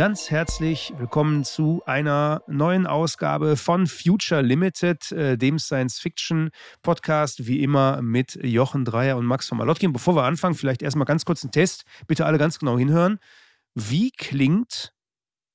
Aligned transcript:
ganz 0.00 0.30
herzlich 0.30 0.94
willkommen 0.96 1.44
zu 1.44 1.82
einer 1.84 2.42
neuen 2.46 2.86
Ausgabe 2.86 3.58
von 3.58 3.86
Future 3.86 4.40
Limited, 4.40 5.12
äh, 5.12 5.36
dem 5.36 5.58
Science-Fiction-Podcast, 5.58 7.46
wie 7.46 7.62
immer 7.62 8.00
mit 8.00 8.38
Jochen 8.42 8.86
Dreier 8.86 9.18
und 9.18 9.26
Max 9.26 9.48
von 9.48 9.58
Malotkin. 9.58 9.92
Bevor 9.92 10.16
wir 10.16 10.22
anfangen, 10.22 10.54
vielleicht 10.54 10.80
erstmal 10.80 11.04
ganz 11.04 11.26
kurz 11.26 11.44
einen 11.44 11.52
Test. 11.52 11.84
Bitte 12.06 12.24
alle 12.24 12.38
ganz 12.38 12.58
genau 12.58 12.78
hinhören. 12.78 13.18
Wie 13.74 14.10
klingt 14.10 14.94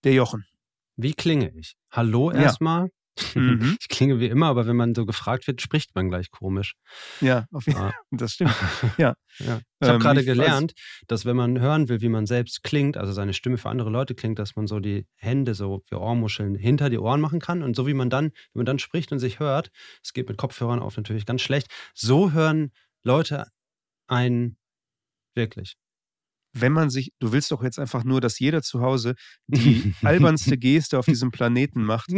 der 0.04 0.14
Jochen? 0.14 0.46
Wie 0.96 1.16
klinge 1.16 1.50
ich? 1.58 1.76
Hallo 1.90 2.30
erstmal. 2.30 2.92
Mhm. 3.34 3.78
Ich 3.80 3.88
klinge 3.88 4.20
wie 4.20 4.28
immer, 4.28 4.48
aber 4.48 4.68
wenn 4.68 4.76
man 4.76 4.94
so 4.94 5.06
gefragt 5.06 5.48
wird, 5.48 5.62
spricht 5.62 5.96
man 5.96 6.10
gleich 6.10 6.32
komisch. 6.32 6.76
Ja, 7.22 7.46
auf 7.52 7.66
jeden 7.66 7.80
Fall. 7.80 7.94
das 8.12 8.34
stimmt. 8.34 8.54
Ja. 8.98 9.16
ja. 9.40 9.60
Ich 9.80 9.88
habe 9.88 9.96
ähm, 9.96 10.00
gerade 10.00 10.24
gelernt, 10.24 10.74
dass 11.08 11.26
wenn 11.26 11.36
man 11.36 11.60
hören 11.60 11.90
will, 11.90 12.02
wie 12.02 12.10
man 12.10 12.26
selbst 12.26 12.64
klingt, 12.64 12.98
also 12.98 13.14
seine 13.14 13.34
Stimme 13.34 13.58
für 13.58 13.70
andere 13.70 13.90
Leute 13.90 14.16
klingt, 14.16 14.40
dass 14.40 14.56
man 14.56 14.68
so 14.68 14.80
die 14.80 15.06
Hände 15.16 15.54
so 15.54 15.84
wie 15.90 15.96
Ohrmuscheln 15.96 16.56
hinter 16.56 16.90
die 16.90 16.98
Ohren 17.00 17.22
machen 17.22 17.40
kann. 17.40 17.64
Und 17.64 17.76
so 17.76 17.88
wie 17.88 17.94
man 17.94 18.10
dann, 18.10 18.26
wenn 18.26 18.60
man 18.60 18.66
dann 18.66 18.80
spricht 18.80 19.12
und 19.12 19.20
sich 19.20 19.40
hört, 19.40 19.70
es 20.04 20.14
geht 20.14 20.28
mit 20.28 20.38
Kopfhörern 20.38 20.80
auf 20.80 20.98
natürlich 20.98 21.26
ganz 21.26 21.42
schlecht, 21.42 21.68
so 21.94 22.32
hören 22.32 22.72
Leute 23.04 23.48
einen 24.08 24.58
wirklich 25.36 25.76
wenn 26.56 26.72
man 26.72 26.90
sich, 26.90 27.12
du 27.20 27.34
willst 27.34 27.52
doch 27.52 27.62
jetzt 27.64 27.80
einfach 27.80 28.06
nur, 28.06 28.22
dass 28.22 28.40
jeder 28.40 28.62
zu 28.62 28.82
Hause 28.82 29.16
die 29.48 29.94
albernste 30.04 30.58
Geste 30.58 30.98
auf 30.98 31.06
diesem 31.06 31.32
Planeten 31.32 31.84
macht. 31.84 32.10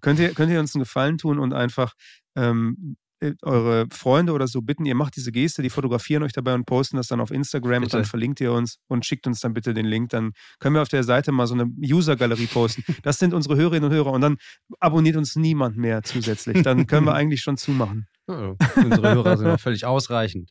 Könnt 0.00 0.18
ihr, 0.18 0.34
könnt 0.34 0.52
ihr 0.52 0.60
uns 0.60 0.74
einen 0.74 0.84
Gefallen 0.84 1.18
tun 1.18 1.38
und 1.38 1.52
einfach 1.52 1.94
ähm, 2.36 2.96
äh, 3.20 3.32
eure 3.42 3.86
Freunde 3.90 4.32
oder 4.32 4.46
so 4.46 4.60
bitten, 4.60 4.84
ihr 4.84 4.94
macht 4.94 5.16
diese 5.16 5.32
Geste, 5.32 5.62
die 5.62 5.70
fotografieren 5.70 6.22
euch 6.22 6.32
dabei 6.32 6.54
und 6.54 6.66
posten 6.66 6.98
das 6.98 7.08
dann 7.08 7.20
auf 7.20 7.30
Instagram 7.30 7.82
bitte. 7.82 7.96
und 7.96 8.02
dann 8.02 8.04
verlinkt 8.04 8.40
ihr 8.42 8.52
uns 8.52 8.78
und 8.88 9.06
schickt 9.06 9.26
uns 9.26 9.40
dann 9.40 9.54
bitte 9.54 9.72
den 9.72 9.86
Link. 9.86 10.10
Dann 10.10 10.32
können 10.58 10.74
wir 10.74 10.82
auf 10.82 10.88
der 10.88 11.02
Seite 11.02 11.32
mal 11.32 11.46
so 11.46 11.54
eine 11.54 11.64
User-Galerie 11.64 12.46
posten. 12.46 12.84
Das 13.02 13.18
sind 13.18 13.32
unsere 13.32 13.56
Hörerinnen 13.56 13.88
und 13.88 13.96
Hörer 13.96 14.12
und 14.12 14.20
dann 14.20 14.36
abonniert 14.80 15.16
uns 15.16 15.34
niemand 15.34 15.78
mehr 15.78 16.02
zusätzlich. 16.02 16.62
Dann 16.62 16.86
können 16.86 17.06
wir 17.06 17.14
eigentlich 17.14 17.40
schon 17.40 17.56
zumachen. 17.56 18.06
Oh, 18.26 18.54
unsere 18.76 19.14
Hörer 19.14 19.36
sind 19.38 19.46
auch 19.46 19.60
völlig 19.60 19.86
ausreichend. 19.86 20.50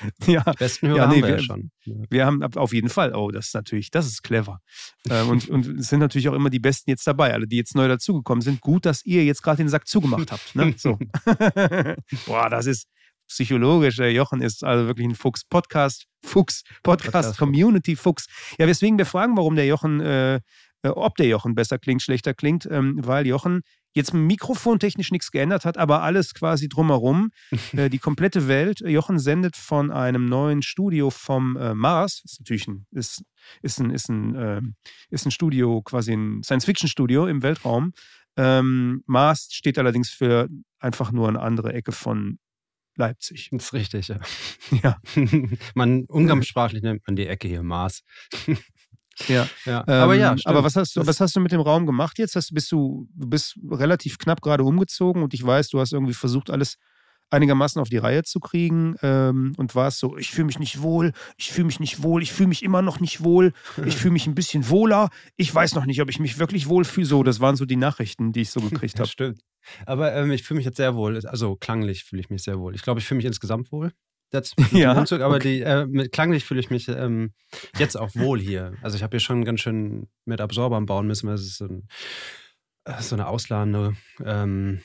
Ja, 0.26 0.42
die 0.42 0.56
besten 0.58 0.88
Hörer 0.88 0.96
ja, 0.98 1.06
nee, 1.06 1.14
haben 1.14 1.22
wir, 1.22 1.28
wir 1.28 1.36
ja 1.36 1.42
schon. 1.42 1.70
Wir 1.84 2.26
haben 2.26 2.42
auf 2.56 2.72
jeden 2.72 2.88
Fall, 2.88 3.14
oh, 3.14 3.30
das 3.30 3.48
ist 3.48 3.54
natürlich, 3.54 3.90
das 3.90 4.06
ist 4.06 4.22
clever. 4.22 4.60
Ähm, 5.08 5.28
und, 5.28 5.48
und 5.48 5.66
es 5.80 5.88
sind 5.88 6.00
natürlich 6.00 6.28
auch 6.28 6.34
immer 6.34 6.50
die 6.50 6.60
Besten 6.60 6.90
jetzt 6.90 7.06
dabei, 7.06 7.32
alle, 7.32 7.46
die 7.46 7.56
jetzt 7.56 7.74
neu 7.74 7.88
dazugekommen 7.88 8.42
sind. 8.42 8.60
Gut, 8.60 8.86
dass 8.86 9.04
ihr 9.04 9.24
jetzt 9.24 9.42
gerade 9.42 9.58
den 9.58 9.68
Sack 9.68 9.86
zugemacht 9.88 10.30
habt. 10.30 10.54
Ne? 10.54 10.74
So. 10.76 10.98
Boah, 12.26 12.48
das 12.50 12.66
ist 12.66 12.86
psychologisch. 13.28 13.96
Der 13.96 14.12
Jochen 14.12 14.40
ist 14.40 14.64
also 14.64 14.86
wirklich 14.86 15.06
ein 15.06 15.14
Fuchs. 15.14 15.44
Podcast, 15.44 16.06
Fuchs, 16.24 16.62
Podcast, 16.82 17.12
Podcast 17.12 17.38
Community 17.38 17.96
Fuchs. 17.96 18.26
Ja, 18.58 18.66
weswegen 18.66 18.98
wir 18.98 19.06
fragen, 19.06 19.36
warum 19.36 19.56
der 19.56 19.66
Jochen, 19.66 20.00
äh, 20.00 20.36
äh, 20.36 20.88
ob 20.88 21.16
der 21.16 21.26
Jochen 21.26 21.54
besser 21.54 21.78
klingt, 21.78 22.02
schlechter 22.02 22.34
klingt, 22.34 22.66
ähm, 22.70 22.98
weil 23.02 23.26
Jochen 23.26 23.62
jetzt 23.94 24.14
mikrofontechnisch 24.14 25.10
nichts 25.10 25.30
geändert 25.30 25.64
hat, 25.64 25.78
aber 25.78 26.02
alles 26.02 26.34
quasi 26.34 26.68
drumherum. 26.68 27.30
äh, 27.72 27.90
die 27.90 27.98
komplette 27.98 28.48
Welt. 28.48 28.80
Jochen 28.80 29.18
sendet 29.18 29.56
von 29.56 29.90
einem 29.90 30.26
neuen 30.26 30.62
Studio 30.62 31.10
vom 31.10 31.56
äh, 31.56 31.74
Mars. 31.74 32.22
Ist 32.24 32.40
natürlich 32.40 32.68
ein, 32.68 32.86
ist, 32.90 33.22
ist 33.62 33.80
ein, 33.80 33.90
ist 33.90 34.08
ein, 34.08 34.34
äh, 34.34 34.62
ist 35.10 35.26
ein 35.26 35.30
Studio, 35.30 35.82
quasi 35.82 36.12
ein 36.12 36.42
Science-Fiction-Studio 36.42 37.26
im 37.26 37.42
Weltraum. 37.42 37.92
Ähm, 38.36 39.02
Mars 39.06 39.48
steht 39.52 39.78
allerdings 39.78 40.10
für 40.10 40.48
einfach 40.78 41.12
nur 41.12 41.28
eine 41.28 41.40
andere 41.40 41.72
Ecke 41.72 41.92
von 41.92 42.38
Leipzig. 42.96 43.48
Das 43.50 43.64
ist 43.64 43.72
richtig, 43.72 44.08
ja. 44.08 44.20
ja. 44.82 45.00
man 45.74 46.04
umgangssprachlich 46.08 46.82
nennt 46.82 47.06
man 47.06 47.16
die 47.16 47.26
Ecke 47.26 47.48
hier 47.48 47.62
Mars. 47.62 48.02
Ja, 49.28 49.48
ja. 49.64 49.84
Ähm, 49.86 49.94
aber 49.94 50.14
ja, 50.14 50.36
aber 50.44 50.64
was 50.64 50.76
hast 50.76 50.96
du, 50.96 51.06
was 51.06 51.20
hast 51.20 51.36
du 51.36 51.40
mit 51.40 51.52
dem 51.52 51.60
Raum 51.60 51.86
gemacht 51.86 52.18
jetzt? 52.18 52.36
Hast, 52.36 52.52
bist 52.54 52.70
du, 52.72 53.08
bist 53.14 53.56
relativ 53.70 54.18
knapp 54.18 54.40
gerade 54.40 54.64
umgezogen 54.64 55.22
und 55.22 55.34
ich 55.34 55.44
weiß, 55.44 55.68
du 55.68 55.80
hast 55.80 55.92
irgendwie 55.92 56.14
versucht, 56.14 56.50
alles 56.50 56.76
einigermaßen 57.32 57.80
auf 57.80 57.88
die 57.88 57.96
Reihe 57.96 58.22
zu 58.24 58.40
kriegen 58.40 58.96
ähm, 59.02 59.54
und 59.56 59.74
warst 59.74 59.98
so, 59.98 60.16
ich 60.18 60.30
fühle 60.30 60.46
mich 60.46 60.58
nicht 60.58 60.82
wohl, 60.82 61.12
ich 61.36 61.50
fühle 61.50 61.66
mich 61.66 61.80
nicht 61.80 62.02
wohl, 62.02 62.22
ich 62.22 62.32
fühle 62.32 62.48
mich 62.48 62.62
immer 62.62 62.82
noch 62.82 63.00
nicht 63.00 63.24
wohl, 63.24 63.52
ich 63.86 63.96
fühle 63.96 64.12
mich 64.12 64.26
ein 64.26 64.34
bisschen 64.34 64.68
wohler, 64.68 65.08
ich 65.36 65.52
weiß 65.52 65.74
noch 65.74 65.86
nicht, 65.86 66.02
ob 66.02 66.10
ich 66.10 66.18
mich 66.20 66.38
wirklich 66.38 66.68
wohl 66.68 66.84
fühle. 66.84 67.06
So, 67.06 67.22
das 67.22 67.40
waren 67.40 67.56
so 67.56 67.64
die 67.64 67.76
Nachrichten, 67.76 68.32
die 68.32 68.42
ich 68.42 68.50
so 68.50 68.60
gekriegt 68.60 68.98
habe. 68.98 69.08
Stimmt. 69.08 69.40
Aber 69.86 70.14
ähm, 70.14 70.30
ich 70.30 70.42
fühle 70.42 70.58
mich 70.58 70.66
jetzt 70.66 70.76
sehr 70.76 70.94
wohl, 70.94 71.24
also 71.26 71.56
klanglich 71.56 72.04
fühle 72.04 72.20
ich 72.20 72.30
mich 72.30 72.42
sehr 72.42 72.58
wohl. 72.58 72.74
Ich 72.74 72.82
glaube, 72.82 73.00
ich 73.00 73.06
fühle 73.06 73.16
mich 73.16 73.26
insgesamt 73.26 73.72
wohl 73.72 73.92
jetzt 74.32 74.54
ja, 74.72 74.98
Umzug, 74.98 75.20
aber 75.20 75.36
okay. 75.36 75.58
die, 75.58 75.62
äh, 75.62 75.86
mit, 75.86 76.12
klanglich 76.12 76.44
fühle 76.44 76.60
ich 76.60 76.70
mich 76.70 76.88
ähm, 76.88 77.32
jetzt 77.78 77.96
auch 77.96 78.14
wohl 78.14 78.40
hier. 78.40 78.74
Also 78.82 78.96
ich 78.96 79.02
habe 79.02 79.12
hier 79.12 79.20
schon 79.20 79.44
ganz 79.44 79.60
schön 79.60 80.08
mit 80.24 80.40
Absorbern 80.40 80.86
bauen 80.86 81.06
müssen, 81.06 81.28
weil 81.28 81.34
es 81.34 81.56
so, 81.56 81.66
ein, 81.66 81.88
äh, 82.84 83.00
so 83.00 83.14
eine 83.14 83.26
ausladende 83.26 83.94
ähm, 84.24 84.80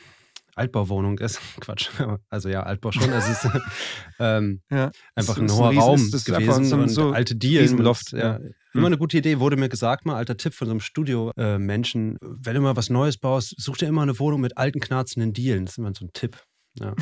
Altbauwohnung 0.58 1.20
ist. 1.20 1.40
Quatsch. 1.60 1.90
Also 2.30 2.50
ja, 2.50 2.64
Altbau 2.64 2.92
schon. 2.92 3.12
Es 3.12 3.30
ist 3.30 3.48
ähm, 4.20 4.62
ja, 4.72 4.92
einfach 5.16 5.38
ein 5.38 5.50
hoher 5.52 5.70
ein 5.70 5.78
Raum 5.78 5.96
ist, 6.14 6.26
gewesen 6.26 6.66
so, 6.66 6.76
und 6.76 6.90
so 6.90 7.12
alte 7.12 7.36
Dielen. 7.36 7.78
Loft, 7.78 8.12
ja. 8.12 8.38
Hm. 8.38 8.54
Immer 8.74 8.88
eine 8.88 8.98
gute 8.98 9.18
Idee, 9.18 9.40
wurde 9.40 9.56
mir 9.56 9.70
gesagt, 9.70 10.06
mal 10.06 10.16
alter 10.16 10.38
Tipp 10.38 10.54
von 10.54 10.68
so 10.68 10.72
einem 10.72 10.82
Studio-Menschen. 10.82 12.16
Äh, 12.16 12.20
wenn 12.22 12.56
du 12.56 12.62
mal 12.62 12.76
was 12.76 12.90
Neues 12.90 13.18
baust, 13.18 13.56
such 13.58 13.78
dir 13.78 13.88
immer 13.88 14.02
eine 14.02 14.20
Wohnung 14.20 14.42
mit 14.42 14.58
alten, 14.58 14.80
knarzenden 14.80 15.34
Dielen. 15.34 15.66
Das 15.66 15.74
ist 15.74 15.78
immer 15.78 15.94
so 15.96 16.06
ein 16.06 16.12
Tipp. 16.14 16.38
Ja. 16.80 16.94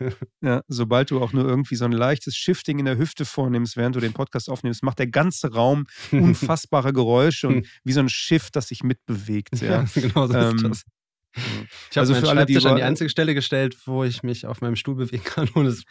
ja, 0.40 0.62
sobald 0.68 1.10
du 1.10 1.20
auch 1.20 1.32
nur 1.32 1.46
irgendwie 1.46 1.76
so 1.76 1.84
ein 1.84 1.92
leichtes 1.92 2.36
Shifting 2.36 2.78
in 2.78 2.84
der 2.84 2.98
Hüfte 2.98 3.24
vornimmst, 3.24 3.76
während 3.76 3.96
du 3.96 4.00
den 4.00 4.12
Podcast 4.12 4.48
aufnimmst, 4.48 4.82
macht 4.82 4.98
der 4.98 5.08
ganze 5.08 5.52
Raum 5.52 5.86
unfassbare 6.12 6.92
Geräusche 6.92 7.48
und 7.48 7.66
wie 7.84 7.92
so 7.92 8.00
ein 8.00 8.08
Schiff, 8.08 8.50
das 8.50 8.68
sich 8.68 8.82
mitbewegt. 8.82 9.60
Ja, 9.60 9.82
ja 9.82 9.86
genau 9.94 10.26
so 10.26 10.34
ähm, 10.34 10.56
ist 10.56 10.64
das. 10.64 10.82
Ich 11.34 11.96
habe 11.96 12.00
also 12.00 12.12
meinen 12.12 12.26
Schreibtisch 12.26 12.62
die 12.62 12.68
an 12.68 12.76
die 12.76 12.82
einzige 12.82 13.08
Stelle 13.08 13.34
gestellt, 13.34 13.76
wo 13.86 14.04
ich 14.04 14.22
mich 14.22 14.46
auf 14.46 14.60
meinem 14.60 14.76
Stuhl 14.76 14.96
bewegen 14.96 15.24
kann. 15.24 15.48
Und 15.54 15.64
es 15.64 15.84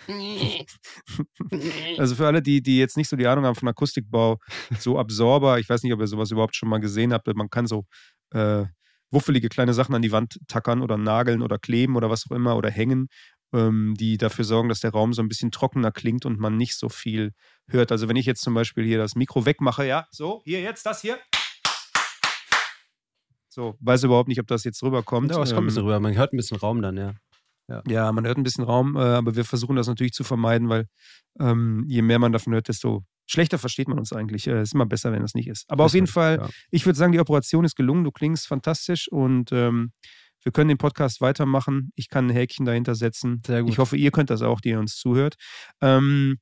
also 1.98 2.16
für 2.16 2.28
alle, 2.28 2.44
die, 2.44 2.62
die 2.62 2.78
jetzt 2.78 2.96
nicht 2.96 3.10
so 3.10 3.16
die 3.16 3.26
Ahnung 3.26 3.46
haben 3.46 3.56
von 3.56 3.68
Akustikbau, 3.68 4.38
so 4.78 5.00
Absorber, 5.00 5.58
ich 5.58 5.68
weiß 5.68 5.82
nicht, 5.82 5.94
ob 5.94 6.00
ihr 6.00 6.08
sowas 6.08 6.30
überhaupt 6.30 6.56
schon 6.56 6.70
mal 6.70 6.80
gesehen 6.80 7.12
habt, 7.12 7.26
man 7.36 7.50
kann 7.50 7.66
so 7.66 7.86
äh, 8.34 8.66
wuffelige 9.10 9.50
kleine 9.50 9.74
Sachen 9.74 9.96
an 9.96 10.02
die 10.02 10.12
Wand 10.12 10.40
tackern 10.48 10.82
oder 10.82 10.98
nageln 10.98 11.42
oder 11.42 11.58
kleben 11.58 11.96
oder 11.96 12.10
was 12.10 12.26
auch 12.30 12.36
immer 12.36 12.56
oder 12.56 12.70
hängen 12.70 13.08
ähm, 13.54 13.96
die 13.98 14.18
dafür 14.18 14.46
sorgen, 14.46 14.70
dass 14.70 14.80
der 14.80 14.92
Raum 14.92 15.14
so 15.14 15.22
ein 15.22 15.28
bisschen 15.28 15.52
trockener 15.52 15.92
klingt 15.92 16.26
und 16.26 16.40
man 16.40 16.58
nicht 16.58 16.76
so 16.78 16.90
viel 16.90 17.34
hört. 17.68 17.92
Also 17.92 18.08
wenn 18.08 18.16
ich 18.16 18.26
jetzt 18.26 18.42
zum 18.42 18.54
Beispiel 18.54 18.86
hier 18.86 18.98
das 18.98 19.16
Mikro 19.16 19.46
wegmache, 19.46 19.86
ja, 19.86 20.08
so, 20.12 20.42
hier 20.46 20.62
jetzt, 20.62 20.86
das 20.86 21.02
hier. 21.02 21.18
So, 23.50 23.76
weiß 23.82 24.04
überhaupt 24.04 24.30
nicht, 24.30 24.40
ob 24.40 24.48
das 24.48 24.64
jetzt 24.64 24.82
rüberkommt. 24.82 25.32
Ja, 25.32 25.42
es 25.42 25.50
kommt 25.50 25.64
ein 25.64 25.66
bisschen 25.66 25.82
ähm, 25.82 25.88
rüber. 25.88 26.00
Man 26.00 26.16
hört 26.16 26.34
ein 26.34 26.38
bisschen 26.38 26.58
Raum 26.58 26.82
dann, 26.82 26.96
ja. 26.98 27.14
Ja. 27.68 27.84
ja, 27.88 28.12
man 28.12 28.26
hört 28.26 28.38
ein 28.38 28.44
bisschen 28.44 28.64
Raum, 28.64 28.96
äh, 28.96 29.00
aber 29.00 29.36
wir 29.36 29.46
versuchen 29.46 29.76
das 29.78 29.88
natürlich 29.88 30.14
zu 30.14 30.24
vermeiden, 30.24 30.68
weil 30.68 30.88
ähm, 31.40 31.86
je 31.88 32.02
mehr 32.02 32.20
man 32.20 32.34
davon 32.34 32.54
hört, 32.54 32.68
desto 32.68 33.06
schlechter 33.28 33.58
versteht 33.58 33.88
man 33.88 33.98
uns 33.98 34.12
eigentlich. 34.12 34.48
Es 34.48 34.54
äh, 34.54 34.62
ist 34.62 34.74
immer 34.74 34.86
besser, 34.86 35.12
wenn 35.12 35.22
das 35.22 35.34
nicht 35.34 35.48
ist. 35.48 35.70
Aber 35.70 35.86
ist 35.86 35.92
auf 35.92 35.96
jeden 35.96 36.08
Fall, 36.08 36.40
ja. 36.42 36.50
ich 36.70 36.86
würde 36.86 36.98
sagen, 36.98 37.14
die 37.14 37.20
Operation 37.20 37.64
ist 37.64 37.76
gelungen. 37.76 38.04
Du 38.04 38.12
klingst 38.12 38.48
fantastisch 38.48 39.10
und 39.10 39.52
ähm, 39.52 39.92
wir 40.44 40.52
können 40.52 40.70
den 40.70 40.78
Podcast 40.78 41.22
weitermachen. 41.22 41.92
Ich 41.96 42.10
kann 42.10 42.28
ein 42.28 42.34
Häkchen 42.34 42.66
dahinter 42.66 42.96
setzen. 42.96 43.42
Sehr 43.46 43.62
gut. 43.62 43.72
Ich 43.72 43.78
hoffe, 43.78 43.98
ihr 43.98 44.12
könnt 44.12 44.30
das 44.30 44.42
auch, 44.42 44.62
die 44.62 44.70
ihr 44.70 44.80
uns 44.80 44.96
zuhört. 44.96 45.36
Ähm, 45.82 46.38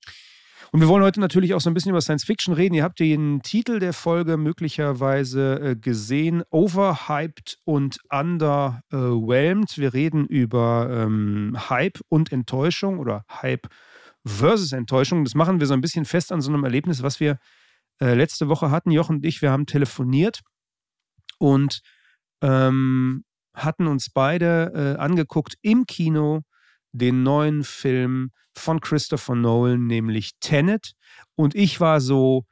und 0.71 0.81
wir 0.81 0.87
wollen 0.87 1.03
heute 1.03 1.19
natürlich 1.19 1.55
auch 1.55 1.61
so 1.61 1.69
ein 1.69 1.73
bisschen 1.73 1.89
über 1.89 2.01
Science 2.01 2.23
Fiction 2.25 2.53
reden. 2.53 2.75
Ihr 2.75 2.83
habt 2.83 2.99
den 2.99 3.41
Titel 3.41 3.79
der 3.79 3.93
Folge 3.93 4.37
möglicherweise 4.37 5.59
äh, 5.59 5.75
gesehen: 5.75 6.43
Overhyped 6.51 7.57
und 7.65 7.97
Underwhelmed. 8.11 9.77
Wir 9.77 9.93
reden 9.93 10.27
über 10.27 10.87
ähm, 10.91 11.57
Hype 11.69 11.99
und 12.09 12.31
Enttäuschung 12.31 12.99
oder 12.99 13.25
Hype 13.29 13.67
versus 14.25 14.71
Enttäuschung. 14.71 15.23
Das 15.23 15.33
machen 15.33 15.59
wir 15.59 15.65
so 15.65 15.73
ein 15.73 15.81
bisschen 15.81 16.05
fest 16.05 16.31
an 16.31 16.41
so 16.41 16.51
einem 16.51 16.63
Erlebnis, 16.63 17.01
was 17.01 17.19
wir 17.19 17.39
äh, 17.99 18.13
letzte 18.13 18.47
Woche 18.47 18.69
hatten. 18.69 18.91
Jochen 18.91 19.17
und 19.17 19.25
ich, 19.25 19.41
wir 19.41 19.51
haben 19.51 19.65
telefoniert 19.65 20.41
und 21.39 21.81
ähm, 22.41 23.23
hatten 23.63 23.87
uns 23.87 24.09
beide 24.09 24.95
äh, 24.97 25.01
angeguckt 25.01 25.55
im 25.61 25.85
Kino 25.85 26.41
den 26.91 27.23
neuen 27.23 27.63
Film 27.63 28.31
von 28.55 28.81
Christopher 28.81 29.35
Nolan, 29.35 29.87
nämlich 29.87 30.31
Tenet. 30.39 30.93
Und 31.35 31.55
ich 31.55 31.79
war 31.79 32.01
so 32.01 32.45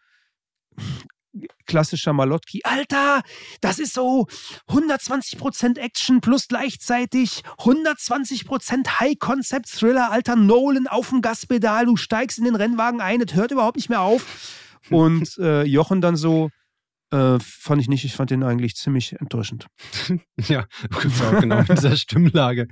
klassischer 1.66 2.14
Malotki. 2.14 2.62
Alter, 2.64 3.22
das 3.62 3.80
ist 3.80 3.94
so 3.94 4.28
120% 4.70 5.78
Action 5.78 6.22
plus 6.22 6.48
gleichzeitig 6.48 7.42
120% 7.60 9.00
High-Concept-Thriller. 9.00 10.12
Alter, 10.12 10.36
Nolan 10.36 10.88
auf 10.88 11.10
dem 11.10 11.22
Gaspedal. 11.22 11.86
Du 11.86 11.96
steigst 11.96 12.38
in 12.38 12.46
den 12.46 12.56
Rennwagen 12.56 13.02
ein, 13.02 13.22
es 13.22 13.36
hört 13.36 13.52
überhaupt 13.52 13.78
nicht 13.78 13.90
mehr 13.90 14.02
auf. 14.02 14.26
Und 14.90 15.38
äh, 15.38 15.64
Jochen 15.64 16.02
dann 16.02 16.16
so, 16.16 16.50
äh, 17.12 17.40
fand 17.40 17.82
ich 17.82 17.88
nicht. 17.88 18.04
Ich 18.04 18.16
fand 18.16 18.32
den 18.32 18.44
eigentlich 18.44 18.76
ziemlich 18.76 19.14
enttäuschend. 19.14 19.68
ja, 20.38 20.66
genau 21.40 21.60
in 21.60 21.66
dieser 21.66 21.96
Stimmlage. 21.96 22.68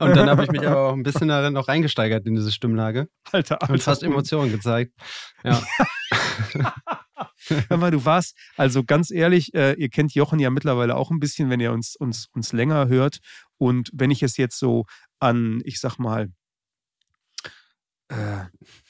Und 0.00 0.16
dann 0.16 0.28
habe 0.28 0.44
ich 0.44 0.50
mich 0.50 0.66
aber 0.66 0.88
auch 0.88 0.92
ein 0.92 1.02
bisschen 1.02 1.28
darin 1.28 1.52
noch 1.52 1.68
reingesteigert 1.68 2.26
in 2.26 2.34
diese 2.34 2.50
Stimmlage. 2.50 3.08
Alter, 3.30 3.62
Alter. 3.62 3.72
Und 3.72 3.82
fast 3.82 4.02
Emotionen 4.02 4.50
gezeigt. 4.50 4.92
Ja. 5.44 5.62
Hör 7.68 7.76
mal, 7.76 7.90
du 7.90 8.04
warst, 8.04 8.36
also 8.56 8.82
ganz 8.82 9.10
ehrlich, 9.10 9.54
äh, 9.54 9.74
ihr 9.74 9.88
kennt 9.88 10.14
Jochen 10.14 10.38
ja 10.40 10.50
mittlerweile 10.50 10.96
auch 10.96 11.10
ein 11.10 11.20
bisschen, 11.20 11.48
wenn 11.48 11.60
ihr 11.60 11.72
uns, 11.72 11.94
uns, 11.96 12.26
uns 12.32 12.52
länger 12.52 12.88
hört. 12.88 13.18
Und 13.56 13.90
wenn 13.92 14.10
ich 14.10 14.22
es 14.22 14.36
jetzt 14.36 14.58
so 14.58 14.84
an, 15.20 15.60
ich 15.64 15.78
sag 15.78 15.98
mal, 15.98 16.28
äh, 18.08 18.44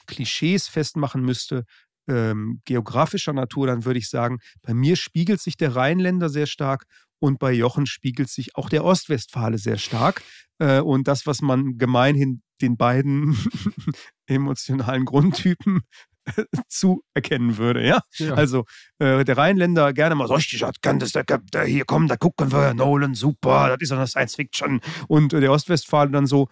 Klischees 0.07 0.67
festmachen 0.67 1.21
müsste, 1.21 1.65
ähm, 2.07 2.61
geografischer 2.65 3.33
Natur, 3.33 3.67
dann 3.67 3.85
würde 3.85 3.99
ich 3.99 4.09
sagen, 4.09 4.39
bei 4.61 4.73
mir 4.73 4.95
spiegelt 4.95 5.41
sich 5.41 5.57
der 5.57 5.75
Rheinländer 5.75 6.29
sehr 6.29 6.45
stark 6.47 6.85
und 7.19 7.39
bei 7.39 7.51
Jochen 7.51 7.85
spiegelt 7.85 8.29
sich 8.29 8.55
auch 8.55 8.69
der 8.69 8.83
Ostwestfale 8.83 9.57
sehr 9.57 9.77
stark. 9.77 10.21
Äh, 10.59 10.79
und 10.79 11.07
das, 11.07 11.25
was 11.25 11.41
man 11.41 11.77
gemeinhin 11.77 12.41
den 12.61 12.77
beiden 12.77 13.37
emotionalen 14.27 15.05
Grundtypen 15.05 15.81
zuerkennen 16.67 17.57
würde, 17.57 17.85
ja. 17.85 18.01
ja. 18.17 18.33
Also 18.33 18.65
äh, 18.99 19.23
der 19.23 19.37
Rheinländer 19.37 19.93
gerne 19.93 20.15
mal 20.15 20.27
so 20.27 20.35
richtig, 20.35 20.63
kann 20.81 20.99
das, 20.99 21.11
da, 21.11 21.23
hier 21.63 21.85
kommen, 21.85 22.07
da 22.07 22.17
gucken 22.17 22.51
wir, 22.51 22.73
Nolan, 22.73 23.13
super, 23.13 23.69
das 23.69 23.77
ist 23.81 23.91
ja 23.91 24.07
Science 24.07 24.35
Fiction. 24.35 24.81
Und 25.07 25.33
äh, 25.33 25.39
der 25.39 25.51
Ostwestfale 25.51 26.11
dann 26.11 26.25
so, 26.25 26.49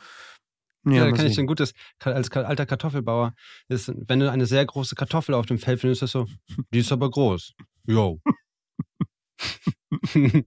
ja, 0.86 1.06
da 1.06 1.12
kann 1.12 1.26
ich 1.26 1.40
ein 1.40 1.48
gutes, 1.48 1.74
als 2.00 2.32
alter 2.32 2.66
Kartoffelbauer, 2.66 3.34
ist, 3.68 3.92
wenn 4.08 4.20
du 4.20 4.32
eine 4.32 4.46
sehr 4.46 4.66
große 4.66 4.96
Kartoffel 4.96 5.36
auf 5.36 5.46
dem 5.46 5.58
Feld 5.58 5.82
findest, 5.82 6.04
ist 6.04 6.16
das 6.16 6.28
so, 6.28 6.28
die 6.74 6.80
ist 6.80 6.92
aber 6.92 7.10
groß. 7.10 7.54
Jo. 7.88 8.20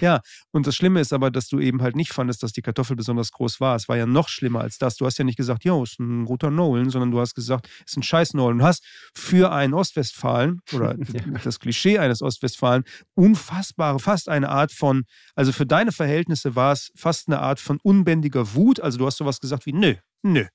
ja, 0.00 0.20
und 0.52 0.66
das 0.66 0.74
Schlimme 0.76 1.00
ist 1.00 1.12
aber, 1.12 1.30
dass 1.30 1.48
du 1.48 1.60
eben 1.60 1.82
halt 1.82 1.96
nicht 1.96 2.12
fandest, 2.12 2.42
dass 2.42 2.52
die 2.52 2.62
Kartoffel 2.62 2.96
besonders 2.96 3.30
groß 3.32 3.60
war. 3.60 3.76
Es 3.76 3.88
war 3.88 3.96
ja 3.96 4.06
noch 4.06 4.28
schlimmer 4.28 4.60
als 4.60 4.78
das. 4.78 4.96
Du 4.96 5.06
hast 5.06 5.18
ja 5.18 5.24
nicht 5.24 5.36
gesagt, 5.36 5.64
ja, 5.64 5.80
ist 5.82 5.98
ein 6.00 6.24
guter 6.24 6.50
Nolan, 6.50 6.90
sondern 6.90 7.10
du 7.10 7.20
hast 7.20 7.34
gesagt, 7.34 7.68
ist 7.86 7.96
ein 7.96 8.02
scheiß 8.02 8.34
Nolan. 8.34 8.58
Du 8.58 8.64
hast 8.64 8.84
für 9.14 9.52
einen 9.52 9.74
Ostwestfalen 9.74 10.60
oder 10.72 10.96
ja. 11.12 11.22
das 11.44 11.58
Klischee 11.60 11.98
eines 11.98 12.22
Ostwestfalen 12.22 12.84
unfassbare, 13.14 13.98
fast 13.98 14.28
eine 14.28 14.48
Art 14.48 14.72
von, 14.72 15.04
also 15.34 15.52
für 15.52 15.66
deine 15.66 15.92
Verhältnisse 15.92 16.54
war 16.54 16.72
es 16.72 16.90
fast 16.96 17.28
eine 17.28 17.40
Art 17.40 17.60
von 17.60 17.78
unbändiger 17.82 18.54
Wut. 18.54 18.80
Also 18.80 18.98
du 18.98 19.06
hast 19.06 19.18
sowas 19.18 19.40
gesagt 19.40 19.66
wie, 19.66 19.72
nö, 19.72 19.94
nö, 20.22 20.46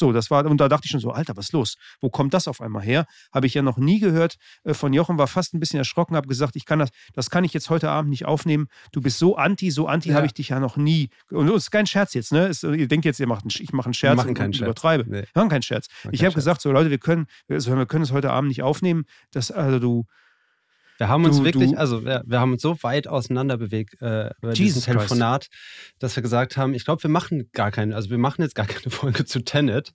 so, 0.00 0.12
das 0.12 0.30
war, 0.30 0.44
und 0.46 0.60
da 0.60 0.68
dachte 0.68 0.86
ich 0.86 0.90
schon 0.90 0.98
so, 0.98 1.12
Alter, 1.12 1.36
was 1.36 1.46
ist 1.46 1.52
los? 1.52 1.76
Wo 2.00 2.10
kommt 2.10 2.34
das 2.34 2.48
auf 2.48 2.60
einmal 2.60 2.82
her? 2.82 3.06
Habe 3.32 3.46
ich 3.46 3.54
ja 3.54 3.62
noch 3.62 3.76
nie 3.76 4.00
gehört 4.00 4.36
äh, 4.64 4.74
von 4.74 4.92
Jochen, 4.92 5.18
war 5.18 5.28
fast 5.28 5.54
ein 5.54 5.60
bisschen 5.60 5.78
erschrocken, 5.78 6.16
habe 6.16 6.26
gesagt, 6.26 6.56
ich 6.56 6.64
kann 6.64 6.80
das, 6.80 6.90
das 7.12 7.30
kann 7.30 7.44
ich 7.44 7.52
jetzt 7.52 7.70
heute 7.70 7.88
Abend 7.90 8.10
nicht 8.10 8.26
aufnehmen. 8.26 8.66
Du 8.90 9.00
bist 9.00 9.18
so 9.18 9.36
anti, 9.36 9.70
so 9.70 9.86
anti 9.86 10.08
ja. 10.08 10.16
habe 10.16 10.26
ich 10.26 10.34
dich 10.34 10.48
ja 10.48 10.58
noch 10.58 10.76
nie. 10.76 11.10
Und 11.30 11.48
es 11.48 11.64
ist 11.64 11.70
kein 11.70 11.86
Scherz 11.86 12.14
jetzt, 12.14 12.32
ne? 12.32 12.48
Es, 12.48 12.64
ihr 12.64 12.88
denkt 12.88 13.04
jetzt, 13.04 13.20
ihr 13.20 13.28
macht 13.28 13.44
einen, 13.44 13.52
ich 13.56 13.72
mache 13.72 13.86
einen 13.86 13.94
Scherz 13.94 14.16
machen 14.16 14.34
keinen 14.34 14.46
und 14.46 14.56
Scherz. 14.56 14.66
übertreibe. 14.66 15.04
Nee. 15.06 15.22
Wir 15.22 15.28
machen 15.34 15.50
keinen 15.50 15.62
Scherz. 15.62 15.86
Machen 16.02 16.14
ich 16.14 16.24
habe 16.24 16.34
gesagt, 16.34 16.60
so 16.60 16.72
Leute, 16.72 16.90
wir 16.90 16.98
können, 16.98 17.26
also, 17.48 17.76
wir 17.76 17.86
können 17.86 18.02
es 18.02 18.12
heute 18.12 18.30
Abend 18.32 18.48
nicht 18.48 18.62
aufnehmen. 18.62 19.04
Das, 19.30 19.50
also 19.50 19.78
du, 19.78 20.06
wir 21.00 21.08
haben 21.08 21.24
uns 21.24 21.38
du, 21.38 21.44
wirklich, 21.44 21.70
du, 21.70 21.78
also 21.78 22.04
wir, 22.04 22.22
wir, 22.26 22.40
haben 22.40 22.52
uns 22.52 22.60
so 22.60 22.76
weit 22.82 23.08
auseinander 23.08 23.56
bewegt 23.56 24.00
äh, 24.02 24.30
über 24.42 24.52
dieses 24.52 24.84
Telefonat, 24.84 25.48
dass 25.98 26.14
wir 26.14 26.22
gesagt 26.22 26.58
haben, 26.58 26.74
ich 26.74 26.84
glaube, 26.84 27.02
wir 27.02 27.08
machen 27.08 27.48
gar 27.54 27.70
keine, 27.70 27.96
also 27.96 28.10
wir 28.10 28.18
machen 28.18 28.42
jetzt 28.42 28.54
gar 28.54 28.66
keine 28.66 28.90
Folge 28.90 29.24
zu 29.24 29.40
Tenet. 29.42 29.94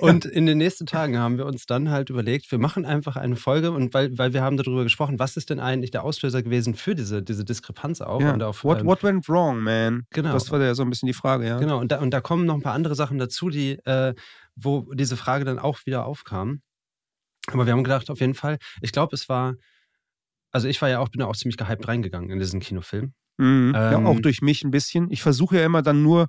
Und 0.00 0.26
in 0.26 0.44
den 0.44 0.58
nächsten 0.58 0.84
Tagen 0.84 1.16
haben 1.16 1.38
wir 1.38 1.46
uns 1.46 1.64
dann 1.64 1.88
halt 1.88 2.10
überlegt, 2.10 2.50
wir 2.50 2.58
machen 2.58 2.84
einfach 2.84 3.16
eine 3.16 3.36
Folge 3.36 3.70
und 3.70 3.94
weil, 3.94 4.18
weil 4.18 4.34
wir 4.34 4.42
haben 4.42 4.58
darüber 4.58 4.82
gesprochen, 4.82 5.18
was 5.18 5.38
ist 5.38 5.48
denn 5.48 5.60
eigentlich 5.60 5.90
der 5.90 6.04
Auslöser 6.04 6.42
gewesen 6.42 6.74
für 6.74 6.94
diese, 6.94 7.22
diese 7.22 7.44
Diskrepanz 7.44 8.02
auch. 8.02 8.20
Ja. 8.20 8.34
Und 8.34 8.42
auf, 8.42 8.62
what, 8.62 8.80
ähm, 8.80 8.86
what 8.86 9.02
went 9.02 9.26
wrong, 9.26 9.60
man? 9.60 10.02
Genau. 10.10 10.32
Das 10.32 10.50
war 10.50 10.60
ja 10.60 10.74
so 10.74 10.82
ein 10.82 10.90
bisschen 10.90 11.06
die 11.06 11.14
Frage, 11.14 11.46
ja. 11.46 11.58
Genau, 11.58 11.78
und 11.78 11.92
da, 11.92 12.00
und 12.00 12.10
da 12.10 12.20
kommen 12.20 12.44
noch 12.44 12.56
ein 12.56 12.62
paar 12.62 12.74
andere 12.74 12.94
Sachen 12.94 13.18
dazu, 13.18 13.48
die, 13.48 13.78
äh, 13.86 14.14
wo 14.54 14.92
diese 14.92 15.16
Frage 15.16 15.46
dann 15.46 15.58
auch 15.58 15.86
wieder 15.86 16.04
aufkam. 16.04 16.60
Aber 17.48 17.66
wir 17.66 17.72
haben 17.72 17.84
gedacht, 17.84 18.10
auf 18.10 18.20
jeden 18.20 18.34
Fall, 18.34 18.58
ich 18.80 18.92
glaube, 18.92 19.14
es 19.14 19.28
war, 19.28 19.54
also 20.50 20.68
ich 20.68 20.80
war 20.82 20.88
ja 20.88 21.00
auch, 21.00 21.08
bin 21.08 21.20
ja 21.20 21.26
auch 21.26 21.36
ziemlich 21.36 21.56
gehypt 21.56 21.86
reingegangen 21.88 22.30
in 22.30 22.38
diesen 22.38 22.60
Kinofilm. 22.60 23.12
Mhm. 23.38 23.72
Ähm, 23.74 23.74
ja, 23.74 24.04
auch 24.04 24.16
ähm, 24.16 24.22
durch 24.22 24.42
mich 24.42 24.62
ein 24.64 24.70
bisschen. 24.70 25.10
Ich 25.10 25.22
versuche 25.22 25.56
ja 25.56 25.64
immer 25.64 25.82
dann 25.82 26.02
nur 26.02 26.28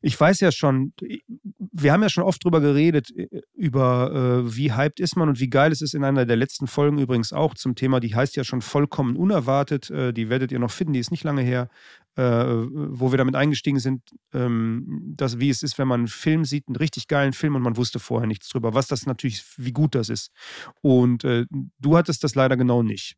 ich 0.00 0.18
weiß 0.18 0.40
ja 0.40 0.52
schon, 0.52 0.92
wir 1.58 1.92
haben 1.92 2.02
ja 2.02 2.08
schon 2.08 2.22
oft 2.22 2.42
drüber 2.44 2.60
geredet, 2.60 3.10
äh, 3.16 3.42
über 3.54 4.44
äh, 4.44 4.56
wie 4.56 4.72
hyped 4.72 5.00
ist 5.00 5.16
man 5.16 5.28
und 5.28 5.40
wie 5.40 5.50
geil 5.50 5.72
es 5.72 5.82
ist 5.82 5.94
in 5.94 6.04
einer 6.04 6.24
der 6.24 6.36
letzten 6.36 6.66
Folgen 6.66 6.98
übrigens 6.98 7.32
auch 7.32 7.54
zum 7.54 7.74
Thema, 7.74 8.00
die 8.00 8.14
heißt 8.14 8.36
ja 8.36 8.44
schon 8.44 8.62
vollkommen 8.62 9.16
unerwartet, 9.16 9.90
äh, 9.90 10.12
die 10.12 10.28
werdet 10.28 10.52
ihr 10.52 10.58
noch 10.58 10.70
finden, 10.70 10.92
die 10.92 11.00
ist 11.00 11.10
nicht 11.10 11.24
lange 11.24 11.42
her, 11.42 11.68
wo 12.20 13.10
wir 13.12 13.18
damit 13.18 13.36
eingestiegen 13.36 13.78
sind, 13.78 14.02
ähm, 14.32 15.14
dass, 15.16 15.38
wie 15.38 15.50
es 15.50 15.62
ist, 15.62 15.78
wenn 15.78 15.88
man 15.88 16.00
einen 16.00 16.08
Film 16.08 16.44
sieht, 16.44 16.66
einen 16.68 16.76
richtig 16.76 17.06
geilen 17.06 17.32
Film 17.32 17.54
und 17.54 17.62
man 17.62 17.76
wusste 17.76 17.98
vorher 17.98 18.26
nichts 18.26 18.48
drüber, 18.48 18.74
was 18.74 18.88
das 18.88 19.06
natürlich, 19.06 19.44
wie 19.56 19.72
gut 19.72 19.94
das 19.94 20.08
ist. 20.08 20.30
Und 20.82 21.24
äh, 21.24 21.46
du 21.78 21.96
hattest 21.96 22.24
das 22.24 22.34
leider 22.34 22.56
genau 22.56 22.82
nicht. 22.82 23.16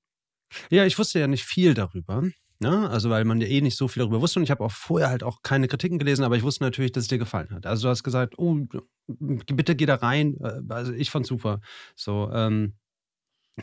Ja, 0.70 0.84
ich 0.84 0.98
wusste 0.98 1.20
ja 1.20 1.26
nicht 1.26 1.44
viel 1.44 1.74
darüber. 1.74 2.22
Ne? 2.62 2.90
Also, 2.90 3.08
weil 3.08 3.24
man 3.24 3.40
ja 3.40 3.46
eh 3.46 3.62
nicht 3.62 3.78
so 3.78 3.88
viel 3.88 4.02
darüber 4.02 4.20
wusste. 4.20 4.38
Und 4.38 4.44
ich 4.44 4.50
habe 4.50 4.62
auch 4.62 4.70
vorher 4.70 5.08
halt 5.08 5.22
auch 5.22 5.40
keine 5.42 5.66
Kritiken 5.66 5.98
gelesen, 5.98 6.24
aber 6.24 6.36
ich 6.36 6.42
wusste 6.42 6.62
natürlich, 6.62 6.92
dass 6.92 7.04
es 7.04 7.08
dir 7.08 7.16
gefallen 7.16 7.50
hat. 7.52 7.64
Also, 7.64 7.84
du 7.84 7.88
hast 7.88 8.02
gesagt, 8.02 8.34
oh, 8.36 8.66
bitte 9.08 9.76
geh 9.76 9.86
da 9.86 9.94
rein. 9.94 10.36
Äh, 10.42 10.60
also, 10.68 10.92
ich 10.92 11.10
fand's 11.10 11.28
super. 11.30 11.60
So, 11.96 12.30
ähm, 12.32 12.74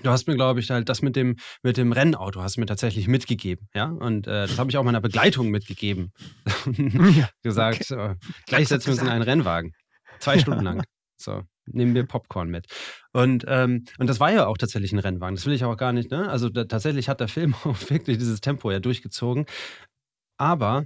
Du 0.04 0.10
hast 0.10 0.28
mir, 0.28 0.36
glaube 0.36 0.60
ich, 0.60 0.70
halt 0.70 0.90
das 0.90 1.02
mit 1.02 1.16
dem, 1.16 1.38
mit 1.64 1.78
dem 1.78 1.92
Rennauto 1.92 2.42
hast 2.42 2.58
mir 2.58 2.66
tatsächlich 2.66 3.08
mitgegeben, 3.08 3.68
ja. 3.74 3.86
Und 3.86 4.28
äh, 4.28 4.48
das 4.48 4.60
habe 4.60 4.70
ich 4.70 4.78
auch 4.78 4.84
meiner 4.84 5.02
Begleitung 5.02 5.50
mitgegeben. 5.50 6.12
ja, 7.16 7.30
gesagt, 7.44 7.82
okay. 7.82 7.86
so, 7.88 8.30
gleich 8.46 8.68
setzen 8.68 8.88
wir 8.88 8.94
uns 8.94 9.02
in 9.02 9.10
einen 9.10 9.24
Rennwagen. 9.24 9.72
Zwei 10.20 10.40
Stunden 10.40 10.64
lang. 10.64 10.84
So 11.20 11.44
nehmen 11.68 11.96
wir 11.96 12.06
Popcorn 12.06 12.50
mit. 12.50 12.68
Und, 13.14 13.46
ähm, 13.48 13.86
und 13.98 14.08
das 14.08 14.20
war 14.20 14.32
ja 14.32 14.48
auch 14.48 14.58
tatsächlich 14.58 14.94
ein 14.94 15.00
Rennwagen. 15.00 15.36
Das 15.36 15.46
will 15.46 15.54
ich 15.54 15.64
auch 15.64 15.78
gar 15.78 15.94
nicht, 15.94 16.12
ne? 16.12 16.30
Also 16.30 16.50
da, 16.50 16.66
tatsächlich 16.66 17.10
hat 17.10 17.20
der 17.20 17.28
Film 17.28 17.54
auch 17.64 17.78
wirklich 17.90 18.18
dieses 18.18 18.42
Tempo 18.42 18.72
ja 18.72 18.80
durchgezogen. 18.80 19.46
Aber 20.38 20.86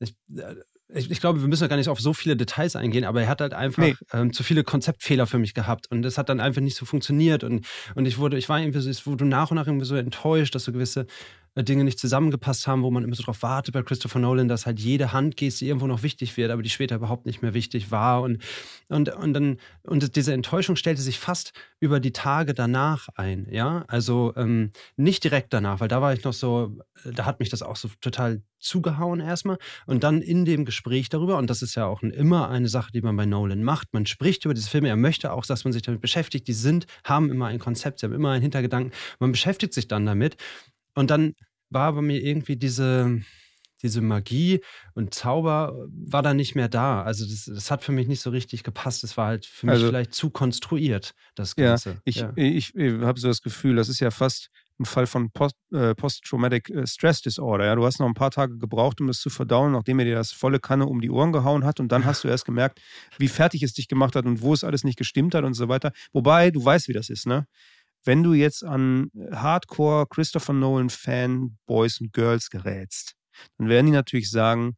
ich, 0.00 0.14
äh, 0.36 0.54
ich, 0.94 1.10
ich, 1.10 1.20
glaube, 1.20 1.40
wir 1.40 1.48
müssen 1.48 1.62
ja 1.62 1.68
gar 1.68 1.76
nicht 1.76 1.88
auf 1.88 2.00
so 2.00 2.12
viele 2.12 2.36
Details 2.36 2.76
eingehen, 2.76 3.04
aber 3.04 3.22
er 3.22 3.28
hat 3.28 3.40
halt 3.40 3.54
einfach 3.54 3.82
nee. 3.82 3.96
ähm, 4.12 4.32
zu 4.32 4.42
viele 4.42 4.64
Konzeptfehler 4.64 5.26
für 5.26 5.38
mich 5.38 5.54
gehabt 5.54 5.90
und 5.90 6.02
das 6.02 6.18
hat 6.18 6.28
dann 6.28 6.40
einfach 6.40 6.60
nicht 6.60 6.76
so 6.76 6.84
funktioniert 6.84 7.44
und, 7.44 7.66
und 7.94 8.06
ich 8.06 8.18
wurde, 8.18 8.36
ich 8.36 8.48
war 8.48 8.60
irgendwie 8.60 8.80
so, 8.80 8.90
ich 8.90 9.06
wurde 9.06 9.24
nach 9.24 9.50
und 9.50 9.56
nach 9.56 9.66
irgendwie 9.66 9.86
so 9.86 9.96
enttäuscht, 9.96 10.54
dass 10.54 10.64
so 10.64 10.72
gewisse 10.72 11.06
Dinge 11.56 11.84
nicht 11.84 11.98
zusammengepasst 11.98 12.66
haben, 12.66 12.82
wo 12.82 12.90
man 12.90 13.04
immer 13.04 13.14
so 13.14 13.22
drauf 13.22 13.42
wartet 13.42 13.74
bei 13.74 13.82
Christopher 13.82 14.18
Nolan, 14.18 14.48
dass 14.48 14.64
halt 14.64 14.80
jede 14.80 15.12
Handgeste 15.12 15.66
irgendwo 15.66 15.86
noch 15.86 16.02
wichtig 16.02 16.38
wird, 16.38 16.50
aber 16.50 16.62
die 16.62 16.70
später 16.70 16.96
überhaupt 16.96 17.26
nicht 17.26 17.42
mehr 17.42 17.52
wichtig 17.52 17.90
war. 17.90 18.22
Und, 18.22 18.42
und, 18.88 19.10
und 19.10 19.34
dann, 19.34 19.58
und 19.82 20.16
diese 20.16 20.32
Enttäuschung 20.32 20.76
stellte 20.76 21.02
sich 21.02 21.18
fast 21.18 21.52
über 21.78 22.00
die 22.00 22.12
Tage 22.12 22.54
danach 22.54 23.08
ein, 23.16 23.46
ja. 23.50 23.84
Also 23.88 24.32
ähm, 24.36 24.70
nicht 24.96 25.24
direkt 25.24 25.52
danach, 25.52 25.80
weil 25.80 25.88
da 25.88 26.00
war 26.00 26.14
ich 26.14 26.24
noch 26.24 26.32
so, 26.32 26.78
äh, 27.04 27.12
da 27.12 27.26
hat 27.26 27.38
mich 27.38 27.50
das 27.50 27.62
auch 27.62 27.76
so 27.76 27.88
total 28.00 28.42
zugehauen 28.58 29.20
erstmal. 29.20 29.58
Und 29.86 30.04
dann 30.04 30.22
in 30.22 30.44
dem 30.44 30.64
Gespräch 30.64 31.08
darüber, 31.08 31.36
und 31.36 31.50
das 31.50 31.60
ist 31.60 31.74
ja 31.74 31.86
auch 31.86 32.02
immer 32.02 32.48
eine 32.48 32.68
Sache, 32.68 32.92
die 32.92 33.02
man 33.02 33.16
bei 33.16 33.26
Nolan 33.26 33.62
macht, 33.62 33.92
man 33.92 34.06
spricht 34.06 34.44
über 34.44 34.54
diese 34.54 34.70
Filme, 34.70 34.88
er 34.88 34.96
möchte 34.96 35.32
auch, 35.32 35.44
dass 35.44 35.64
man 35.64 35.72
sich 35.72 35.82
damit 35.82 36.00
beschäftigt, 36.00 36.48
die 36.48 36.52
sind, 36.52 36.86
haben 37.04 37.30
immer 37.30 37.46
ein 37.46 37.58
Konzept, 37.58 37.98
sie 38.00 38.06
haben 38.06 38.14
immer 38.14 38.30
einen 38.30 38.42
Hintergedanken, 38.42 38.92
man 39.18 39.32
beschäftigt 39.32 39.74
sich 39.74 39.88
dann 39.88 40.06
damit 40.06 40.36
und 40.94 41.10
dann 41.10 41.34
war 41.70 41.92
bei 41.92 42.02
mir 42.02 42.22
irgendwie 42.22 42.56
diese, 42.56 43.22
diese 43.82 44.00
Magie 44.00 44.60
und 44.94 45.14
Zauber 45.14 45.74
war 45.88 46.22
da 46.22 46.34
nicht 46.34 46.54
mehr 46.54 46.68
da. 46.68 47.02
Also 47.02 47.24
das, 47.24 47.44
das 47.44 47.70
hat 47.70 47.82
für 47.82 47.92
mich 47.92 48.08
nicht 48.08 48.20
so 48.20 48.30
richtig 48.30 48.62
gepasst. 48.62 49.02
Es 49.04 49.16
war 49.16 49.26
halt 49.28 49.46
für 49.46 49.66
mich 49.66 49.74
also, 49.74 49.88
vielleicht 49.88 50.14
zu 50.14 50.30
konstruiert, 50.30 51.14
das 51.34 51.56
Ganze. 51.56 51.90
Ja, 51.90 51.96
ich, 52.04 52.16
ja. 52.16 52.32
ich, 52.36 52.74
ich 52.74 52.92
habe 53.00 53.18
so 53.18 53.28
das 53.28 53.42
Gefühl, 53.42 53.76
das 53.76 53.88
ist 53.88 54.00
ja 54.00 54.10
fast 54.10 54.50
ein 54.78 54.84
Fall 54.84 55.06
von 55.06 55.30
Post, 55.30 55.56
äh, 55.72 55.94
Post-Traumatic 55.94 56.70
äh, 56.70 56.86
Stress 56.86 57.22
Disorder. 57.22 57.66
Ja? 57.66 57.74
Du 57.74 57.84
hast 57.84 57.98
noch 57.98 58.06
ein 58.06 58.14
paar 58.14 58.30
Tage 58.30 58.58
gebraucht, 58.58 59.00
um 59.00 59.06
das 59.06 59.18
zu 59.18 59.30
verdauen, 59.30 59.72
nachdem 59.72 59.98
er 59.98 60.04
dir 60.04 60.14
das 60.14 60.32
volle 60.32 60.60
Kanne 60.60 60.86
um 60.86 61.00
die 61.00 61.10
Ohren 61.10 61.32
gehauen 61.32 61.64
hat. 61.64 61.80
Und 61.80 61.90
dann 61.90 62.04
hast 62.04 62.24
du 62.24 62.28
erst 62.28 62.44
gemerkt, 62.44 62.80
wie 63.18 63.28
fertig 63.28 63.62
es 63.62 63.74
dich 63.74 63.88
gemacht 63.88 64.16
hat 64.16 64.26
und 64.26 64.42
wo 64.42 64.52
es 64.54 64.64
alles 64.64 64.84
nicht 64.84 64.98
gestimmt 64.98 65.34
hat 65.34 65.44
und 65.44 65.54
so 65.54 65.68
weiter. 65.68 65.92
Wobei, 66.12 66.50
du 66.50 66.64
weißt, 66.64 66.88
wie 66.88 66.92
das 66.92 67.10
ist, 67.10 67.26
ne? 67.26 67.46
Wenn 68.04 68.22
du 68.22 68.34
jetzt 68.34 68.64
an 68.64 69.10
Hardcore 69.32 70.06
Christopher 70.08 70.52
Nolan 70.52 70.90
Fan 70.90 71.58
Boys 71.66 72.00
und 72.00 72.12
Girls 72.12 72.50
gerätst, 72.50 73.14
dann 73.58 73.68
werden 73.68 73.86
die 73.86 73.92
natürlich 73.92 74.30
sagen, 74.30 74.76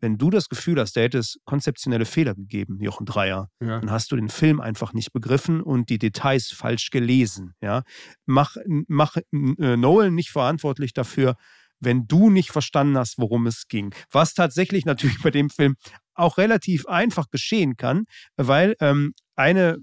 wenn 0.00 0.16
du 0.16 0.30
das 0.30 0.48
Gefühl 0.48 0.80
hast, 0.80 0.96
der 0.96 1.04
hätte 1.04 1.18
es 1.18 1.38
konzeptionelle 1.44 2.06
Fehler 2.06 2.34
gegeben, 2.34 2.78
Jochen 2.80 3.04
Dreier, 3.04 3.48
ja. 3.60 3.80
dann 3.80 3.90
hast 3.90 4.10
du 4.10 4.16
den 4.16 4.30
Film 4.30 4.60
einfach 4.60 4.92
nicht 4.94 5.12
begriffen 5.12 5.60
und 5.60 5.90
die 5.90 5.98
Details 5.98 6.48
falsch 6.48 6.90
gelesen. 6.90 7.52
Ja? 7.60 7.82
Mach, 8.24 8.56
mach 8.88 9.16
äh, 9.16 9.76
Nolan 9.76 10.14
nicht 10.14 10.30
verantwortlich 10.30 10.94
dafür, 10.94 11.36
wenn 11.80 12.06
du 12.06 12.30
nicht 12.30 12.50
verstanden 12.50 12.96
hast, 12.98 13.18
worum 13.18 13.46
es 13.46 13.66
ging. 13.68 13.94
Was 14.10 14.34
tatsächlich 14.34 14.84
natürlich 14.84 15.22
bei 15.22 15.30
dem 15.30 15.50
Film 15.50 15.76
auch 16.14 16.38
relativ 16.38 16.86
einfach 16.86 17.30
geschehen 17.30 17.76
kann, 17.76 18.04
weil 18.36 18.76
ähm, 18.80 19.12
eine 19.36 19.78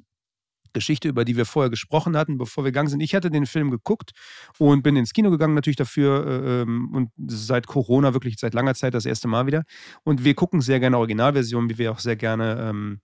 Geschichte, 0.73 1.07
über 1.07 1.25
die 1.25 1.37
wir 1.37 1.45
vorher 1.45 1.69
gesprochen 1.69 2.17
hatten, 2.17 2.37
bevor 2.37 2.63
wir 2.63 2.71
gegangen 2.71 2.89
sind. 2.89 3.01
Ich 3.01 3.15
hatte 3.15 3.29
den 3.29 3.45
Film 3.45 3.71
geguckt 3.71 4.11
und 4.57 4.83
bin 4.83 4.95
ins 4.95 5.13
Kino 5.13 5.29
gegangen, 5.29 5.53
natürlich 5.53 5.77
dafür 5.77 6.25
äh, 6.25 6.61
ähm, 6.61 6.93
und 6.93 7.11
seit 7.27 7.67
Corona 7.67 8.13
wirklich 8.13 8.37
seit 8.39 8.53
langer 8.53 8.75
Zeit 8.75 8.93
das 8.93 9.05
erste 9.05 9.27
Mal 9.27 9.47
wieder. 9.47 9.63
Und 10.03 10.23
wir 10.23 10.35
gucken 10.35 10.61
sehr 10.61 10.79
gerne 10.79 10.97
Originalversionen, 10.97 11.69
wie 11.69 11.77
wir 11.77 11.91
auch 11.91 11.99
sehr 11.99 12.15
gerne 12.15 12.57
ähm, 12.69 13.01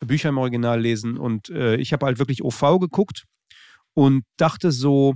Bücher 0.00 0.30
im 0.30 0.38
Original 0.38 0.80
lesen. 0.80 1.16
Und 1.16 1.48
äh, 1.50 1.76
ich 1.76 1.92
habe 1.92 2.06
halt 2.06 2.18
wirklich 2.18 2.42
OV 2.44 2.78
geguckt 2.80 3.24
und 3.94 4.24
dachte 4.36 4.72
so, 4.72 5.14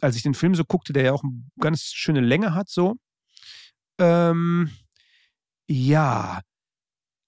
als 0.00 0.16
ich 0.16 0.22
den 0.22 0.34
Film 0.34 0.54
so 0.54 0.64
guckte, 0.64 0.92
der 0.92 1.04
ja 1.04 1.12
auch 1.12 1.22
eine 1.22 1.42
ganz 1.60 1.84
schöne 1.84 2.20
Länge 2.20 2.54
hat, 2.54 2.68
so, 2.68 2.96
ähm, 3.98 4.70
ja, 5.68 6.40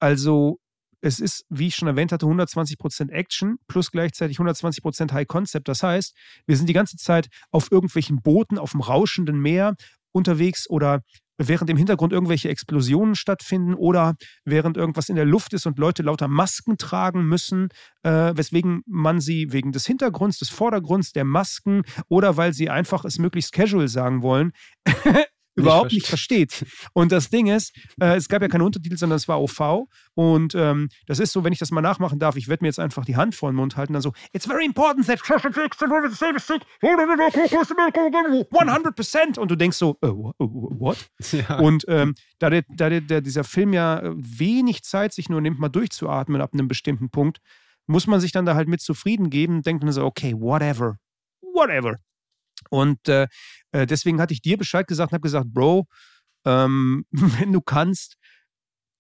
also 0.01 0.59
es 1.03 1.21
ist, 1.21 1.45
wie 1.51 1.67
ich 1.67 1.75
schon 1.75 1.89
erwähnt 1.89 2.13
hatte, 2.13 2.27
120% 2.27 3.11
Action 3.11 3.59
plus 3.67 3.91
gleichzeitig 3.91 4.39
120% 4.39 5.13
High 5.13 5.27
Concept. 5.27 5.69
Das 5.69 5.83
heißt, 5.83 6.17
wir 6.47 6.57
sind 6.57 6.69
die 6.69 6.73
ganze 6.73 6.97
Zeit 6.97 7.29
auf 7.51 7.71
irgendwelchen 7.71 8.23
Booten 8.23 8.57
auf 8.57 8.71
dem 8.71 8.81
rauschenden 8.81 9.39
Meer 9.39 9.75
unterwegs 10.13 10.71
oder 10.71 11.03
während 11.39 11.71
im 11.71 11.77
Hintergrund 11.77 12.13
irgendwelche 12.13 12.49
Explosionen 12.49 13.15
stattfinden 13.15 13.75
oder 13.75 14.15
während 14.45 14.77
irgendwas 14.77 15.09
in 15.09 15.17
der 15.17 15.25
Luft 15.25 15.53
ist 15.55 15.67
und 15.67 15.79
Leute 15.79 16.03
lauter 16.03 16.29
Masken 16.29 16.79
tragen 16.79 17.25
müssen, 17.25 17.69
äh, 18.03 18.33
weswegen 18.37 18.83
man 18.87 19.21
sie 19.21 19.53
wegen 19.53 19.73
des 19.73 19.87
Hintergrunds, 19.87 20.39
des 20.39 20.51
Vordergrunds, 20.51 21.13
der 21.13 21.25
Masken 21.25 21.83
oder 22.09 22.37
weil 22.37 22.53
sie 22.53 22.71
einfach 22.71 23.05
es 23.05 23.19
möglichst 23.19 23.53
casual 23.53 23.89
sagen 23.89 24.23
wollen, 24.23 24.53
überhaupt 25.55 25.93
nicht 25.93 26.07
versteht. 26.07 26.65
Und 26.93 27.13
das 27.13 27.31
Ding 27.31 27.47
ist, 27.47 27.77
äh, 28.01 28.17
es 28.17 28.29
gab 28.29 28.43
ja 28.43 28.49
keine 28.49 28.65
Untertitel, 28.65 28.97
sondern 28.97 29.17
es 29.17 29.29
war 29.29 29.41
OV. 29.41 29.87
Und 30.15 30.55
ähm, 30.55 30.89
das 31.07 31.19
ist 31.19 31.33
so, 31.33 31.45
wenn 31.45 31.53
ich 31.53 31.59
das 31.59 31.71
mal 31.71 31.81
nachmachen 31.81 32.19
darf, 32.19 32.37
ich 32.37 32.49
werde 32.49 32.65
mir 32.65 32.69
jetzt 32.69 32.81
einfach 32.81 33.05
die 33.05 33.17
Hand 33.17 33.35
vor 33.35 33.51
den 33.51 33.57
Mund 33.57 33.77
halten, 33.77 33.93
dann 33.93 34.03
so, 34.03 34.13
it's 34.33 34.47
very 34.47 34.65
important 34.65 35.07
that 35.07 35.21
100%. 38.69 39.39
Und 39.39 39.51
du 39.51 39.57
denkst 39.57 39.77
so, 39.77 39.97
uh, 40.05 40.33
what? 40.39 40.97
Ja. 41.33 41.59
Und 41.59 41.85
ähm, 41.89 42.15
da, 42.39 42.51
der, 42.51 42.65
da 42.77 42.89
der, 42.89 43.21
dieser 43.21 43.45
Film 43.45 43.73
ja 43.73 44.03
wenig 44.15 44.83
Zeit 44.83 45.13
sich 45.13 45.29
nur 45.29 45.41
nimmt, 45.41 45.59
mal 45.59 45.69
durchzuatmen 45.69 46.41
ab 46.41 46.51
einem 46.53 46.69
bestimmten 46.69 47.11
Punkt, 47.11 47.39
muss 47.87 48.07
man 48.07 48.21
sich 48.21 48.33
dann 48.33 48.47
da 48.47 48.55
halt 48.55 48.69
mit 48.69 48.81
zufrieden 48.81 49.31
geben 49.31 49.57
und 49.57 49.67
denkt 49.67 49.83
dann 49.83 49.93
so, 49.93 50.05
okay, 50.05 50.35
whatever. 50.35 50.97
Whatever. 51.41 51.97
Und 52.73 53.07
äh, 53.07 53.29
äh, 53.73 53.87
deswegen 53.87 54.19
hatte 54.19 54.33
ich 54.33 54.41
dir 54.41 54.57
Bescheid 54.57 54.87
gesagt 54.87 55.13
und 55.13 55.17
habe 55.17 55.27
gesagt, 55.27 55.53
Bro, 55.53 55.87
ähm, 56.47 57.05
wenn 57.11 57.53
du 57.53 57.61
kannst, 57.61 58.17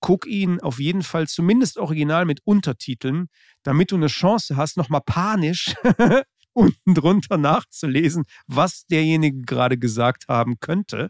guck 0.00 0.26
ihn 0.26 0.61
auf 0.61 0.79
jeden 0.79 1.02
Fall 1.02 1.26
zumindest 1.26 1.79
original 1.79 2.26
mit 2.26 2.41
Untertiteln, 2.45 3.29
damit 3.62 3.91
du 3.91 3.97
eine 3.97 4.09
Chance 4.09 4.57
hast, 4.57 4.76
nochmal 4.76 5.00
panisch 5.07 5.75
unten 6.52 6.93
drunter 6.93 7.38
nachzulesen, 7.38 8.25
was 8.47 8.85
derjenige 8.91 9.41
gerade 9.41 9.79
gesagt 9.79 10.29
haben 10.29 10.61
könnte. 10.61 11.09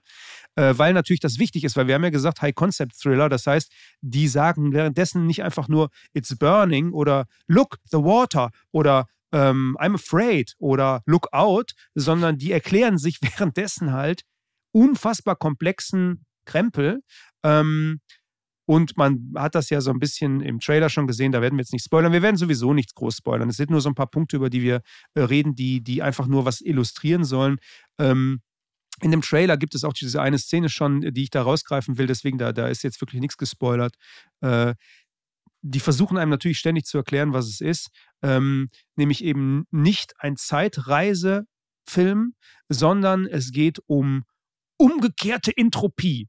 Äh, 0.55 0.75
weil 0.77 0.93
natürlich 0.93 1.19
das 1.19 1.41
wichtig 1.41 1.65
ist, 1.65 1.75
weil 1.75 1.89
wir 1.89 1.97
haben 1.97 2.05
ja 2.05 2.11
gesagt, 2.11 2.43
High-Concept-Thriller, 2.43 3.29
das 3.29 3.45
heißt, 3.45 3.73
die 4.03 4.29
sagen 4.29 4.73
währenddessen 4.73 5.27
nicht 5.27 5.43
einfach 5.43 5.67
nur 5.67 5.89
It's 6.13 6.37
burning 6.37 6.93
oder 6.93 7.27
Look, 7.49 7.79
the 7.91 7.99
water 7.99 8.51
oder 8.71 9.09
ähm, 9.33 9.77
I'm 9.81 9.95
afraid 9.95 10.55
oder 10.59 11.03
Look 11.07 11.29
out, 11.33 11.73
sondern 11.95 12.39
die 12.39 12.53
erklären 12.53 12.99
sich 12.99 13.19
währenddessen 13.23 13.93
halt 13.93 14.23
unfassbar 14.73 15.37
komplexen 15.37 16.25
Krempel. 16.45 17.03
Ähm, 17.43 18.01
und 18.65 18.97
man 18.97 19.33
hat 19.37 19.55
das 19.55 19.71
ja 19.71 19.81
so 19.81 19.91
ein 19.91 19.99
bisschen 19.99 20.41
im 20.41 20.61
Trailer 20.61 20.89
schon 20.89 21.07
gesehen, 21.07 21.33
da 21.33 21.43
werden 21.43 21.57
wir 21.57 21.63
jetzt 21.63 21.73
nicht 21.73 21.85
spoilern. 21.85 22.13
Wir 22.13 22.23
werden 22.23 22.37
sowieso 22.37 22.73
nichts 22.73 22.95
groß 22.95 23.17
spoilern. 23.17 23.49
Es 23.49 23.57
sind 23.57 23.71
nur 23.71 23.81
so 23.81 23.89
ein 23.89 23.95
paar 23.95 24.07
Punkte, 24.07 24.37
über 24.37 24.51
die 24.51 24.63
wir 24.63 24.83
äh, 25.15 25.23
reden, 25.23 25.55
die, 25.55 25.83
die 25.83 26.03
einfach 26.03 26.27
nur 26.27 26.45
was 26.45 26.61
illustrieren 26.61 27.25
sollen. 27.25 27.59
Ähm, 27.99 28.41
in 29.01 29.11
dem 29.11 29.23
Trailer 29.23 29.57
gibt 29.57 29.75
es 29.75 29.85
auch 29.85 29.93
diese 29.93 30.23
eine 30.23 30.39
Szene 30.39 30.69
schon, 30.69 31.01
die 31.01 31.25
ich 31.25 31.31
da 31.31 31.43
rausgreifen 31.43 31.99
will, 31.99 32.07
deswegen 32.07 32.39
da, 32.39 32.53
da 32.53 32.69
ist 32.69 32.85
jetzt 32.85 33.01
wirklich 33.01 33.21
nichts 33.21 33.37
gespoilert. 33.37 33.97
Äh, 34.41 34.75
die 35.63 35.81
versuchen 35.81 36.19
einem 36.19 36.31
natürlich 36.31 36.59
ständig 36.59 36.85
zu 36.85 36.99
erklären, 36.99 37.33
was 37.33 37.47
es 37.47 37.61
ist, 37.61 37.89
ähm, 38.23 38.69
nämlich 38.97 39.25
eben 39.25 39.65
nicht 39.71 40.15
ein 40.19 40.37
Zeitreisefilm, 40.37 42.35
sondern 42.69 43.27
es 43.27 43.53
geht 43.53 43.79
um 43.87 44.25
umgekehrte 44.77 45.57
Entropie. 45.57 46.29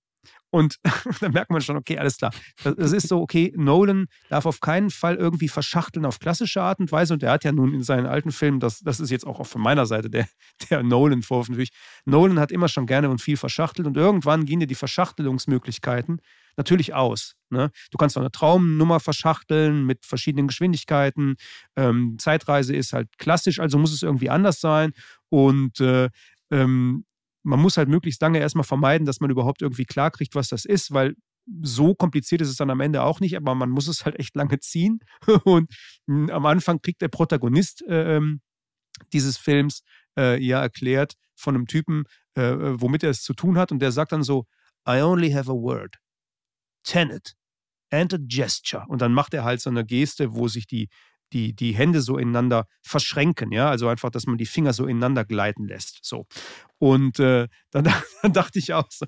Und 0.51 0.77
da 1.19 1.29
merkt 1.29 1.49
man 1.49 1.61
schon, 1.61 1.77
okay, 1.77 1.97
alles 1.97 2.17
klar. 2.17 2.31
Es 2.77 2.91
ist 2.91 3.07
so, 3.07 3.19
okay, 3.19 3.51
Nolan 3.55 4.05
darf 4.29 4.45
auf 4.45 4.59
keinen 4.59 4.91
Fall 4.91 5.15
irgendwie 5.15 5.49
verschachteln 5.49 6.05
auf 6.05 6.19
klassische 6.19 6.61
Art 6.61 6.79
und 6.79 6.91
Weise. 6.91 7.15
Und 7.15 7.23
er 7.23 7.31
hat 7.31 7.43
ja 7.43 7.51
nun 7.51 7.73
in 7.73 7.81
seinen 7.81 8.05
alten 8.05 8.31
Filmen, 8.31 8.59
das, 8.59 8.79
das 8.81 8.99
ist 8.99 9.09
jetzt 9.09 9.25
auch 9.25 9.43
von 9.47 9.61
meiner 9.61 9.87
Seite 9.87 10.11
der, 10.11 10.27
der 10.69 10.83
Nolan-Vorwurf 10.83 11.49
natürlich. 11.49 11.71
Nolan 12.05 12.39
hat 12.39 12.51
immer 12.51 12.67
schon 12.67 12.85
gerne 12.85 13.09
und 13.09 13.19
viel 13.19 13.35
verschachtelt 13.35 13.87
und 13.87 13.97
irgendwann 13.97 14.45
gehen 14.45 14.59
dir 14.59 14.67
die 14.67 14.75
Verschachtelungsmöglichkeiten 14.75 16.21
natürlich 16.57 16.93
aus. 16.93 17.35
Ne? 17.49 17.71
Du 17.91 17.97
kannst 17.97 18.17
auch 18.17 18.21
eine 18.21 18.31
Traumnummer 18.31 18.99
verschachteln 18.99 19.85
mit 19.85 20.05
verschiedenen 20.05 20.47
Geschwindigkeiten. 20.47 21.35
Ähm, 21.75 22.17
Zeitreise 22.19 22.75
ist 22.75 22.93
halt 22.93 23.09
klassisch, 23.17 23.59
also 23.59 23.77
muss 23.77 23.93
es 23.93 24.03
irgendwie 24.03 24.29
anders 24.29 24.59
sein. 24.59 24.93
Und 25.29 25.79
äh, 25.79 26.09
ähm, 26.51 27.05
man 27.43 27.59
muss 27.59 27.77
halt 27.77 27.89
möglichst 27.89 28.21
lange 28.21 28.39
erstmal 28.39 28.63
vermeiden, 28.63 29.05
dass 29.05 29.19
man 29.19 29.29
überhaupt 29.29 29.61
irgendwie 29.61 29.85
klarkriegt, 29.85 30.35
was 30.35 30.47
das 30.49 30.65
ist, 30.65 30.93
weil 30.93 31.15
so 31.61 31.93
kompliziert 31.93 32.41
ist 32.41 32.49
es 32.49 32.55
dann 32.55 32.69
am 32.69 32.79
Ende 32.79 33.03
auch 33.03 33.19
nicht, 33.19 33.35
aber 33.35 33.53
man 33.53 33.69
muss 33.69 33.87
es 33.87 34.05
halt 34.05 34.17
echt 34.19 34.35
lange 34.35 34.59
ziehen. 34.59 34.99
Und 35.43 35.73
hm, 36.07 36.29
am 36.29 36.45
Anfang 36.45 36.81
kriegt 36.81 37.01
der 37.01 37.09
Protagonist 37.09 37.83
äh, 37.87 38.17
ähm, 38.17 38.41
dieses 39.11 39.37
Films 39.37 39.83
äh, 40.17 40.41
ja 40.41 40.61
erklärt 40.61 41.15
von 41.35 41.55
einem 41.55 41.67
Typen, 41.67 42.05
äh, 42.37 42.43
äh, 42.43 42.81
womit 42.81 43.03
er 43.03 43.09
es 43.09 43.23
zu 43.23 43.33
tun 43.33 43.57
hat. 43.57 43.71
Und 43.71 43.79
der 43.79 43.91
sagt 43.91 44.11
dann 44.11 44.23
so, 44.23 44.45
I 44.87 45.01
only 45.01 45.31
have 45.31 45.51
a 45.51 45.55
word. 45.55 45.97
Tenet 46.83 47.33
and 47.89 48.13
a 48.13 48.17
gesture. 48.19 48.83
Und 48.87 49.01
dann 49.01 49.13
macht 49.13 49.33
er 49.33 49.43
halt 49.43 49.61
so 49.61 49.69
eine 49.69 49.85
Geste, 49.85 50.33
wo 50.33 50.47
sich 50.47 50.67
die, 50.67 50.89
die, 51.31 51.53
die 51.55 51.73
Hände 51.73 52.01
so 52.01 52.17
ineinander 52.17 52.67
verschränken, 52.81 53.51
ja, 53.51 53.69
also 53.69 53.87
einfach, 53.87 54.09
dass 54.09 54.25
man 54.25 54.37
die 54.37 54.45
Finger 54.45 54.73
so 54.73 54.85
ineinander 54.85 55.25
gleiten 55.25 55.67
lässt. 55.67 55.99
So. 56.03 56.25
Und 56.79 57.19
äh, 57.19 57.47
dann, 57.71 57.83
dann 58.21 58.33
dachte 58.33 58.59
ich 58.59 58.73
auch 58.73 58.87
so, 58.89 59.05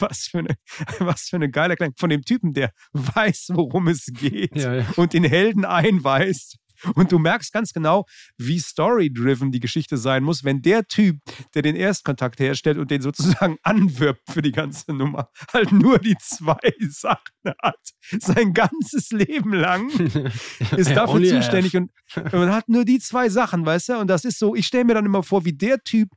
was 0.00 0.28
für 0.28 0.38
eine, 0.38 0.56
was 0.98 1.28
für 1.28 1.36
eine 1.36 1.50
geile 1.50 1.72
Erklärung 1.72 1.94
von 1.96 2.10
dem 2.10 2.22
Typen, 2.22 2.52
der 2.52 2.72
weiß, 2.92 3.50
worum 3.52 3.88
es 3.88 4.06
geht 4.06 4.56
ja, 4.56 4.76
ja. 4.76 4.86
und 4.96 5.12
den 5.12 5.24
Helden 5.24 5.64
einweist 5.64 6.56
und 6.94 7.12
du 7.12 7.18
merkst 7.18 7.52
ganz 7.52 7.72
genau, 7.72 8.04
wie 8.36 8.58
story-driven 8.58 9.52
die 9.52 9.60
Geschichte 9.60 9.96
sein 9.96 10.22
muss, 10.22 10.44
wenn 10.44 10.62
der 10.62 10.84
Typ, 10.86 11.18
der 11.54 11.62
den 11.62 11.76
Erstkontakt 11.76 12.40
herstellt 12.40 12.78
und 12.78 12.90
den 12.90 13.02
sozusagen 13.02 13.56
anwirbt 13.62 14.22
für 14.30 14.42
die 14.42 14.52
ganze 14.52 14.92
Nummer, 14.92 15.28
halt 15.52 15.72
nur 15.72 15.98
die 15.98 16.16
zwei 16.20 16.58
Sachen 16.88 17.54
hat. 17.62 17.80
Sein 18.18 18.52
ganzes 18.52 19.10
Leben 19.10 19.52
lang 19.52 19.88
ist 20.76 20.90
dafür 20.90 21.22
zuständig 21.24 21.76
und, 21.76 21.90
und 22.32 22.50
hat 22.50 22.68
nur 22.68 22.84
die 22.84 22.98
zwei 22.98 23.28
Sachen, 23.28 23.64
weißt 23.64 23.90
du? 23.90 23.98
Und 23.98 24.08
das 24.08 24.24
ist 24.24 24.38
so, 24.38 24.54
ich 24.54 24.66
stelle 24.66 24.84
mir 24.84 24.94
dann 24.94 25.06
immer 25.06 25.22
vor, 25.22 25.44
wie 25.44 25.52
der 25.52 25.82
Typ 25.82 26.08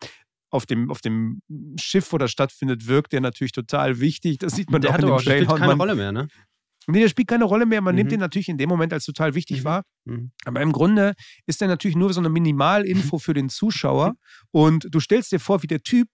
auf 0.49 0.67
dem, 0.67 0.91
auf 0.91 1.01
dem 1.01 1.41
Schiff, 1.79 2.11
wo 2.11 2.19
das 2.19 2.31
stattfindet, 2.31 2.87
wirkt 2.87 3.11
der 3.11 3.21
natürlich 3.21 3.53
total 3.53 3.99
wichtig. 3.99 4.37
Das 4.37 4.55
sieht 4.55 4.69
man 4.69 4.81
der 4.81 4.91
doch 4.91 4.99
in 4.99 5.07
dem 5.07 5.17
Trailer. 5.17 5.55
keine 5.55 5.73
Rolle 5.73 5.95
mehr, 5.95 6.11
ne? 6.11 6.27
Nee, 6.87 6.99
der 6.99 7.09
spielt 7.09 7.27
keine 7.27 7.45
Rolle 7.45 7.65
mehr. 7.65 7.81
Man 7.81 7.95
mhm. 7.95 7.99
nimmt 7.99 8.11
den 8.11 8.19
natürlich 8.19 8.49
in 8.49 8.57
dem 8.57 8.69
Moment 8.69 8.93
als 8.93 9.05
total 9.05 9.35
wichtig 9.35 9.61
mhm. 9.61 9.63
wahr. 9.65 9.83
Mhm. 10.05 10.31
Aber 10.45 10.61
im 10.61 10.71
Grunde 10.71 11.13
ist 11.45 11.61
er 11.61 11.67
natürlich 11.67 11.95
nur 11.95 12.13
so 12.13 12.19
eine 12.19 12.29
Minimalinfo 12.29 13.17
für 13.19 13.33
den 13.33 13.49
Zuschauer. 13.49 14.13
Und 14.51 14.87
du 14.89 14.99
stellst 14.99 15.31
dir 15.31 15.39
vor, 15.39 15.63
wie 15.63 15.67
der 15.67 15.81
Typ 15.81 16.07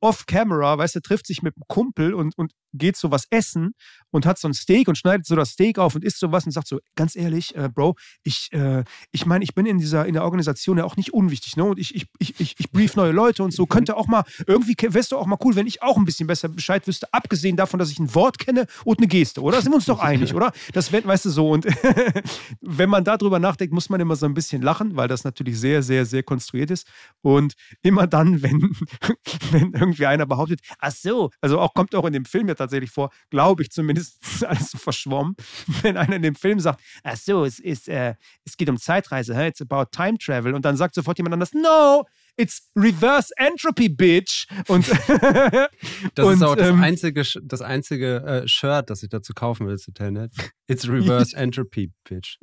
off-camera, 0.00 0.78
weißt 0.78 0.96
du, 0.96 1.00
trifft 1.00 1.26
sich 1.26 1.42
mit 1.42 1.54
einem 1.56 1.64
Kumpel 1.68 2.14
und, 2.14 2.36
und 2.36 2.52
geht 2.78 2.96
so 2.96 3.10
was 3.10 3.26
essen 3.30 3.72
und 4.10 4.26
hat 4.26 4.38
so 4.38 4.48
ein 4.48 4.54
Steak 4.54 4.88
und 4.88 4.98
schneidet 4.98 5.26
so 5.26 5.36
das 5.36 5.50
Steak 5.50 5.78
auf 5.78 5.94
und 5.94 6.04
isst 6.04 6.18
sowas 6.18 6.44
und 6.46 6.52
sagt 6.52 6.68
so, 6.68 6.80
ganz 6.94 7.16
ehrlich, 7.16 7.54
äh, 7.56 7.68
Bro, 7.68 7.96
ich, 8.22 8.52
äh, 8.52 8.84
ich 9.12 9.26
meine, 9.26 9.44
ich 9.44 9.54
bin 9.54 9.66
in 9.66 9.78
dieser, 9.78 10.06
in 10.06 10.14
der 10.14 10.24
Organisation 10.24 10.78
ja 10.78 10.84
auch 10.84 10.96
nicht 10.96 11.12
unwichtig, 11.12 11.56
ne? 11.56 11.64
Und 11.64 11.78
ich, 11.78 11.94
ich, 11.94 12.06
ich, 12.18 12.38
ich, 12.38 12.54
ich 12.58 12.70
brief 12.70 12.96
neue 12.96 13.12
Leute 13.12 13.42
und 13.42 13.52
so, 13.52 13.66
könnte 13.66 13.96
auch 13.96 14.06
mal, 14.06 14.24
irgendwie 14.46 14.76
wärst 14.78 15.12
du 15.12 15.16
auch 15.16 15.26
mal 15.26 15.38
cool, 15.44 15.54
wenn 15.56 15.66
ich 15.66 15.82
auch 15.82 15.96
ein 15.96 16.04
bisschen 16.04 16.26
besser 16.26 16.48
Bescheid 16.48 16.86
wüsste, 16.86 17.12
abgesehen 17.12 17.56
davon, 17.56 17.78
dass 17.78 17.90
ich 17.90 17.98
ein 17.98 18.14
Wort 18.14 18.38
kenne 18.38 18.66
und 18.84 18.98
eine 18.98 19.06
Geste, 19.06 19.42
oder? 19.42 19.60
Sind 19.60 19.72
wir 19.72 19.76
uns 19.76 19.86
doch 19.86 20.00
einig, 20.00 20.34
oder? 20.34 20.52
Das 20.72 20.92
weißt 20.92 21.24
du 21.24 21.30
so. 21.30 21.50
Und 21.50 21.66
wenn 22.60 22.90
man 22.90 23.04
darüber 23.04 23.38
nachdenkt, 23.38 23.72
muss 23.72 23.88
man 23.88 24.00
immer 24.00 24.16
so 24.16 24.26
ein 24.26 24.34
bisschen 24.34 24.62
lachen, 24.62 24.96
weil 24.96 25.08
das 25.08 25.24
natürlich 25.24 25.58
sehr, 25.58 25.82
sehr, 25.82 26.04
sehr 26.04 26.22
konstruiert 26.22 26.70
ist. 26.70 26.86
Und 27.22 27.54
immer 27.82 28.06
dann, 28.06 28.42
wenn, 28.42 28.76
wenn 29.50 29.72
irgendwie 29.86 30.06
einer 30.06 30.26
behauptet, 30.26 30.60
ach 30.78 30.92
so, 30.92 31.30
also 31.40 31.58
auch 31.60 31.74
kommt 31.74 31.94
auch 31.94 32.04
in 32.04 32.12
dem 32.12 32.24
Film 32.24 32.48
ja 32.48 32.54
tatsächlich 32.54 32.90
vor, 32.90 33.10
glaube 33.30 33.62
ich 33.62 33.70
zumindest, 33.70 34.22
ist 34.26 34.44
alles 34.44 34.70
so 34.70 34.78
verschwommen, 34.78 35.36
wenn 35.82 35.96
einer 35.96 36.16
in 36.16 36.22
dem 36.22 36.34
Film 36.34 36.60
sagt, 36.60 36.80
ach 37.02 37.16
so, 37.16 37.44
es, 37.44 37.58
ist, 37.58 37.88
äh, 37.88 38.14
es 38.44 38.56
geht 38.56 38.68
um 38.68 38.78
Zeitreise, 38.78 39.36
huh? 39.36 39.42
it's 39.42 39.62
about 39.62 39.86
time 39.92 40.18
travel 40.18 40.54
und 40.54 40.64
dann 40.64 40.76
sagt 40.76 40.94
sofort 40.94 41.18
jemand 41.18 41.34
anders, 41.34 41.52
no, 41.52 42.04
it's 42.36 42.70
reverse 42.76 43.32
entropy, 43.36 43.88
bitch. 43.88 44.46
Und 44.68 44.88
das 46.14 46.26
und, 46.26 46.34
ist 46.34 46.42
auch 46.42 46.56
das 46.56 46.68
ähm, 46.68 46.82
einzige, 46.82 47.22
das 47.42 47.62
einzige 47.62 48.16
äh, 48.22 48.48
Shirt, 48.48 48.90
das 48.90 49.02
ich 49.02 49.08
dazu 49.08 49.32
kaufen 49.34 49.66
will 49.66 49.76
zu 49.76 49.92
Telnet. 49.92 50.32
It's 50.66 50.88
reverse 50.88 51.36
entropy, 51.36 51.92
bitch. 52.04 52.38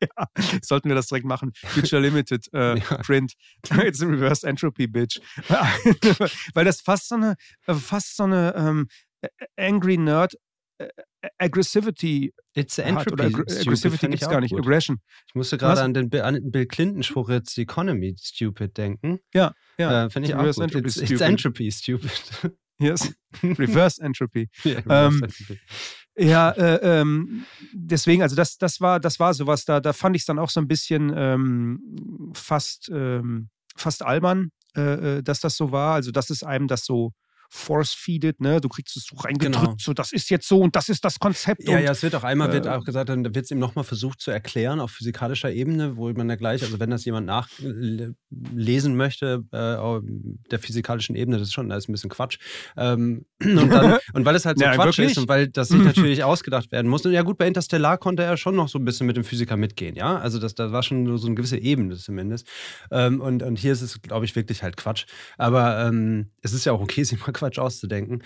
Ja, 0.00 0.26
sollten 0.62 0.88
wir 0.88 0.96
das 0.96 1.08
direkt 1.08 1.26
machen. 1.26 1.52
Future 1.54 2.00
Limited 2.00 2.48
äh, 2.52 2.78
ja. 2.78 2.96
Print. 2.98 3.34
It's 3.84 4.02
a 4.02 4.06
Reverse 4.06 4.46
Entropy, 4.46 4.86
Bitch. 4.86 5.20
Weil 6.54 6.64
das 6.64 6.80
fast 6.80 7.08
so 7.08 7.16
eine, 7.16 7.36
fast 7.66 8.16
so 8.16 8.24
eine 8.24 8.54
ähm, 8.56 8.88
Angry 9.56 9.98
Nerd 9.98 10.34
Aggressivity 11.36 12.32
It's 12.54 12.78
Entropy. 12.78 13.12
Oder 13.12 13.24
Ag 13.26 13.34
Aggressivity 13.34 14.08
gibt 14.08 14.22
es 14.22 14.28
gar 14.28 14.40
nicht. 14.40 14.52
Gut. 14.52 14.60
Aggression. 14.60 14.98
Ich 15.28 15.34
musste 15.34 15.58
gerade 15.58 15.82
an 15.82 15.92
den 15.92 16.12
an 16.20 16.50
Bill 16.50 16.66
Clinton-Spruch 16.66 17.28
jetzt 17.28 17.58
Economy 17.58 18.16
Stupid 18.18 18.76
denken. 18.78 19.20
Ja, 19.34 19.52
ja. 19.78 20.06
Äh, 20.06 20.10
Finde 20.10 20.28
ich 20.30 20.34
auch 20.34 20.44
gut. 20.44 20.58
Entropy 20.58 20.86
it's, 20.86 20.96
it's 20.96 21.20
Entropy 21.20 21.70
Stupid. 21.70 22.10
Yes. 22.78 23.12
Reverse 23.42 24.02
Entropy. 24.02 24.48
yeah, 24.64 24.78
reverse 24.78 25.16
ähm, 25.16 25.22
Entropy. 25.24 25.60
Ja, 26.16 26.50
äh, 26.50 27.00
ähm, 27.00 27.44
deswegen, 27.72 28.22
also 28.22 28.36
das, 28.36 28.58
das 28.58 28.80
war, 28.80 29.00
das 29.00 29.20
war 29.20 29.32
sowas, 29.32 29.64
da, 29.64 29.80
da 29.80 29.92
fand 29.92 30.16
ich 30.16 30.22
es 30.22 30.26
dann 30.26 30.38
auch 30.38 30.50
so 30.50 30.60
ein 30.60 30.68
bisschen 30.68 31.12
ähm, 31.16 32.32
fast, 32.34 32.90
ähm, 32.92 33.48
fast 33.76 34.02
albern, 34.02 34.50
äh, 34.76 35.18
äh, 35.18 35.22
dass 35.22 35.40
das 35.40 35.56
so 35.56 35.72
war. 35.72 35.94
Also, 35.94 36.10
dass 36.10 36.30
es 36.30 36.42
einem 36.42 36.66
das 36.66 36.84
so 36.84 37.12
force-feeded, 37.50 38.40
ne? 38.40 38.60
Du 38.60 38.68
kriegst 38.68 38.96
es 38.96 39.04
so 39.04 39.16
reingedrückt, 39.16 39.64
genau. 39.64 39.76
so 39.78 39.92
das 39.92 40.12
ist 40.12 40.30
jetzt 40.30 40.46
so 40.48 40.60
und 40.60 40.76
das 40.76 40.88
ist 40.88 41.04
das 41.04 41.18
Konzept. 41.18 41.68
Ja, 41.68 41.76
und, 41.76 41.82
ja, 41.82 41.90
es 41.90 42.02
wird 42.02 42.14
auch 42.14 42.22
einmal, 42.22 42.48
äh, 42.50 42.52
wird 42.54 42.68
auch 42.68 42.84
gesagt, 42.84 43.08
dann 43.08 43.24
wird 43.24 43.44
es 43.44 43.50
ihm 43.50 43.58
nochmal 43.58 43.84
versucht 43.84 44.20
zu 44.20 44.30
erklären 44.30 44.80
auf 44.80 44.92
physikalischer 44.92 45.50
Ebene, 45.50 45.96
wo 45.96 46.10
man 46.12 46.28
ja 46.28 46.36
gleich, 46.36 46.62
also 46.62 46.78
wenn 46.78 46.90
das 46.90 47.04
jemand 47.04 47.26
nachlesen 47.26 48.96
möchte, 48.96 49.44
äh, 49.50 50.00
der 50.50 50.58
physikalischen 50.60 51.16
Ebene, 51.16 51.38
das 51.38 51.48
ist 51.48 51.52
schon, 51.52 51.68
das 51.68 51.84
ist 51.84 51.88
ein 51.88 51.92
bisschen 51.92 52.10
Quatsch. 52.10 52.38
Ähm, 52.76 53.26
und, 53.42 53.68
dann, 53.68 53.98
und 54.12 54.24
weil 54.24 54.36
es 54.36 54.46
halt 54.46 54.58
so 54.58 54.64
ja, 54.64 54.74
Quatsch 54.74 54.98
wirklich? 54.98 55.10
ist 55.10 55.18
und 55.18 55.28
weil 55.28 55.48
das 55.48 55.68
sich 55.68 55.80
natürlich 55.82 56.22
ausgedacht 56.22 56.70
werden 56.70 56.88
muss. 56.88 57.04
Und 57.04 57.12
ja 57.12 57.22
gut, 57.22 57.36
bei 57.36 57.48
Interstellar 57.48 57.98
konnte 57.98 58.22
er 58.22 58.36
schon 58.36 58.54
noch 58.54 58.68
so 58.68 58.78
ein 58.78 58.84
bisschen 58.84 59.08
mit 59.08 59.16
dem 59.16 59.24
Physiker 59.24 59.56
mitgehen, 59.56 59.96
ja. 59.96 60.18
Also 60.18 60.38
das, 60.38 60.54
das 60.54 60.70
war 60.70 60.84
schon 60.84 61.18
so 61.18 61.26
eine 61.26 61.34
gewisse 61.34 61.58
Ebene 61.58 61.96
zumindest. 61.96 62.46
Ähm, 62.92 63.20
und, 63.20 63.42
und 63.42 63.58
hier 63.58 63.72
ist 63.72 63.82
es, 63.82 64.00
glaube 64.02 64.24
ich, 64.24 64.36
wirklich 64.36 64.62
halt 64.62 64.76
Quatsch. 64.76 65.06
Aber 65.36 65.84
ähm, 65.84 66.30
es 66.42 66.52
ist 66.52 66.64
ja 66.64 66.72
auch 66.72 66.80
okay, 66.80 67.02
sich 67.02 67.18
mal 67.18 67.32
Quatsch 67.40 67.58
auszudenken. 67.58 68.22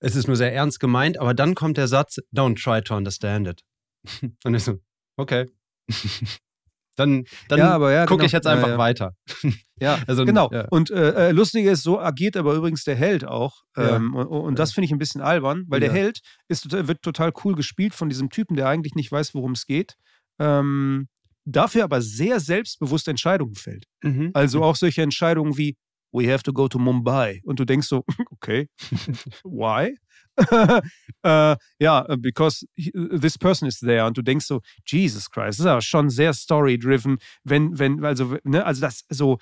Es 0.00 0.16
ist 0.16 0.26
nur 0.26 0.36
sehr 0.36 0.52
ernst 0.52 0.80
gemeint, 0.80 1.18
aber 1.18 1.34
dann 1.34 1.54
kommt 1.54 1.76
der 1.76 1.88
Satz, 1.88 2.18
don't 2.34 2.62
try 2.62 2.82
to 2.82 2.96
understand 2.96 3.48
it. 3.48 3.62
Und 4.44 4.54
ich 4.54 4.62
so, 4.62 4.78
okay. 5.16 5.46
dann 6.96 7.24
dann 7.48 7.58
ja, 7.58 7.90
ja, 7.90 8.06
gucke 8.06 8.18
genau. 8.18 8.26
ich 8.26 8.32
jetzt 8.32 8.46
einfach 8.46 8.68
ja, 8.68 8.78
weiter. 8.78 9.16
Ja, 9.80 9.98
also, 10.06 10.24
genau. 10.24 10.50
Und 10.70 10.92
äh, 10.92 11.30
äh, 11.30 11.30
lustig 11.32 11.66
ist, 11.66 11.82
so 11.82 11.98
agiert 11.98 12.36
aber 12.36 12.54
übrigens 12.54 12.84
der 12.84 12.94
Held 12.94 13.26
auch. 13.26 13.64
Ähm, 13.76 14.14
und, 14.14 14.28
und, 14.28 14.58
das 14.60 14.72
finde 14.72 14.86
ich 14.86 14.92
ein 14.92 14.98
bisschen 14.98 15.20
albern, 15.20 15.64
weil 15.66 15.80
der 15.80 15.92
Held 15.92 16.20
ist, 16.46 16.70
wird 16.70 17.02
total 17.02 17.32
cool 17.42 17.56
gespielt 17.56 17.92
von 17.92 18.08
diesem 18.08 18.30
Typen, 18.30 18.56
der 18.56 18.68
eigentlich 18.68 18.94
nicht 18.94 19.10
weiß, 19.10 19.34
worum 19.34 19.50
es 19.50 19.66
geht. 19.66 19.96
Ähm, 20.38 21.08
dafür 21.44 21.84
aber 21.84 22.00
sehr 22.02 22.38
selbstbewusst 22.38 23.08
Entscheidungen 23.08 23.56
fällt. 23.56 23.86
Mhm. 24.02 24.30
Also 24.32 24.58
mhm. 24.58 24.64
auch 24.64 24.76
solche 24.76 25.02
Entscheidungen 25.02 25.58
wie, 25.58 25.76
we 26.14 26.26
have 26.26 26.42
to 26.44 26.52
go 26.52 26.68
to 26.68 26.78
Mumbai. 26.78 27.42
Und 27.44 27.58
du 27.58 27.64
denkst 27.64 27.88
so, 27.88 28.04
okay, 28.32 28.68
why? 29.42 29.96
uh, 30.50 30.80
ja, 31.78 32.06
because 32.20 32.66
this 32.76 33.36
person 33.36 33.68
is 33.68 33.80
there. 33.80 34.06
Und 34.06 34.16
du 34.16 34.22
denkst 34.22 34.46
so, 34.46 34.60
Jesus 34.86 35.28
Christ, 35.28 35.58
das 35.58 35.60
ist 35.60 35.66
aber 35.66 35.82
schon 35.82 36.08
sehr 36.10 36.32
story-driven, 36.32 37.18
wenn, 37.42 37.78
wenn, 37.78 38.04
also, 38.04 38.36
ne, 38.44 38.64
also 38.64 38.80
das 38.80 39.04
so, 39.10 39.38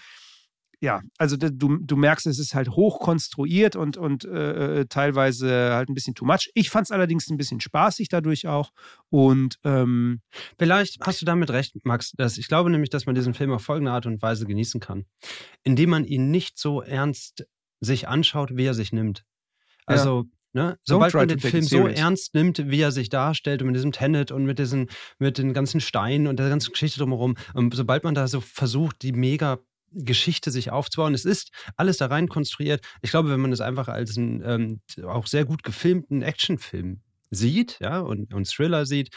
ja, 0.83 1.01
also 1.17 1.37
du, 1.37 1.79
du 1.79 1.97
merkst, 1.97 2.27
es 2.27 2.41
ist 2.41 2.55
halt 2.55 2.71
hoch 2.71 2.99
konstruiert 2.99 3.77
und, 3.77 3.97
und 3.97 4.25
äh, 4.25 4.81
äh, 4.81 4.87
teilweise 4.87 5.75
halt 5.75 5.89
ein 5.89 5.95
bisschen 5.95 6.17
too 6.17 6.25
much. 6.25 6.51
Ich 6.55 6.71
fand 6.71 6.87
es 6.87 6.91
allerdings 6.91 7.31
ein 7.31 7.37
bisschen 7.37 7.61
spaßig 7.61 8.09
dadurch 8.09 8.49
auch. 8.49 8.73
Und 9.09 9.61
ähm, 9.63 10.23
vielleicht 10.59 10.99
hast 11.01 11.23
du 11.23 11.25
damit 11.25 11.51
recht, 11.51 11.77
Max. 11.85 12.11
Dass 12.17 12.37
ich 12.37 12.49
glaube 12.49 12.69
nämlich, 12.69 12.91
dass 12.91 13.07
man 13.07 13.15
diesen 13.15 13.33
Film 13.33 13.53
auf 13.53 13.63
folgende 13.63 13.93
Art 13.93 14.07
und 14.07 14.21
Weise 14.23 14.45
genießen 14.45 14.81
kann, 14.81 15.07
indem 15.63 15.91
man 15.91 16.05
ihn 16.05 16.33
nicht 16.33 16.59
so 16.59 16.83
ernst 16.83 17.47
sich 17.79 18.09
anschaut, 18.09 18.57
wie 18.57 18.65
er 18.65 18.75
sich 18.75 18.93
nimmt. 18.93 19.25
Also 19.87 20.25
ja. 20.25 20.31
Ne? 20.55 20.79
Sobald 20.83 21.15
man 21.15 21.29
den 21.29 21.41
Film 21.41 21.63
so 21.63 21.87
ernst 21.87 22.35
nimmt, 22.35 22.71
wie 22.71 22.81
er 22.81 22.93
sich 22.93 23.09
darstellt 23.09 23.63
und 23.63 23.69
mit 23.69 23.77
diesem 23.77 23.93
Tenet 23.93 24.33
und 24.33 24.45
mit 24.45 24.59
diesen, 24.59 24.91
mit 25.19 25.39
den 25.39 25.55
ganzen 25.55 25.81
Steinen 25.81 26.27
und 26.27 26.39
der 26.39 26.51
ganzen 26.51 26.73
Geschichte 26.73 26.99
drumherum, 26.99 27.37
und 27.55 27.73
sobald 27.75 28.05
man 28.05 28.15
da 28.15 28.29
so 28.29 28.43
versucht, 28.43 29.01
die 29.01 29.13
mega 29.13 29.61
Geschichte 29.95 30.51
sich 30.51 30.71
aufzubauen. 30.71 31.15
Es 31.15 31.25
ist 31.25 31.51
alles 31.77 31.97
da 31.97 32.07
rein 32.07 32.29
konstruiert. 32.29 32.85
Ich 33.03 33.11
glaube, 33.11 33.31
wenn 33.31 33.41
man 33.41 33.53
es 33.53 33.61
einfach 33.61 33.89
als 33.89 34.17
einen 34.17 34.43
ähm, 34.45 34.81
auch 35.07 35.27
sehr 35.27 35.45
gut 35.45 35.63
gefilmten 35.63 36.23
Actionfilm 36.23 37.01
sieht, 37.31 37.79
ja, 37.81 38.01
und, 38.01 38.33
und 38.35 38.49
Thriller 38.49 38.87
sieht, 38.87 39.11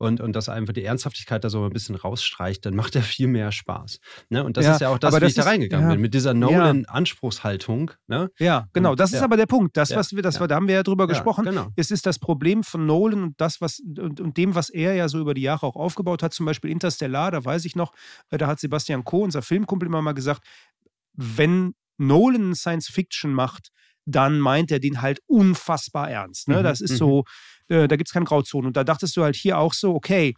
und, 0.00 0.22
und 0.22 0.34
dass 0.34 0.48
einfach 0.48 0.72
die 0.72 0.82
Ernsthaftigkeit 0.82 1.44
da 1.44 1.50
so 1.50 1.62
ein 1.62 1.70
bisschen 1.70 1.94
rausstreicht, 1.94 2.64
dann 2.64 2.74
macht 2.74 2.96
er 2.96 3.02
viel 3.02 3.26
mehr 3.26 3.52
Spaß. 3.52 4.00
Ne? 4.30 4.42
Und 4.42 4.56
das 4.56 4.64
ja, 4.64 4.72
ist 4.72 4.80
ja 4.80 4.88
auch 4.88 4.98
das, 4.98 5.14
wie 5.14 5.20
das 5.20 5.28
ich 5.28 5.34
da 5.34 5.42
reingegangen 5.42 5.88
ja. 5.88 5.92
bin, 5.92 6.00
mit 6.00 6.14
dieser 6.14 6.32
Nolan-Anspruchshaltung. 6.32 7.90
Ne? 8.06 8.30
Ja, 8.38 8.66
genau. 8.72 8.94
Das 8.94 9.10
und, 9.10 9.18
ist 9.18 9.22
aber 9.22 9.36
der 9.36 9.44
Punkt. 9.44 9.76
Das, 9.76 9.94
was 9.94 10.16
wir, 10.16 10.22
das 10.22 10.40
war, 10.40 10.48
da 10.48 10.54
haben 10.54 10.68
wir 10.68 10.76
ja 10.76 10.82
drüber 10.82 11.06
gesprochen. 11.06 11.44
Genau. 11.44 11.68
Es 11.76 11.90
ist 11.90 12.06
das 12.06 12.18
Problem 12.18 12.64
von 12.64 12.86
Nolan 12.86 13.22
und 13.24 13.40
das, 13.42 13.60
was 13.60 13.80
und, 13.80 14.22
und, 14.22 14.38
dem, 14.38 14.54
was 14.54 14.70
er 14.70 14.94
ja 14.94 15.06
so 15.06 15.18
über 15.18 15.34
die 15.34 15.42
Jahre 15.42 15.66
auch 15.66 15.76
aufgebaut 15.76 16.22
hat, 16.22 16.32
zum 16.32 16.46
Beispiel 16.46 16.70
Interstellar, 16.70 17.30
da 17.30 17.44
weiß 17.44 17.66
ich 17.66 17.76
noch, 17.76 17.92
äh, 18.30 18.38
da 18.38 18.46
hat 18.46 18.58
Sebastian 18.58 19.04
Coe, 19.04 19.24
unser 19.24 19.42
Filmkumpel, 19.42 19.86
immer 19.86 20.00
mal 20.00 20.12
gesagt, 20.12 20.46
wenn 21.12 21.74
Nolan 21.98 22.54
Science 22.54 22.88
Fiction 22.88 23.34
macht, 23.34 23.70
dann 24.10 24.40
meint 24.40 24.70
er 24.70 24.80
den 24.80 25.02
halt 25.02 25.20
unfassbar 25.26 26.10
ernst. 26.10 26.48
Ne? 26.48 26.58
Mhm, 26.58 26.62
das 26.62 26.80
ist 26.80 26.96
so, 26.96 27.24
mhm. 27.68 27.76
äh, 27.76 27.88
da 27.88 27.96
gibt 27.96 28.08
es 28.08 28.12
keine 28.12 28.24
Grauzone. 28.24 28.66
Und 28.66 28.76
da 28.76 28.84
dachtest 28.84 29.16
du 29.16 29.22
halt 29.22 29.36
hier 29.36 29.58
auch 29.58 29.72
so, 29.72 29.94
okay, 29.94 30.34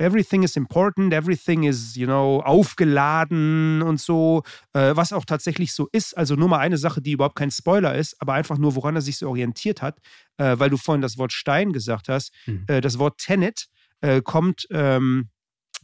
everything 0.00 0.42
is 0.42 0.56
important, 0.56 1.12
everything 1.12 1.64
is, 1.64 1.94
you 1.94 2.06
know, 2.06 2.40
aufgeladen 2.40 3.82
und 3.82 4.00
so, 4.00 4.42
äh, 4.72 4.96
was 4.96 5.12
auch 5.12 5.24
tatsächlich 5.24 5.72
so 5.72 5.88
ist. 5.92 6.16
Also 6.16 6.34
nur 6.34 6.48
mal 6.48 6.58
eine 6.58 6.78
Sache, 6.78 7.02
die 7.02 7.12
überhaupt 7.12 7.36
kein 7.36 7.50
Spoiler 7.50 7.94
ist, 7.94 8.16
aber 8.18 8.32
einfach 8.32 8.58
nur, 8.58 8.74
woran 8.74 8.96
er 8.96 9.02
sich 9.02 9.18
so 9.18 9.28
orientiert 9.28 9.82
hat, 9.82 9.98
äh, 10.38 10.58
weil 10.58 10.70
du 10.70 10.78
vorhin 10.78 11.02
das 11.02 11.18
Wort 11.18 11.32
Stein 11.32 11.72
gesagt 11.72 12.08
hast. 12.08 12.32
Mhm. 12.46 12.64
Äh, 12.66 12.80
das 12.80 12.98
Wort 12.98 13.18
Tenet 13.18 13.66
äh, 14.00 14.22
kommt 14.22 14.66
ähm, 14.70 15.28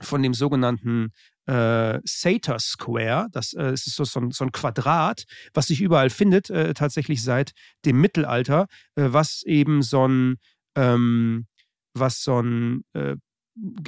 von 0.00 0.22
dem 0.22 0.34
sogenannten 0.34 1.12
äh, 1.46 2.00
Sator 2.04 2.58
Square. 2.58 3.28
Das 3.32 3.52
äh, 3.52 3.72
ist 3.72 3.84
so, 3.94 4.04
so, 4.04 4.20
ein, 4.20 4.30
so, 4.30 4.44
ein, 4.44 4.52
Quadrat, 4.52 5.24
was 5.54 5.68
sich 5.68 5.80
überall 5.80 6.10
findet, 6.10 6.50
äh, 6.50 6.74
tatsächlich 6.74 7.22
seit 7.22 7.52
dem 7.84 8.00
Mittelalter, 8.00 8.66
äh, 8.96 9.08
was 9.08 9.42
eben 9.44 9.82
so 9.82 10.06
ein, 10.06 10.36
ähm, 10.76 11.46
was 11.94 12.22
so 12.22 12.40
ein 12.40 12.84
äh, 12.94 13.16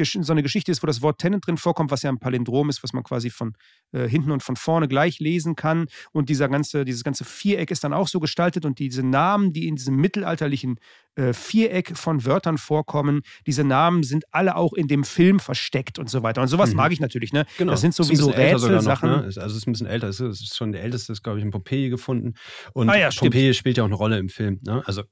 so 0.03 0.33
eine 0.33 0.43
Geschichte 0.43 0.73
ist, 0.73 0.83
wo 0.83 0.87
das 0.87 1.03
Wort 1.03 1.19
Tenant 1.19 1.47
drin 1.47 1.59
vorkommt, 1.59 1.91
was 1.91 2.03
ja 2.03 2.11
ein 2.11 2.19
Palindrom 2.19 2.69
ist, 2.71 2.83
was 2.83 2.93
man 2.93 3.03
quasi 3.03 3.31
von 3.31 3.55
äh, 3.93 4.09
hinten 4.09 4.31
und 4.31 4.43
von 4.43 4.57
vorne 4.57 4.89
gleich 4.89 5.19
lesen 5.21 5.57
kann. 5.57 5.87
Und 6.13 6.29
dieser 6.29 6.49
ganze, 6.49 6.85
dieses 6.85 7.05
ganze 7.05 7.25
Viereck 7.25 7.71
ist 7.71 7.85
dann 7.85 7.93
auch 7.93 8.09
so 8.09 8.21
gestaltet 8.21 8.65
und 8.65 8.79
diese 8.79 9.03
Namen, 9.03 9.53
die 9.53 9.69
in 9.69 9.77
diesem 9.77 9.97
mittelalterlichen 9.97 10.77
äh, 11.17 11.33
Viereck 11.33 11.97
von 11.97 12.25
Wörtern 12.25 12.59
vorkommen, 12.59 13.21
diese 13.47 13.65
Namen 13.65 14.03
sind 14.05 14.25
alle 14.31 14.57
auch 14.57 14.73
in 14.73 14.89
dem 14.89 15.05
Film 15.05 15.41
versteckt 15.41 15.99
und 15.99 16.09
so 16.09 16.23
weiter. 16.23 16.41
Und 16.41 16.49
sowas 16.49 16.71
mhm. 16.71 16.77
mag 16.77 16.93
ich 16.93 17.01
natürlich. 17.01 17.33
Ne? 17.33 17.45
Genau. 17.59 17.73
Das 17.73 17.81
sind 17.81 17.95
sowieso 17.95 18.31
Rätselsachen. 18.31 19.11
Ne? 19.11 19.17
Also 19.25 19.41
es 19.41 19.55
ist 19.55 19.67
ein 19.67 19.73
bisschen 19.73 19.87
älter. 19.87 20.09
Es 20.09 20.21
ist 20.21 20.57
schon 20.57 20.73
der 20.73 20.83
älteste, 20.83 21.13
ist 21.13 21.23
glaube 21.23 21.39
ich 21.39 21.45
in 21.45 21.51
Pompeji 21.51 21.91
gefunden. 21.91 22.35
Und 22.73 22.89
ah, 22.89 22.97
ja, 22.97 23.11
Pompeji 23.11 23.53
spielt 23.53 23.77
ja 23.77 23.83
auch 23.83 23.89
eine 23.89 23.97
Rolle 23.97 24.19
im 24.19 24.29
Film. 24.29 24.61
Ne? 24.65 24.83
Also 24.87 25.03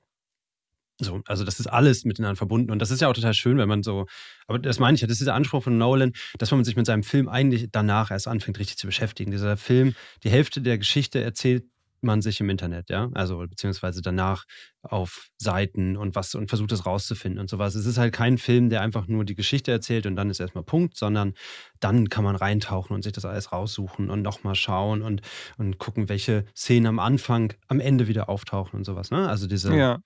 so, 0.98 1.20
also 1.26 1.44
das 1.44 1.60
ist 1.60 1.66
alles 1.66 2.04
miteinander 2.04 2.36
verbunden 2.36 2.70
und 2.70 2.80
das 2.80 2.90
ist 2.90 3.00
ja 3.00 3.08
auch 3.08 3.12
total 3.12 3.34
schön, 3.34 3.58
wenn 3.58 3.68
man 3.68 3.82
so, 3.82 4.06
aber 4.46 4.58
das 4.58 4.78
meine 4.78 4.94
ich 4.94 5.02
ja, 5.02 5.06
das 5.06 5.20
ist 5.20 5.26
der 5.26 5.34
Anspruch 5.34 5.62
von 5.62 5.76
Nolan, 5.76 6.12
dass 6.38 6.50
man 6.50 6.64
sich 6.64 6.76
mit 6.76 6.86
seinem 6.86 7.02
Film 7.02 7.28
eigentlich 7.28 7.68
danach 7.70 8.10
erst 8.10 8.28
anfängt, 8.28 8.58
richtig 8.58 8.78
zu 8.78 8.86
beschäftigen. 8.86 9.30
Dieser 9.30 9.56
Film, 9.56 9.94
die 10.24 10.30
Hälfte 10.30 10.62
der 10.62 10.78
Geschichte 10.78 11.22
erzählt 11.22 11.64
man 12.00 12.22
sich 12.22 12.40
im 12.40 12.48
Internet, 12.50 12.88
ja, 12.90 13.10
also 13.14 13.38
beziehungsweise 13.38 14.00
danach 14.00 14.44
auf 14.92 15.28
Seiten 15.38 15.96
und 15.96 16.14
was 16.14 16.34
und 16.34 16.48
versucht 16.48 16.72
es 16.72 16.86
rauszufinden 16.86 17.40
und 17.40 17.50
sowas. 17.50 17.74
Es 17.74 17.86
ist 17.86 17.98
halt 17.98 18.12
kein 18.12 18.38
Film, 18.38 18.68
der 18.70 18.80
einfach 18.80 19.06
nur 19.06 19.24
die 19.24 19.34
Geschichte 19.34 19.70
erzählt 19.70 20.06
und 20.06 20.16
dann 20.16 20.30
ist 20.30 20.40
erstmal 20.40 20.64
Punkt, 20.64 20.96
sondern 20.96 21.34
dann 21.80 22.08
kann 22.08 22.24
man 22.24 22.36
reintauchen 22.36 22.94
und 22.94 23.02
sich 23.02 23.12
das 23.12 23.24
alles 23.24 23.52
raussuchen 23.52 24.10
und 24.10 24.22
nochmal 24.22 24.54
schauen 24.54 25.02
und, 25.02 25.22
und 25.58 25.78
gucken, 25.78 26.08
welche 26.08 26.44
Szenen 26.54 26.86
am 26.86 26.98
Anfang, 26.98 27.52
am 27.68 27.80
Ende 27.80 28.08
wieder 28.08 28.28
auftauchen 28.28 28.78
und 28.78 28.84
sowas. 28.84 29.10
Ne? 29.10 29.28
Also 29.28 29.46
diese. 29.46 29.76
Ja. 29.76 29.98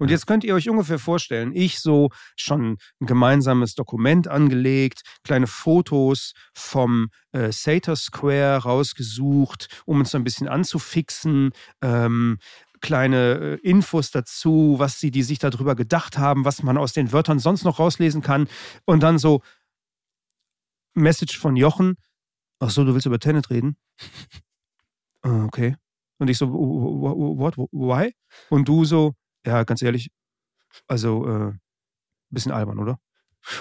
Und 0.00 0.10
jetzt 0.10 0.26
könnt 0.26 0.44
ihr 0.44 0.54
euch 0.54 0.68
ungefähr 0.68 0.98
vorstellen, 0.98 1.52
ich 1.54 1.78
so 1.78 2.08
schon 2.34 2.78
ein 3.00 3.06
gemeinsames 3.06 3.74
Dokument 3.74 4.28
angelegt, 4.28 5.02
kleine 5.24 5.46
Fotos 5.46 6.32
vom 6.54 7.10
äh, 7.32 7.52
Sator 7.52 7.96
Square 7.96 8.62
rausgesucht, 8.62 9.68
um 9.84 9.98
uns 9.98 10.10
so 10.10 10.16
ein 10.16 10.24
bisschen 10.24 10.48
anzufixen. 10.48 11.50
Ähm, 11.82 12.38
kleine 12.80 13.58
äh, 13.62 13.68
Infos 13.68 14.10
dazu, 14.10 14.76
was 14.78 14.98
sie, 15.00 15.10
die 15.10 15.22
sich 15.22 15.38
darüber 15.38 15.74
gedacht 15.74 16.18
haben, 16.18 16.44
was 16.44 16.62
man 16.62 16.78
aus 16.78 16.92
den 16.92 17.12
Wörtern 17.12 17.38
sonst 17.38 17.64
noch 17.64 17.78
rauslesen 17.78 18.22
kann. 18.22 18.48
Und 18.84 19.02
dann 19.02 19.18
so 19.18 19.42
Message 20.94 21.38
von 21.38 21.56
Jochen. 21.56 21.96
Ach 22.58 22.70
so, 22.70 22.84
du 22.84 22.94
willst 22.94 23.06
über 23.06 23.18
Tenet 23.18 23.50
reden? 23.50 23.76
Ah, 25.22 25.44
okay. 25.44 25.76
Und 26.16 26.30
ich 26.30 26.38
so, 26.38 26.50
what, 26.50 27.58
why? 27.58 28.14
Und 28.48 28.66
du 28.68 28.86
so, 28.86 29.12
ja, 29.44 29.64
ganz 29.64 29.82
ehrlich, 29.82 30.10
also 30.86 31.28
äh, 31.28 31.52
bisschen 32.30 32.52
albern, 32.52 32.78
oder? 32.78 32.98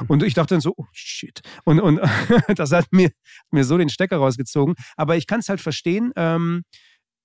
Und 0.07 0.23
ich 0.23 0.33
dachte 0.33 0.55
dann 0.55 0.61
so, 0.61 0.73
oh 0.77 0.85
shit. 0.91 1.41
Und, 1.63 1.79
und 1.79 1.99
das 2.55 2.71
hat 2.71 2.87
mir, 2.91 3.11
mir 3.51 3.63
so 3.63 3.77
den 3.77 3.89
Stecker 3.89 4.17
rausgezogen. 4.17 4.75
Aber 4.95 5.15
ich 5.15 5.27
kann 5.27 5.39
es 5.39 5.49
halt 5.49 5.61
verstehen. 5.61 6.11
Ähm, 6.15 6.63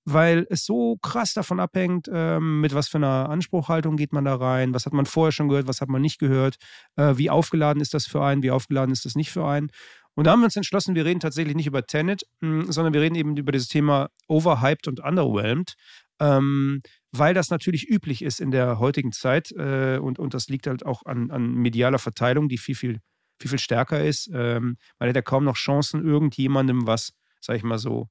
weil 0.05 0.45
es 0.49 0.65
so 0.65 0.97
krass 1.01 1.33
davon 1.33 1.59
abhängt, 1.59 2.07
ähm, 2.13 2.61
mit 2.61 2.73
was 2.73 2.87
für 2.87 2.97
einer 2.97 3.29
Anspruchhaltung 3.29 3.97
geht 3.97 4.13
man 4.13 4.25
da 4.25 4.35
rein, 4.35 4.73
was 4.73 4.85
hat 4.85 4.93
man 4.93 5.07
vorher 5.07 5.31
schon 5.31 5.49
gehört, 5.49 5.67
was 5.67 5.81
hat 5.81 5.89
man 5.89 6.01
nicht 6.01 6.19
gehört, 6.19 6.57
äh, 6.95 7.17
wie 7.17 7.31
aufgeladen 7.31 7.81
ist 7.81 7.93
das 7.93 8.05
für 8.05 8.23
einen, 8.23 8.43
wie 8.43 8.51
aufgeladen 8.51 8.93
ist 8.93 9.05
das 9.05 9.15
nicht 9.15 9.31
für 9.31 9.45
einen. 9.45 9.69
Und 10.13 10.25
da 10.25 10.31
haben 10.31 10.39
wir 10.39 10.45
uns 10.45 10.55
entschlossen, 10.55 10.95
wir 10.95 11.05
reden 11.05 11.19
tatsächlich 11.19 11.55
nicht 11.55 11.67
über 11.67 11.85
Tenet, 11.85 12.23
mh, 12.39 12.63
hm, 12.63 12.71
sondern 12.71 12.93
wir 12.93 13.01
reden 13.01 13.15
eben 13.15 13.35
über 13.35 13.51
dieses 13.51 13.67
Thema 13.67 14.09
overhyped 14.27 14.87
und 14.87 14.99
underwhelmed, 14.99 15.73
ähm, 16.19 16.81
weil 17.11 17.33
das 17.33 17.49
natürlich 17.49 17.89
üblich 17.89 18.21
ist 18.21 18.39
in 18.39 18.51
der 18.51 18.79
heutigen 18.79 19.11
Zeit 19.11 19.51
äh, 19.51 19.97
und, 19.97 20.19
und 20.19 20.33
das 20.33 20.47
liegt 20.47 20.67
halt 20.67 20.85
auch 20.85 21.03
an, 21.05 21.31
an 21.31 21.53
medialer 21.55 21.99
Verteilung, 21.99 22.47
die 22.47 22.57
viel, 22.57 22.75
viel, 22.75 22.99
viel, 23.41 23.49
viel 23.49 23.59
stärker 23.59 24.03
ist. 24.03 24.29
Ähm, 24.33 24.77
man 24.99 25.09
hat 25.09 25.15
ja 25.15 25.21
kaum 25.21 25.43
noch 25.43 25.55
Chancen, 25.55 26.05
irgendjemandem 26.05 26.85
was, 26.85 27.11
sag 27.41 27.57
ich 27.57 27.63
mal 27.63 27.79
so, 27.79 28.07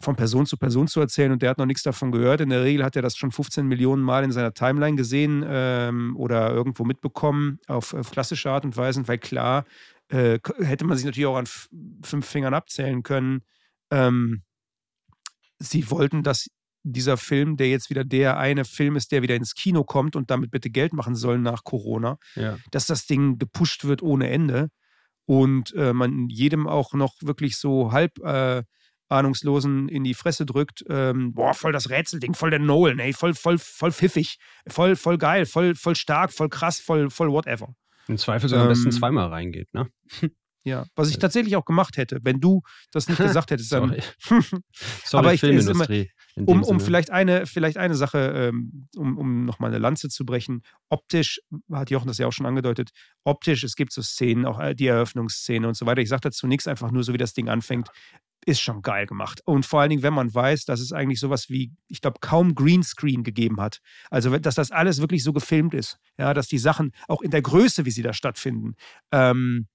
von 0.00 0.16
Person 0.16 0.46
zu 0.46 0.56
Person 0.56 0.86
zu 0.86 1.00
erzählen 1.00 1.32
und 1.32 1.42
der 1.42 1.50
hat 1.50 1.58
noch 1.58 1.66
nichts 1.66 1.82
davon 1.82 2.12
gehört. 2.12 2.40
In 2.40 2.50
der 2.50 2.62
Regel 2.62 2.84
hat 2.84 2.94
er 2.94 3.02
das 3.02 3.16
schon 3.16 3.32
15 3.32 3.66
Millionen 3.66 4.02
Mal 4.02 4.22
in 4.24 4.32
seiner 4.32 4.54
Timeline 4.54 4.96
gesehen 4.96 5.44
ähm, 5.46 6.16
oder 6.16 6.50
irgendwo 6.50 6.84
mitbekommen 6.84 7.58
auf, 7.66 7.94
auf, 7.94 8.10
klassische 8.10 8.50
Art 8.50 8.64
und 8.64 8.76
Weise, 8.76 9.06
weil 9.08 9.18
klar, 9.18 9.64
äh, 10.08 10.38
hätte 10.58 10.84
man 10.84 10.96
sich 10.96 11.04
natürlich 11.04 11.26
auch 11.26 11.36
an 11.36 11.48
fünf 12.02 12.26
Fingern 12.26 12.54
abzählen 12.54 13.02
können. 13.02 13.42
Ähm, 13.90 14.42
sie 15.58 15.90
wollten, 15.90 16.22
dass 16.22 16.48
dieser 16.84 17.16
Film, 17.16 17.56
der 17.56 17.68
jetzt 17.68 17.90
wieder 17.90 18.04
der 18.04 18.38
eine 18.38 18.64
Film 18.64 18.96
ist, 18.96 19.10
der 19.10 19.22
wieder 19.22 19.34
ins 19.34 19.54
Kino 19.54 19.82
kommt 19.84 20.14
und 20.14 20.30
damit 20.30 20.50
bitte 20.50 20.70
Geld 20.70 20.92
machen 20.92 21.16
soll 21.16 21.38
nach 21.38 21.64
Corona, 21.64 22.18
ja. 22.36 22.56
dass 22.70 22.86
das 22.86 23.06
Ding 23.06 23.38
gepusht 23.38 23.84
wird 23.84 24.00
ohne 24.00 24.30
Ende 24.30 24.70
und 25.26 25.74
äh, 25.74 25.92
man 25.92 26.28
jedem 26.28 26.66
auch 26.66 26.94
noch 26.94 27.14
wirklich 27.20 27.56
so 27.56 27.92
halb 27.92 28.18
äh, 28.20 28.62
Ahnungslosen 29.08 29.88
in 29.88 30.04
die 30.04 30.14
Fresse 30.14 30.46
drückt, 30.46 30.84
ähm, 30.88 31.32
boah, 31.32 31.54
voll 31.54 31.72
das 31.72 31.90
Rätselding, 31.90 32.34
voll 32.34 32.50
der 32.50 32.58
Nolan, 32.58 32.98
ey, 32.98 33.12
voll, 33.12 33.34
voll, 33.34 33.58
voll 33.58 33.92
pfiffig, 33.92 34.38
voll, 34.68 34.96
voll 34.96 35.18
geil, 35.18 35.46
voll, 35.46 35.74
voll 35.74 35.96
stark, 35.96 36.32
voll 36.32 36.48
krass, 36.48 36.80
voll, 36.80 37.10
voll 37.10 37.30
whatever. 37.30 37.74
Im 38.08 38.18
Zweifel 38.18 38.48
sogar 38.48 38.64
ähm, 38.64 38.68
am 38.68 38.72
besten 38.72 38.88
ähm, 38.88 38.92
zweimal 38.92 39.28
reingeht, 39.28 39.72
ne? 39.74 39.88
Ja, 40.64 40.84
was 40.96 41.08
ich 41.08 41.18
tatsächlich 41.18 41.56
auch 41.56 41.64
gemacht 41.64 41.96
hätte, 41.96 42.18
wenn 42.24 42.40
du 42.40 42.60
das 42.90 43.08
nicht 43.08 43.16
gesagt 43.18 43.50
hättest. 43.50 43.72
Dann 43.72 43.88
Sorry. 43.88 44.02
Sorry, 45.04 45.24
Aber 45.24 45.34
ich, 45.34 45.40
Filmindustrie. 45.40 46.10
Immer, 46.34 46.48
um, 46.48 46.62
um 46.62 46.80
vielleicht 46.80 47.10
eine, 47.10 47.46
vielleicht 47.46 47.78
eine 47.78 47.94
Sache, 47.94 48.18
ähm, 48.34 48.88
um, 48.96 49.16
um 49.16 49.44
nochmal 49.46 49.70
eine 49.70 49.78
Lanze 49.78 50.08
zu 50.08 50.26
brechen. 50.26 50.62
Optisch, 50.90 51.40
hat 51.72 51.90
Jochen 51.90 52.08
das 52.08 52.18
ja 52.18 52.26
auch 52.26 52.32
schon 52.32 52.44
angedeutet, 52.44 52.90
optisch, 53.24 53.64
es 53.64 53.76
gibt 53.76 53.92
so 53.92 54.02
Szenen, 54.02 54.44
auch 54.44 54.60
äh, 54.60 54.74
die 54.74 54.88
Eröffnungsszene 54.88 55.66
und 55.66 55.74
so 55.74 55.86
weiter. 55.86 56.02
Ich 56.02 56.10
sage 56.10 56.20
dazu 56.22 56.46
nichts, 56.46 56.68
einfach 56.68 56.90
nur 56.90 57.02
so, 57.02 57.14
wie 57.14 57.18
das 57.18 57.32
Ding 57.32 57.48
anfängt 57.48 57.88
ist 58.48 58.60
schon 58.60 58.80
geil 58.80 59.06
gemacht. 59.06 59.42
Und 59.44 59.66
vor 59.66 59.80
allen 59.80 59.90
Dingen, 59.90 60.02
wenn 60.02 60.14
man 60.14 60.34
weiß, 60.34 60.64
dass 60.64 60.80
es 60.80 60.92
eigentlich 60.92 61.20
sowas 61.20 61.50
wie, 61.50 61.70
ich 61.86 62.00
glaube, 62.00 62.18
kaum 62.20 62.54
Greenscreen 62.54 63.22
gegeben 63.22 63.60
hat. 63.60 63.80
Also, 64.10 64.36
dass 64.38 64.54
das 64.54 64.70
alles 64.70 65.02
wirklich 65.02 65.22
so 65.22 65.34
gefilmt 65.34 65.74
ist. 65.74 65.98
Ja, 66.16 66.32
dass 66.32 66.48
die 66.48 66.58
Sachen 66.58 66.92
auch 67.08 67.20
in 67.20 67.30
der 67.30 67.42
Größe, 67.42 67.84
wie 67.84 67.90
sie 67.90 68.02
da 68.02 68.14
stattfinden, 68.14 68.74
ähm, 69.12 69.68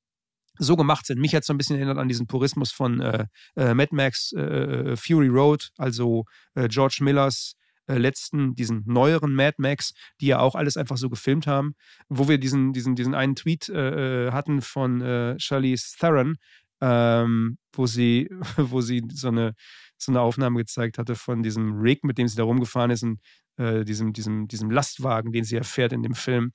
so 0.58 0.76
gemacht 0.76 1.06
sind. 1.06 1.20
Mich 1.20 1.36
hat 1.36 1.44
so 1.44 1.54
ein 1.54 1.58
bisschen 1.58 1.76
erinnert 1.76 2.00
an 2.00 2.08
diesen 2.08 2.26
Purismus 2.26 2.72
von 2.72 3.00
äh, 3.00 3.26
äh, 3.56 3.76
Mad 3.76 3.90
Max 3.96 4.34
äh, 4.36 4.42
äh 4.42 4.96
Fury 4.98 5.28
Road, 5.28 5.70
also 5.78 6.26
äh, 6.56 6.68
George 6.68 7.00
Millers 7.02 7.56
äh, 7.88 7.98
letzten, 7.98 8.56
diesen 8.56 8.84
neueren 8.86 9.36
Mad 9.36 9.56
Max, 9.58 9.94
die 10.20 10.28
ja 10.28 10.40
auch 10.40 10.56
alles 10.56 10.78
einfach 10.78 10.98
so 10.98 11.10
gefilmt 11.10 11.46
haben, 11.48 11.76
wo 12.08 12.28
wir 12.28 12.38
diesen, 12.40 12.74
diesen, 12.74 12.96
diesen 12.96 13.14
einen 13.14 13.36
Tweet 13.36 13.68
hatten 13.68 14.62
von 14.62 15.02
äh, 15.02 15.40
Charlize 15.40 15.96
Theron, 16.00 16.38
ähm, 16.84 17.58
wo 17.72 17.88
sie, 17.88 18.30
wo 18.58 18.82
sie 18.82 19.04
so 19.12 19.30
eine, 19.30 19.54
so 19.98 20.12
eine 20.12 20.20
Aufnahme 20.20 20.60
gezeigt 20.60 20.98
hatte 20.98 21.16
von 21.16 21.42
diesem 21.42 21.80
Rig, 21.80 22.04
mit 22.04 22.18
dem 22.18 22.28
sie 22.28 22.36
da 22.36 22.44
rumgefahren 22.44 22.92
ist 22.92 23.04
und 23.04 23.20
äh, 23.58 23.86
diesem, 23.86 24.12
diesem, 24.12 24.48
diesem 24.48 24.70
Lastwagen, 24.70 25.32
den 25.32 25.46
sie 25.46 25.56
erfährt 25.56 25.94
in 25.94 26.04
dem 26.04 26.14
Film. 26.14 26.52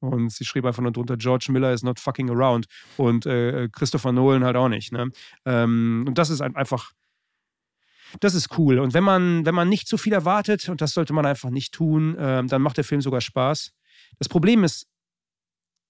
Und 0.00 0.32
sie 0.32 0.44
schrieb 0.44 0.64
einfach 0.66 0.82
nur 0.82 0.92
drunter, 0.92 1.16
George 1.16 1.46
Miller 1.50 1.72
is 1.72 1.82
not 1.82 1.98
fucking 1.98 2.30
around. 2.30 2.66
Und 2.96 3.26
äh, 3.26 3.68
Christopher 3.72 4.12
Nolan 4.12 4.44
halt 4.44 4.56
auch 4.56 4.68
nicht. 4.68 4.92
Ne? 4.92 5.10
Ähm, 5.46 6.04
und 6.06 6.18
das 6.18 6.30
ist 6.30 6.40
einfach, 6.40 6.92
das 8.20 8.34
ist 8.34 8.58
cool. 8.58 8.80
Und 8.80 8.92
wenn 8.92 9.04
man, 9.04 9.46
wenn 9.46 9.54
man 9.54 9.68
nicht 9.68 9.88
zu 9.88 9.96
viel 9.96 10.12
erwartet, 10.12 10.68
und 10.68 10.80
das 10.80 10.92
sollte 10.92 11.12
man 11.12 11.26
einfach 11.26 11.50
nicht 11.50 11.72
tun, 11.72 12.16
ähm, 12.18 12.48
dann 12.48 12.62
macht 12.62 12.76
der 12.76 12.84
Film 12.84 13.00
sogar 13.00 13.20
Spaß. 13.20 13.72
Das 14.18 14.28
Problem 14.28 14.64
ist, 14.64 14.86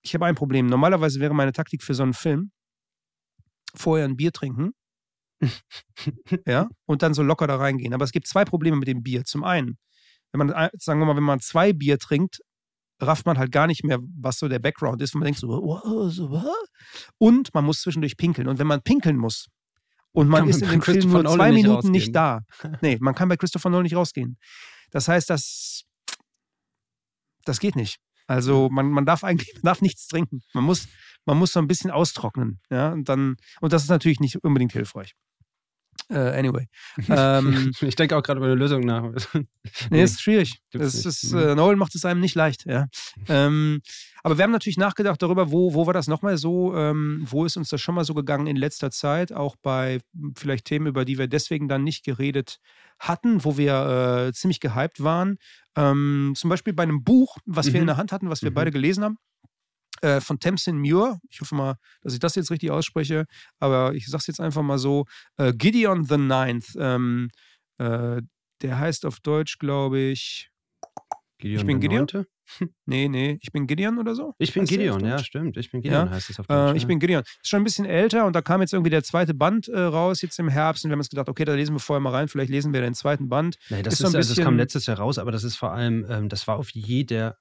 ich 0.03 0.15
habe 0.15 0.27
ein 0.27 0.35
Problem. 0.35 0.67
Normalerweise 0.67 1.21
wäre 1.21 1.35
meine 1.35 1.53
Taktik 1.53 1.83
für 1.83 1.95
so 1.95 2.03
einen 2.03 2.15
Film, 2.15 2.53
vorher 3.75 4.07
ein 4.07 4.17
Bier 4.17 4.33
trinken. 4.33 4.73
ja, 6.47 6.69
und 6.87 7.03
dann 7.03 7.15
so 7.15 7.23
locker 7.23 7.47
da 7.47 7.57
reingehen. 7.57 7.95
Aber 7.95 8.05
es 8.05 8.13
gibt 8.13 8.27
zwei 8.27 8.45
Probleme 8.45 8.77
mit 8.77 8.89
dem 8.89 9.03
Bier. 9.03 9.25
Zum 9.25 9.45
einen, 9.45 9.79
wenn 10.33 10.47
man, 10.47 10.71
sagen 10.79 11.01
wir 11.01 11.07
mal, 11.07 11.17
wenn 11.17 11.23
man 11.23 11.41
zwei 11.41 11.73
Bier 11.73 11.99
trinkt, 11.99 12.41
rafft 13.01 13.27
man 13.27 13.39
halt 13.39 13.51
gar 13.51 13.67
nicht 13.67 13.85
mehr, 13.85 13.99
was 14.19 14.39
so 14.39 14.49
der 14.49 14.59
Background 14.59 15.01
ist. 15.01 15.15
Und 15.15 15.21
man 15.21 15.27
denkt 15.27 15.41
so, 15.41 15.49
oh, 15.49 16.09
so 16.09 16.31
was? 16.31 16.45
und 17.19 17.53
man 17.55 17.65
muss 17.65 17.81
zwischendurch 17.81 18.17
pinkeln. 18.17 18.49
Und 18.49 18.59
wenn 18.59 18.67
man 18.67 18.83
pinkeln 18.83 19.17
muss 19.17 19.47
und 20.13 20.29
man 20.29 20.41
kann 20.41 20.49
ist 20.51 20.63
in 20.63 20.69
dem 20.69 20.83
Film 20.83 21.11
nur 21.11 21.25
zwei 21.25 21.53
Minuten 21.53 21.91
nicht, 21.91 22.07
nicht 22.07 22.17
da, 22.17 22.41
nee, 22.83 22.99
man 23.01 23.15
kann 23.15 23.29
bei 23.29 23.37
Christopher 23.37 23.71
Nolan 23.71 23.85
nicht 23.85 23.97
rausgehen. 23.97 24.39
Das 24.91 25.09
heißt, 25.09 25.31
das, 25.31 25.85
das 27.45 27.61
geht 27.61 27.77
nicht. 27.77 27.99
Also 28.27 28.69
man, 28.71 28.91
man 28.91 29.07
darf 29.07 29.25
eigentlich 29.25 29.53
man 29.55 29.63
darf 29.65 29.83
nichts 29.83 30.07
trinken. 30.07 30.41
Man 30.53 30.65
muss 30.65 30.89
man 31.27 31.39
muss 31.39 31.53
so 31.53 31.61
ein 31.61 31.67
bisschen 31.67 31.91
austrocknen. 31.91 32.61
Ja, 32.71 32.93
und 32.93 33.09
dann, 33.09 33.37
und 33.61 33.73
das 33.73 33.83
ist 33.83 33.91
natürlich 33.91 34.21
nicht 34.21 34.43
unbedingt 34.45 34.73
hilfreich. 34.73 35.15
Uh, 36.11 36.17
anyway. 36.17 36.67
Ähm, 37.09 37.73
ich 37.81 37.95
denke 37.95 38.17
auch 38.17 38.23
gerade 38.23 38.39
über 38.39 38.47
eine 38.47 38.57
Lösung 38.57 38.81
nach. 38.81 39.13
nee, 39.91 40.03
ist 40.03 40.21
schwierig. 40.21 40.61
Das 40.73 41.05
ist, 41.05 41.33
äh, 41.33 41.55
Nolan 41.55 41.79
macht 41.79 41.95
es 41.95 42.05
einem 42.05 42.21
nicht 42.21 42.35
leicht. 42.35 42.67
Ja. 42.67 42.87
Ähm, 43.29 43.81
aber 44.23 44.37
wir 44.37 44.45
haben 44.45 44.51
natürlich 44.51 44.77
nachgedacht 44.77 45.23
darüber, 45.23 45.51
wo, 45.51 45.75
wo 45.75 45.87
war 45.87 45.95
das 45.95 46.09
nochmal 46.09 46.37
so, 46.37 46.75
ähm, 46.75 47.25
wo 47.29 47.45
ist 47.45 47.57
uns 47.57 47.69
das 47.69 47.81
schon 47.81 47.95
mal 47.95 48.05
so 48.05 48.15
gegangen 48.15 48.47
in 48.47 48.57
letzter 48.57 48.91
Zeit, 48.91 49.33
auch 49.33 49.57
bei 49.63 50.01
vielleicht 50.37 50.65
Themen, 50.67 50.87
über 50.87 51.05
die 51.05 51.19
wir 51.19 51.29
deswegen 51.29 51.69
dann 51.69 51.85
nicht 51.85 52.05
geredet 52.05 52.59
hatten, 52.99 53.45
wo 53.45 53.57
wir 53.57 54.29
äh, 54.29 54.33
ziemlich 54.33 54.61
gehypt 54.61 55.03
waren. 55.03 55.39
Ähm, 55.77 56.33
zum 56.37 56.51
Beispiel 56.51 56.73
bei 56.73 56.83
einem 56.83 57.05
Buch, 57.05 57.39
was 57.47 57.67
mhm. 57.67 57.73
wir 57.73 57.81
in 57.81 57.85
mhm. 57.85 57.89
der 57.89 57.97
Hand 57.99 58.13
hatten, 58.13 58.31
was 58.31 58.43
wir 58.43 58.51
mhm. 58.51 58.55
beide 58.55 58.71
gelesen 58.73 59.05
haben 59.05 59.17
äh, 60.01 60.21
von 60.21 60.39
Tamsin 60.39 60.79
Muir. 60.79 61.19
Ich 61.29 61.41
hoffe 61.41 61.55
mal, 61.55 61.77
dass 62.03 62.13
ich 62.13 62.21
das 62.21 62.35
jetzt 62.35 62.51
richtig 62.51 62.71
ausspreche, 62.71 63.27
aber 63.59 63.95
ich 63.95 64.07
sage 64.07 64.21
es 64.21 64.27
jetzt 64.27 64.41
einfach 64.41 64.63
mal 64.63 64.79
so. 64.79 65.05
Äh, 65.37 65.53
Gideon 65.53 66.05
the 66.05 66.17
Ninth. 66.17 66.77
Ähm, 66.79 67.31
äh, 67.79 68.23
der 68.63 68.79
heißt 68.79 69.07
auf 69.07 69.21
Deutsch, 69.21 69.59
glaube 69.59 69.99
ich. 69.99 70.51
Gideon 71.39 71.61
ich 71.61 71.67
bin 71.67 71.81
Gideon. 71.81 71.99
Neunte? 72.01 72.27
Nee, 72.85 73.07
nee, 73.07 73.39
ich 73.41 73.53
bin 73.53 73.69
Gideon 73.69 73.99
oder 73.99 74.17
so. 74.17 74.35
Ich 74.39 74.53
bin 74.53 74.65
Gideon, 74.65 75.05
ja, 75.05 75.19
stimmt. 75.19 75.57
Ich 75.57 75.71
bin 75.71 75.83
Gideon 75.83 76.09
ja? 76.09 76.13
heißt 76.15 76.31
es 76.31 76.41
auf 76.41 76.49
Deutsch. 76.49 76.73
Äh, 76.73 76.77
ich 76.77 76.83
ja. 76.83 76.89
bin 76.89 76.99
Gideon. 76.99 77.23
Ist 77.23 77.49
schon 77.49 77.61
ein 77.61 77.65
bisschen 77.65 77.85
älter 77.85 78.27
und 78.27 78.35
da 78.35 78.43
kam 78.43 78.61
jetzt 78.61 78.73
irgendwie 78.73 78.91
der 78.91 79.05
zweite 79.05 79.35
Band 79.35 79.69
äh, 79.69 79.79
raus, 79.79 80.21
jetzt 80.21 80.37
im 80.41 80.49
Herbst. 80.49 80.85
Und 80.85 80.91
wir 80.91 80.95
haben 80.95 81.01
uns 81.01 81.11
gedacht, 81.11 81.29
okay, 81.29 81.45
da 81.45 81.55
lesen 81.55 81.77
wir 81.77 81.79
vorher 81.79 82.01
mal 82.01 82.11
rein, 82.11 82.27
vielleicht 82.27 82.51
lesen 82.51 82.73
wir 82.73 82.81
den 82.81 82.95
zweiten 82.95 83.29
Band. 83.29 83.57
Nee, 83.69 83.83
das, 83.83 83.95
ist, 83.95 84.01
ist 84.01 84.11
so 84.11 84.19
also 84.19 84.35
das 84.35 84.45
kam 84.45 84.57
letztes 84.57 84.87
Jahr 84.87 84.99
raus, 84.99 85.19
aber 85.19 85.31
das 85.31 85.45
ist 85.45 85.55
vor 85.57 85.73
allem, 85.73 86.05
ähm, 86.09 86.29
das 86.29 86.49
war 86.49 86.57
auf 86.57 86.71
jeder 86.71 87.37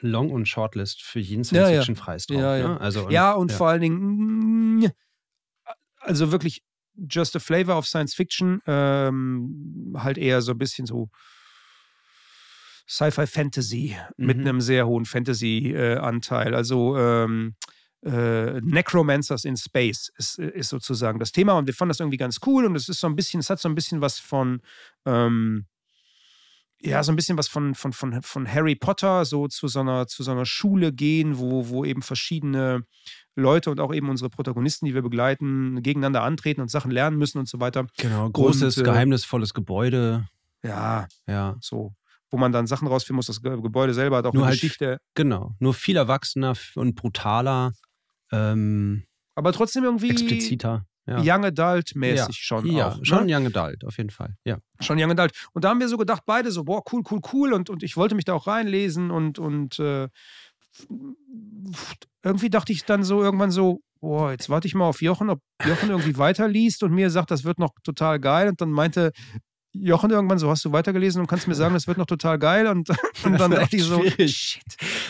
Long- 0.00 0.30
und 0.30 0.46
Shortlist 0.46 1.02
für 1.02 1.20
jeden 1.20 1.44
Science-Fiction-Preis 1.44 2.26
ja, 2.30 2.36
ja. 2.36 2.40
drauf. 2.40 2.58
Ja, 2.60 2.68
ne? 2.68 2.80
also, 2.80 3.04
und, 3.06 3.12
ja, 3.12 3.32
und 3.32 3.52
vor 3.52 3.68
allen 3.68 3.80
Dingen, 3.80 4.80
mm, 4.80 4.86
also 6.00 6.32
wirklich 6.32 6.62
just 7.08 7.36
a 7.36 7.38
flavor 7.38 7.76
of 7.76 7.86
Science 7.86 8.14
Fiction, 8.14 8.60
ähm, 8.66 9.94
halt 9.96 10.18
eher 10.18 10.42
so 10.42 10.52
ein 10.52 10.58
bisschen 10.58 10.86
so 10.86 11.08
Sci-Fi 12.88 13.26
Fantasy 13.26 13.96
mhm. 14.16 14.26
mit 14.26 14.38
einem 14.38 14.60
sehr 14.60 14.86
hohen 14.86 15.04
Fantasy-Anteil. 15.04 16.54
Also 16.54 16.96
ähm, 16.96 17.54
äh, 18.04 18.60
Necromancers 18.60 19.44
in 19.44 19.56
Space 19.56 20.10
ist, 20.16 20.38
ist, 20.38 20.68
sozusagen 20.68 21.18
das 21.18 21.32
Thema 21.32 21.54
und 21.54 21.66
wir 21.66 21.74
fanden 21.74 21.90
das 21.90 22.00
irgendwie 22.00 22.16
ganz 22.16 22.38
cool 22.46 22.64
und 22.64 22.76
es 22.76 22.88
ist 22.88 23.00
so 23.00 23.08
ein 23.08 23.16
bisschen, 23.16 23.40
es 23.40 23.50
hat 23.50 23.60
so 23.60 23.68
ein 23.68 23.74
bisschen 23.74 24.00
was 24.00 24.18
von 24.18 24.62
ähm, 25.04 25.66
ja, 26.80 27.02
so 27.02 27.12
ein 27.12 27.16
bisschen 27.16 27.36
was 27.36 27.48
von, 27.48 27.74
von, 27.74 27.92
von, 27.92 28.22
von 28.22 28.52
Harry 28.52 28.76
Potter, 28.76 29.24
so 29.24 29.48
zu 29.48 29.66
so 29.68 29.80
einer, 29.80 30.06
zu 30.06 30.22
so 30.22 30.30
einer 30.30 30.46
Schule 30.46 30.92
gehen, 30.92 31.38
wo, 31.38 31.68
wo 31.68 31.84
eben 31.84 32.02
verschiedene 32.02 32.84
Leute 33.34 33.70
und 33.70 33.80
auch 33.80 33.92
eben 33.92 34.08
unsere 34.08 34.30
Protagonisten, 34.30 34.86
die 34.86 34.94
wir 34.94 35.02
begleiten, 35.02 35.82
gegeneinander 35.82 36.22
antreten 36.22 36.60
und 36.60 36.70
Sachen 36.70 36.90
lernen 36.90 37.16
müssen 37.16 37.38
und 37.38 37.48
so 37.48 37.60
weiter. 37.60 37.86
Genau, 37.98 38.30
großes, 38.30 38.78
und, 38.78 38.82
äh, 38.82 38.84
geheimnisvolles 38.84 39.54
Gebäude. 39.54 40.28
Ja, 40.62 41.08
ja, 41.26 41.56
so. 41.60 41.94
Wo 42.30 42.36
man 42.36 42.52
dann 42.52 42.66
Sachen 42.66 42.86
rausfinden 42.86 43.16
muss. 43.16 43.26
Das 43.26 43.40
Gebäude 43.40 43.94
selber 43.94 44.18
hat 44.18 44.26
auch 44.26 44.34
nur 44.34 44.42
eine 44.42 44.50
halt, 44.50 44.60
Geschichte. 44.60 44.98
Genau, 45.14 45.54
nur 45.60 45.72
viel 45.72 45.96
erwachsener 45.96 46.54
und 46.74 46.94
brutaler. 46.94 47.72
Ähm, 48.30 49.04
aber 49.34 49.52
trotzdem 49.52 49.84
irgendwie. 49.84 50.10
Expliziter 50.10 50.87
ja. 51.08 51.36
Young 51.36 51.44
Adult-mäßig 51.46 52.18
ja. 52.18 52.32
schon. 52.32 52.66
Ja, 52.66 52.88
auch, 52.88 52.98
ne? 52.98 53.04
schon 53.04 53.26
Young 53.28 53.46
Adult, 53.46 53.84
auf 53.84 53.96
jeden 53.96 54.10
Fall. 54.10 54.36
Ja. 54.44 54.58
Schon 54.80 55.00
Young 55.00 55.10
Adult. 55.10 55.32
Und 55.52 55.64
da 55.64 55.70
haben 55.70 55.80
wir 55.80 55.88
so 55.88 55.96
gedacht, 55.96 56.24
beide 56.26 56.50
so, 56.50 56.64
boah, 56.64 56.82
cool, 56.92 57.02
cool, 57.10 57.20
cool. 57.32 57.52
Und, 57.54 57.70
und 57.70 57.82
ich 57.82 57.96
wollte 57.96 58.14
mich 58.14 58.26
da 58.26 58.34
auch 58.34 58.46
reinlesen 58.46 59.10
und, 59.10 59.38
und 59.38 59.78
äh, 59.78 60.08
irgendwie 62.22 62.50
dachte 62.50 62.72
ich 62.72 62.84
dann 62.84 63.02
so 63.04 63.22
irgendwann 63.22 63.50
so, 63.50 63.80
boah, 64.00 64.30
jetzt 64.30 64.50
warte 64.50 64.68
ich 64.68 64.74
mal 64.74 64.86
auf 64.86 65.00
Jochen, 65.02 65.30
ob 65.30 65.40
Jochen 65.64 65.90
irgendwie 65.90 66.16
weiterliest 66.18 66.82
und 66.82 66.92
mir 66.92 67.10
sagt, 67.10 67.30
das 67.30 67.44
wird 67.44 67.58
noch 67.58 67.72
total 67.82 68.20
geil. 68.20 68.48
Und 68.48 68.60
dann 68.60 68.70
meinte 68.70 69.12
Jochen 69.80 70.10
irgendwann 70.10 70.38
so, 70.38 70.50
hast 70.50 70.64
du 70.64 70.72
weitergelesen 70.72 71.20
und 71.20 71.26
kannst 71.26 71.48
mir 71.48 71.54
sagen, 71.54 71.74
das 71.74 71.86
wird 71.86 71.98
noch 71.98 72.06
total 72.06 72.38
geil 72.38 72.66
und, 72.66 72.88
und 73.24 73.38
dann 73.38 73.50
dachte 73.50 73.76
ich 73.76 73.84
so, 73.84 74.02
shit. 74.26 74.62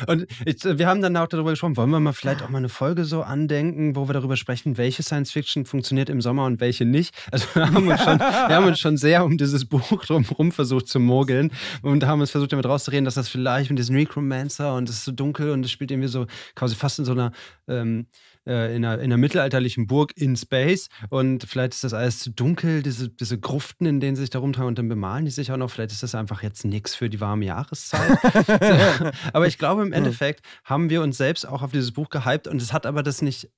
Und 0.07 0.27
ich, 0.45 0.65
wir 0.65 0.87
haben 0.87 1.03
dann 1.03 1.17
auch 1.17 1.27
darüber 1.27 1.51
gesprochen, 1.51 1.77
wollen 1.77 1.91
wir 1.91 2.01
mal 2.01 2.13
vielleicht 2.13 2.43
auch 2.43 2.49
mal 2.49 2.59
eine 2.59 2.69
Folge 2.69 3.05
so 3.05 3.23
andenken, 3.23 3.97
wo 3.97 4.09
wir 4.09 4.13
darüber 4.13 4.37
sprechen, 4.37 4.77
welche 4.77 5.03
Science 5.03 5.33
Fiction 5.33 5.65
funktioniert 5.65 6.09
im 6.09 6.21
Sommer 6.21 6.45
und 6.45 6.61
welche 6.61 6.85
nicht. 6.85 7.15
Also 7.31 7.47
wir 7.55 7.67
haben 7.67 7.89
uns 7.89 8.03
schon, 8.03 8.19
wir 8.19 8.57
haben 8.57 8.67
uns 8.67 8.79
schon 8.79 8.97
sehr 8.99 9.25
um 9.25 9.37
dieses 9.39 9.65
Buch 9.65 10.05
drumherum 10.05 10.53
versucht 10.53 10.89
zu 10.89 11.01
mogeln 11.01 11.51
und 11.83 12.05
haben 12.07 12.21
uns 12.21 12.31
versucht 12.31 12.53
damit 12.53 12.67
rauszureden, 12.67 13.05
dass 13.05 13.15
das 13.15 13.29
vielleicht 13.29 13.71
mit 13.71 13.79
diesem 13.79 13.97
Necromancer 13.97 14.75
und 14.75 14.89
es 14.89 14.97
ist 14.97 15.05
so 15.05 15.13
dunkel 15.13 15.51
und 15.51 15.65
es 15.65 15.71
spielt 15.71 15.91
irgendwie 15.91 16.09
so 16.09 16.27
quasi 16.55 16.75
fast 16.75 16.99
in 16.99 17.05
so 17.05 17.13
einer 17.13 17.33
ähm, 17.69 18.07
äh, 18.49 18.75
in, 18.75 18.85
einer, 18.85 18.95
in, 18.95 19.05
einer, 19.05 19.17
mittelalterlichen 19.19 19.87
Burg 19.87 20.13
in 20.17 20.37
Space 20.37 20.89
und 21.11 21.45
vielleicht 21.45 21.75
ist 21.75 21.85
das 21.85 21.93
alles 21.95 22.19
zu 22.19 22.31
dunkel, 22.31 22.83
diese, 22.83 23.11
diese 23.11 23.39
Gruften, 23.39 23.87
in 23.87 24.01
denen 24.01 24.17
sie 24.17 24.23
sich 24.23 24.31
da 24.31 24.39
rumtragen 24.39 24.69
und 24.69 24.79
dann 24.79 24.89
bemalen 24.89 25.27
die 25.27 25.31
sich 25.31 25.53
auch 25.53 25.57
noch. 25.57 25.71
Vielleicht 25.71 25.93
ist 25.93 26.03
das 26.03 26.15
einfach 26.15 26.43
jetzt 26.43 26.65
nichts 26.65 26.95
für 26.95 27.11
die 27.11 27.21
warme 27.21 27.45
Jahreszeit. 27.45 28.19
aber 29.33 29.47
ich 29.47 29.59
glaube, 29.59 29.83
im 29.83 29.93
Endeffekt 29.93 30.45
haben 30.65 30.91
wir 30.91 31.03
uns 31.03 31.19
selbst 31.19 31.47
auch 31.47 31.63
auf 31.63 31.73
dieses 31.73 31.93
Buch 31.93 32.09
gehypt 32.09 32.49
und 32.49 32.61
es 32.63 32.73
hat 32.73 32.87
aber 32.87 33.03
das 33.03 33.23
nicht 33.23 33.51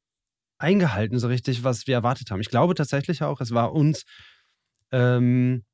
eingehalten, 0.59 1.19
so 1.19 1.29
richtig, 1.29 1.65
was 1.65 1.87
wir 1.87 1.95
erwartet 1.95 2.31
haben. 2.31 2.41
Ich 2.41 2.51
glaube 2.51 2.75
tatsächlich 2.75 3.23
auch, 3.23 3.41
es 3.41 3.53
war 3.53 3.73
uns 3.73 4.05
ähm, 4.93 5.65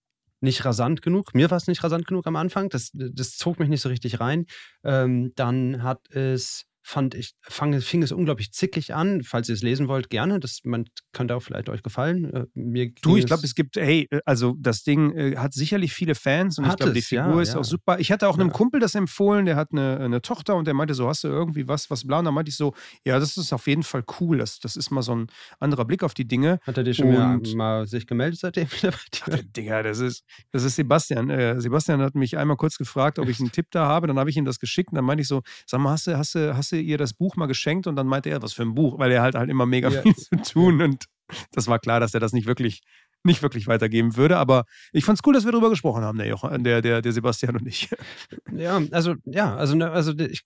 nicht 0.41 0.65
rasant 0.65 1.03
genug. 1.03 1.35
Mir 1.35 1.51
war 1.51 1.57
es 1.57 1.67
nicht 1.67 1.83
rasant 1.83 2.07
genug 2.07 2.27
am 2.27 2.37
Anfang. 2.37 2.69
Das, 2.69 2.91
das 2.93 3.37
zog 3.37 3.59
mich 3.59 3.69
nicht 3.69 3.81
so 3.81 3.89
richtig 3.89 4.21
rein. 4.21 4.47
Ähm, 4.85 5.33
dann 5.35 5.83
hat 5.83 6.09
es 6.11 6.67
fand 6.87 7.17
ich, 7.17 7.35
fang, 7.43 7.81
fing 7.81 8.05
es 8.05 8.13
unglaublich 8.13 8.53
zickig 8.53 8.95
an. 8.95 9.23
Falls 9.25 9.49
ihr 9.49 9.55
es 9.57 9.63
lesen 9.63 9.89
wollt, 9.89 10.09
gerne. 10.09 10.39
Das 10.39 10.61
man, 10.63 10.85
könnte 11.13 11.35
auch 11.35 11.41
vielleicht 11.41 11.69
euch 11.69 11.83
gefallen. 11.83 12.33
Äh, 12.33 12.45
mir 12.55 12.93
du, 13.03 13.17
ich 13.17 13.27
glaube, 13.27 13.43
es 13.43 13.57
gibt, 13.57 13.75
hey, 13.75 14.07
äh, 14.11 14.21
also 14.25 14.55
das 14.57 14.85
Ding 14.85 15.13
äh, 15.17 15.37
hat 15.37 15.53
sicherlich 15.53 15.93
viele 15.93 16.15
Fans 16.15 16.59
und 16.59 16.67
ich 16.67 16.77
glaube, 16.77 16.93
die 16.93 17.03
Figur 17.03 17.37
ja, 17.37 17.41
ist 17.41 17.55
ja. 17.55 17.61
auch 17.61 17.65
super. 17.65 17.99
Ich 17.99 18.13
hatte 18.13 18.29
auch 18.29 18.39
einem 18.39 18.53
Kumpel 18.53 18.79
das 18.79 18.95
empfohlen, 18.95 19.47
der 19.47 19.57
hat 19.57 19.73
eine, 19.73 19.99
eine 19.99 20.23
Tochter 20.23 20.55
und 20.55 20.69
der 20.69 20.75
meinte 20.75 20.95
so, 20.95 21.09
hast 21.09 21.25
du 21.25 21.29
irgendwie 21.29 21.67
was, 21.67 21.91
was 21.91 22.07
blau? 22.07 22.21
Und 22.21 22.27
da 22.27 22.31
meinte 22.31 22.51
ich 22.51 22.57
so, 22.57 22.73
ja, 23.05 23.19
das 23.19 23.37
ist 23.37 23.53
auf 23.53 23.67
jeden 23.67 23.83
Fall 23.83 24.05
cool. 24.21 24.39
Das, 24.39 24.61
das 24.61 24.77
ist 24.77 24.93
mal 24.93 25.03
so 25.03 25.17
ein 25.17 25.27
anderer 25.59 25.87
Blick 25.87 26.05
auf 26.05 26.15
die 26.15 26.29
Dinge. 26.29 26.61
Hat 26.63 26.77
er 26.77 26.85
dir 26.85 26.95
schon 26.95 27.13
mal, 27.13 27.41
mal, 27.57 27.89
sich 27.89 28.07
gemeldet 28.07 28.39
seitdem 28.39 28.71
wieder 28.71 28.93
bei 29.27 29.37
dir? 29.39 29.43
Digga, 29.43 29.83
das 29.83 29.99
ist, 29.99 30.23
das 30.53 30.63
ist 30.63 30.77
Sebastian. 30.77 31.31
Äh, 31.31 31.61
Sebastian 31.61 32.01
hat 32.01 32.15
mich 32.15 32.37
einmal 32.37 32.57
kurz 32.57 32.79
gefragt, 32.79 33.19
ob 33.19 33.29
ich 33.29 33.41
einen 33.41 33.51
Tipp 33.51 33.67
da 33.73 33.87
habe. 33.87 34.07
Dann 34.07 34.21
habe 34.21 34.31
ich 34.31 34.37
ihm 34.37 34.45
das 34.45 34.61
geschickt 34.61 34.91
und 34.91 34.97
dann 34.97 35.05
meinte 35.05 35.23
ich 35.23 35.29
so, 35.29 35.43
sag 35.67 35.81
mal, 35.81 35.91
hast 35.91 36.07
du, 36.07 36.17
hast 36.17 36.37
du, 36.37 36.57
hast 36.57 36.71
du 36.71 36.76
ihr 36.81 36.99
das 36.99 37.15
Buch 37.15 37.37
mal 37.37 37.47
geschenkt 37.47 37.87
und 37.87 37.97
dann 37.97 38.07
meinte 38.07 38.31
er, 38.31 38.43
was 38.43 38.53
für 38.53 38.63
ein 38.63 38.75
Buch, 38.75 38.99
weil 38.99 39.11
er 39.13 39.23
halt 39.23 39.35
halt 39.35 39.51
immer 39.51 39.67
mega 39.67 39.89
ja. 39.89 40.03
viel 40.03 40.15
zu 40.17 40.37
tun 40.37 40.83
und 40.83 41.05
das 41.53 41.67
war 41.67 41.79
klar, 41.79 42.01
dass 42.01 42.15
er 42.15 42.21
das 42.21 42.33
nicht 42.33 42.47
wirklich 42.47 42.83
nicht 43.25 43.43
wirklich 43.43 43.67
weitergeben 43.67 44.17
würde, 44.17 44.37
aber 44.37 44.65
ich 44.93 45.05
fand 45.05 45.19
es 45.19 45.27
cool, 45.27 45.35
dass 45.35 45.45
wir 45.45 45.51
darüber 45.51 45.71
gesprochen 45.71 46.05
haben, 46.05 46.17
der, 46.17 46.29
Jochen, 46.29 46.63
der, 46.63 46.81
der, 46.81 47.03
der 47.03 47.13
Sebastian 47.13 47.57
und 47.57 47.67
ich. 47.67 47.89
Ja, 48.53 48.81
also, 48.93 49.15
ja, 49.25 49.57
also, 49.57 49.75
ne, 49.75 49.91
also 49.91 50.13
ich, 50.17 50.45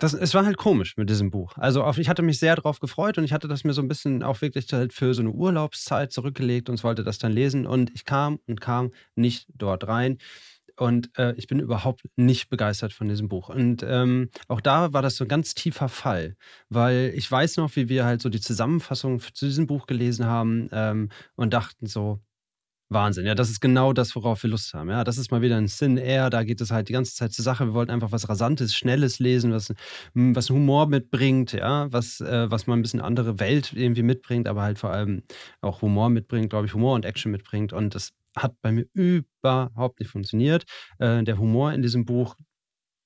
das, 0.00 0.14
es 0.14 0.34
war 0.34 0.44
halt 0.44 0.56
komisch 0.56 0.96
mit 0.96 1.10
diesem 1.10 1.30
Buch. 1.30 1.56
Also 1.56 1.82
auf, 1.84 1.98
ich 1.98 2.08
hatte 2.08 2.22
mich 2.22 2.38
sehr 2.38 2.56
darauf 2.56 2.80
gefreut 2.80 3.18
und 3.18 3.24
ich 3.24 3.32
hatte 3.32 3.48
das 3.48 3.64
mir 3.64 3.72
so 3.72 3.82
ein 3.82 3.88
bisschen 3.88 4.22
auch 4.22 4.40
wirklich 4.40 4.72
halt 4.72 4.92
für 4.92 5.14
so 5.14 5.22
eine 5.22 5.30
Urlaubszeit 5.30 6.12
zurückgelegt 6.12 6.68
und 6.68 6.82
wollte 6.84 7.04
das 7.04 7.18
dann 7.18 7.32
lesen 7.32 7.66
und 7.66 7.90
ich 7.94 8.04
kam 8.04 8.38
und 8.46 8.60
kam 8.60 8.92
nicht 9.14 9.46
dort 9.54 9.86
rein. 9.86 10.18
Und 10.78 11.10
äh, 11.18 11.34
ich 11.36 11.46
bin 11.48 11.60
überhaupt 11.60 12.02
nicht 12.16 12.48
begeistert 12.48 12.92
von 12.92 13.08
diesem 13.08 13.28
Buch. 13.28 13.48
Und 13.48 13.84
ähm, 13.86 14.30
auch 14.46 14.60
da 14.60 14.92
war 14.92 15.02
das 15.02 15.16
so 15.16 15.24
ein 15.24 15.28
ganz 15.28 15.54
tiefer 15.54 15.88
Fall, 15.88 16.36
weil 16.68 17.12
ich 17.14 17.30
weiß 17.30 17.56
noch, 17.56 17.74
wie 17.76 17.88
wir 17.88 18.04
halt 18.04 18.22
so 18.22 18.28
die 18.28 18.40
Zusammenfassung 18.40 19.20
zu 19.20 19.46
diesem 19.46 19.66
Buch 19.66 19.86
gelesen 19.86 20.26
haben 20.26 20.68
ähm, 20.72 21.08
und 21.36 21.52
dachten 21.52 21.86
so, 21.86 22.20
Wahnsinn, 22.90 23.26
ja, 23.26 23.34
das 23.34 23.50
ist 23.50 23.60
genau 23.60 23.92
das, 23.92 24.16
worauf 24.16 24.42
wir 24.42 24.48
Lust 24.50 24.72
haben. 24.72 24.88
Ja, 24.88 25.04
das 25.04 25.18
ist 25.18 25.30
mal 25.30 25.42
wieder 25.42 25.56
ein 25.58 25.68
Sin 25.68 25.98
Air, 25.98 26.30
da 26.30 26.42
geht 26.42 26.60
es 26.62 26.70
halt 26.70 26.88
die 26.88 26.94
ganze 26.94 27.14
Zeit 27.14 27.32
zur 27.34 27.42
Sache. 27.44 27.66
Wir 27.66 27.74
wollten 27.74 27.90
einfach 27.90 28.12
was 28.12 28.28
Rasantes, 28.30 28.74
Schnelles 28.74 29.18
lesen, 29.18 29.52
was, 29.52 29.74
hm, 30.14 30.34
was 30.34 30.48
Humor 30.48 30.86
mitbringt, 30.86 31.52
ja, 31.52 31.92
was, 31.92 32.20
äh, 32.22 32.50
was 32.50 32.66
mal 32.66 32.76
ein 32.76 32.82
bisschen 32.82 33.00
andere 33.02 33.38
Welt 33.40 33.74
irgendwie 33.74 34.02
mitbringt, 34.02 34.48
aber 34.48 34.62
halt 34.62 34.78
vor 34.78 34.90
allem 34.90 35.22
auch 35.60 35.82
Humor 35.82 36.08
mitbringt, 36.08 36.48
glaube 36.48 36.66
ich, 36.66 36.72
Humor 36.72 36.94
und 36.94 37.04
Action 37.04 37.30
mitbringt. 37.30 37.74
Und 37.74 37.94
das 37.94 38.12
hat 38.36 38.54
bei 38.62 38.72
mir 38.72 38.86
überhaupt 38.92 40.00
nicht 40.00 40.10
funktioniert. 40.10 40.64
Äh, 40.98 41.22
der 41.24 41.38
Humor 41.38 41.72
in 41.72 41.82
diesem 41.82 42.04
Buch 42.04 42.36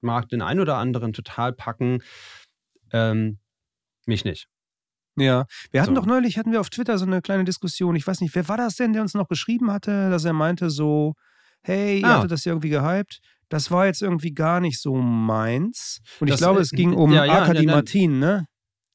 mag 0.00 0.28
den 0.28 0.42
einen 0.42 0.61
oder 0.61 0.76
anderen 0.76 1.12
total 1.12 1.52
packen. 1.52 2.02
Ähm, 2.92 3.38
mich 4.06 4.24
nicht. 4.24 4.48
Ja, 5.16 5.46
wir 5.70 5.82
hatten 5.82 5.94
so. 5.94 6.00
doch 6.00 6.06
neulich, 6.06 6.38
hatten 6.38 6.52
wir 6.52 6.61
auf 6.61 6.70
Twitter 6.70 6.96
so 6.98 7.04
eine 7.04 7.20
kleine 7.20 7.44
Diskussion. 7.44 7.96
Ich 7.96 8.06
weiß 8.06 8.20
nicht, 8.20 8.35
wer 8.35 8.48
war 8.48 8.56
das 8.56 8.76
denn, 8.76 8.92
der 8.92 9.02
uns 9.02 9.14
noch 9.14 9.28
geschrieben 9.28 9.70
hatte, 9.70 10.11
dass 10.11 10.24
er 10.24 10.32
meinte 10.32 10.70
so, 10.70 11.14
hey, 11.62 12.00
ihr 12.00 12.06
ah. 12.06 12.16
hattet 12.16 12.30
das 12.30 12.44
ja 12.44 12.52
irgendwie 12.52 12.70
gehypt. 12.70 13.20
Das 13.48 13.70
war 13.70 13.85
jetzt 13.87 14.00
irgendwie 14.00 14.32
gar 14.32 14.61
nicht 14.61 14.80
so 14.80 14.96
meins. 14.96 16.00
Und 16.20 16.30
das, 16.30 16.37
ich 16.37 16.40
glaube, 16.40 16.61
es 16.61 16.70
ging 16.70 16.94
um 16.94 17.12
ja, 17.12 17.26
ja, 17.26 17.40
Arkady 17.40 17.66
ja, 17.66 17.72
Martin, 17.72 18.18
ne? 18.18 18.46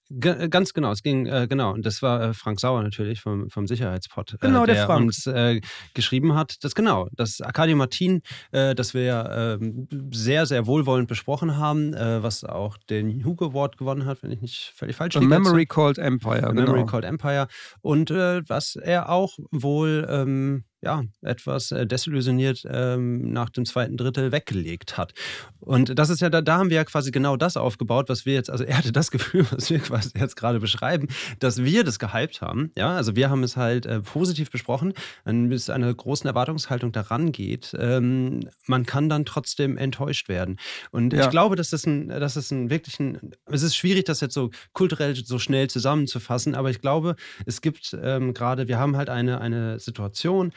G 0.09 0.47
ganz 0.47 0.73
genau, 0.73 0.91
es 0.91 1.03
ging, 1.03 1.25
äh, 1.25 1.47
genau, 1.49 1.73
und 1.73 1.85
das 1.85 2.01
war 2.01 2.21
äh, 2.21 2.33
Frank 2.33 2.59
Sauer 2.59 2.81
natürlich 2.81 3.19
vom, 3.19 3.49
vom 3.49 3.67
Sicherheitspot, 3.67 4.33
äh, 4.33 4.37
genau, 4.39 4.65
der, 4.65 4.75
der 4.75 4.85
Frank. 4.85 5.01
uns 5.01 5.27
äh, 5.27 5.59
geschrieben 5.93 6.33
hat, 6.35 6.63
das 6.63 6.75
genau, 6.75 7.07
das 7.11 7.41
Arcadio 7.41 7.75
Martin, 7.75 8.21
äh, 8.51 8.73
das 8.73 8.93
wir 8.93 9.03
ja 9.03 9.53
ähm, 9.55 9.87
sehr, 10.13 10.45
sehr 10.45 10.65
wohlwollend 10.65 11.07
besprochen 11.07 11.57
haben, 11.57 11.93
äh, 11.93 12.23
was 12.23 12.43
auch 12.43 12.77
den 12.89 13.25
Hugo 13.25 13.47
Award 13.47 13.77
gewonnen 13.77 14.05
hat, 14.05 14.23
wenn 14.23 14.31
ich 14.31 14.41
nicht 14.41 14.73
völlig 14.75 14.95
falsch 14.95 15.15
liege. 15.15 15.27
Memory 15.27 15.65
Called 15.65 15.97
Empire, 15.97 16.53
genau. 16.53 16.53
Memory 16.53 16.85
Called 16.85 17.05
Empire. 17.05 17.47
Und 17.81 18.09
was 18.09 18.75
er 18.75 19.09
auch 19.09 19.37
wohl 19.51 20.07
ähm, 20.09 20.63
ja, 20.81 21.03
etwas 21.21 21.71
äh, 21.71 21.87
desillusioniert 21.87 22.63
ähm, 22.69 23.31
nach 23.31 23.49
dem 23.49 23.65
zweiten 23.65 23.97
Drittel 23.97 24.31
weggelegt 24.31 24.97
hat. 24.97 25.13
Und 25.59 25.97
das 25.97 26.09
ist 26.09 26.21
ja, 26.21 26.29
da, 26.29 26.41
da 26.41 26.57
haben 26.57 26.69
wir 26.69 26.77
ja 26.77 26.83
quasi 26.83 27.09
genau 27.11 27.35
das 27.35 27.57
aufgebaut, 27.57 28.09
was 28.09 28.25
wir 28.25 28.33
jetzt, 28.33 28.49
also 28.51 28.63
er 28.63 28.77
hatte 28.77 28.91
das 28.91 29.09
Gefühl, 29.11 29.45
was 29.51 29.69
wir 29.69 29.79
quasi 29.79 30.11
jetzt 30.15 30.35
gerade 30.35 30.59
beschreiben, 30.59 31.07
dass 31.39 31.63
wir 31.63 31.83
das 31.83 31.97
gehypt 31.97 32.41
haben. 32.41 32.71
Ja, 32.75 32.95
also 32.95 33.15
wir 33.15 33.29
haben 33.29 33.43
es 33.43 33.57
halt 33.57 33.85
äh, 33.85 34.01
positiv 34.01 34.51
besprochen, 34.51 34.93
wenn 35.25 35.51
es 35.51 35.69
einer 35.69 35.91
großen 35.93 36.27
Erwartungshaltung 36.27 36.91
daran 36.91 37.31
geht, 37.31 37.75
ähm, 37.79 38.47
man 38.67 38.85
kann 38.85 39.09
dann 39.09 39.25
trotzdem 39.25 39.77
enttäuscht 39.77 40.29
werden. 40.29 40.57
Und 40.91 41.13
ja. 41.13 41.23
ich 41.23 41.29
glaube, 41.29 41.55
dass 41.55 41.71
das 41.71 41.85
ein, 41.87 42.09
dass 42.09 42.35
das 42.35 42.51
ein 42.51 42.69
wirklich 42.69 42.99
ein, 42.99 43.31
es 43.45 43.63
ist 43.63 43.75
schwierig, 43.75 44.05
das 44.05 44.21
jetzt 44.21 44.35
so 44.35 44.51
kulturell 44.73 45.15
so 45.15 45.39
schnell 45.39 45.69
zusammenzufassen, 45.69 46.53
aber 46.53 46.69
ich 46.69 46.81
glaube, 46.81 47.15
es 47.45 47.61
gibt 47.61 47.97
ähm, 47.99 48.33
gerade, 48.33 48.67
wir 48.67 48.77
haben 48.77 48.95
halt 48.95 49.09
eine, 49.09 49.41
eine 49.41 49.79
Situation, 49.79 50.51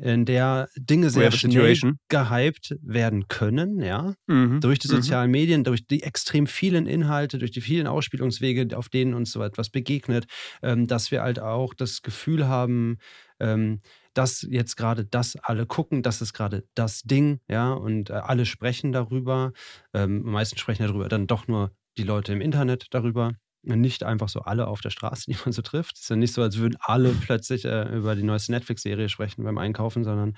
in 0.00 0.24
der 0.24 0.68
Dinge 0.76 1.10
sehr 1.10 1.30
schnell 1.30 1.76
gehypt 2.08 2.76
werden 2.82 3.28
können, 3.28 3.80
ja, 3.80 4.14
mhm. 4.26 4.60
durch 4.60 4.78
die 4.78 4.88
mhm. 4.88 4.96
sozialen 4.96 5.28
mhm. 5.28 5.32
Medien, 5.32 5.64
durch 5.64 5.86
die 5.86 6.02
extrem 6.02 6.46
vielen 6.46 6.86
Inhalte, 6.86 7.38
durch 7.38 7.52
die 7.52 7.60
vielen 7.60 7.86
Ausspielungswege, 7.86 8.76
auf 8.76 8.88
denen 8.88 9.14
uns 9.14 9.32
so 9.32 9.42
etwas 9.42 9.70
begegnet, 9.70 10.26
ähm, 10.62 10.86
dass 10.86 11.10
wir 11.10 11.22
halt 11.22 11.38
auch 11.38 11.74
das 11.74 12.02
Gefühl 12.02 12.48
haben, 12.48 12.98
ähm, 13.40 13.80
dass 14.14 14.46
jetzt 14.48 14.76
gerade 14.76 15.04
das 15.04 15.36
alle 15.36 15.66
gucken, 15.66 16.02
das 16.02 16.22
ist 16.22 16.32
gerade 16.32 16.64
das 16.74 17.02
Ding, 17.02 17.40
ja, 17.48 17.72
und 17.72 18.10
äh, 18.10 18.14
alle 18.14 18.46
sprechen 18.46 18.92
darüber. 18.92 19.52
Ähm, 19.92 20.22
meisten 20.22 20.58
sprechen 20.58 20.86
darüber, 20.86 21.08
dann 21.08 21.26
doch 21.26 21.48
nur 21.48 21.72
die 21.96 22.04
Leute 22.04 22.32
im 22.32 22.40
Internet 22.40 22.88
darüber 22.90 23.34
nicht 23.64 24.02
einfach 24.02 24.28
so 24.28 24.40
alle 24.40 24.66
auf 24.66 24.80
der 24.80 24.90
Straße, 24.90 25.24
die 25.30 25.36
man 25.44 25.52
so 25.52 25.62
trifft. 25.62 25.96
Es 25.96 26.02
ist 26.02 26.10
ja 26.10 26.16
nicht 26.16 26.32
so, 26.32 26.42
als 26.42 26.58
würden 26.58 26.76
alle 26.80 27.10
plötzlich 27.10 27.64
äh, 27.64 27.96
über 27.96 28.14
die 28.14 28.22
neueste 28.22 28.52
Netflix-Serie 28.52 29.08
sprechen 29.08 29.44
beim 29.44 29.58
Einkaufen, 29.58 30.04
sondern 30.04 30.36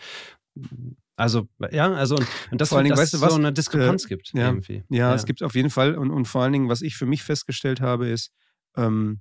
also, 1.17 1.49
ja, 1.71 1.93
also 1.93 2.17
und, 2.17 2.27
und 2.51 2.61
das, 2.61 2.71
vor 2.71 2.79
allen 2.79 2.85
Dingen, 2.87 2.97
weißt 2.97 3.15
du, 3.15 3.21
was, 3.21 3.33
so 3.33 3.39
eine 3.39 3.53
Diskrepanz 3.53 4.05
äh, 4.05 4.09
gibt 4.09 4.33
ja, 4.35 4.49
irgendwie. 4.49 4.85
Ja, 4.89 5.11
ja, 5.11 5.15
es 5.15 5.25
gibt 5.25 5.43
auf 5.43 5.55
jeden 5.55 5.71
Fall 5.71 5.97
und, 5.97 6.11
und 6.11 6.27
vor 6.27 6.43
allen 6.43 6.53
Dingen, 6.53 6.69
was 6.69 6.83
ich 6.83 6.97
für 6.97 7.07
mich 7.07 7.23
festgestellt 7.23 7.81
habe, 7.81 8.09
ist, 8.09 8.33
ähm, 8.77 9.21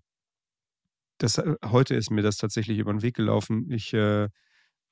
das, 1.18 1.38
äh, 1.38 1.56
heute 1.65 1.96
ist 1.96 2.12
mir 2.12 2.22
das 2.22 2.38
tatsächlich 2.38 2.78
über 2.78 2.91
den 2.91 3.02
Weg 3.02 3.15
gelaufen. 3.15 3.72
Ich 3.72 3.94
äh, 3.94 4.28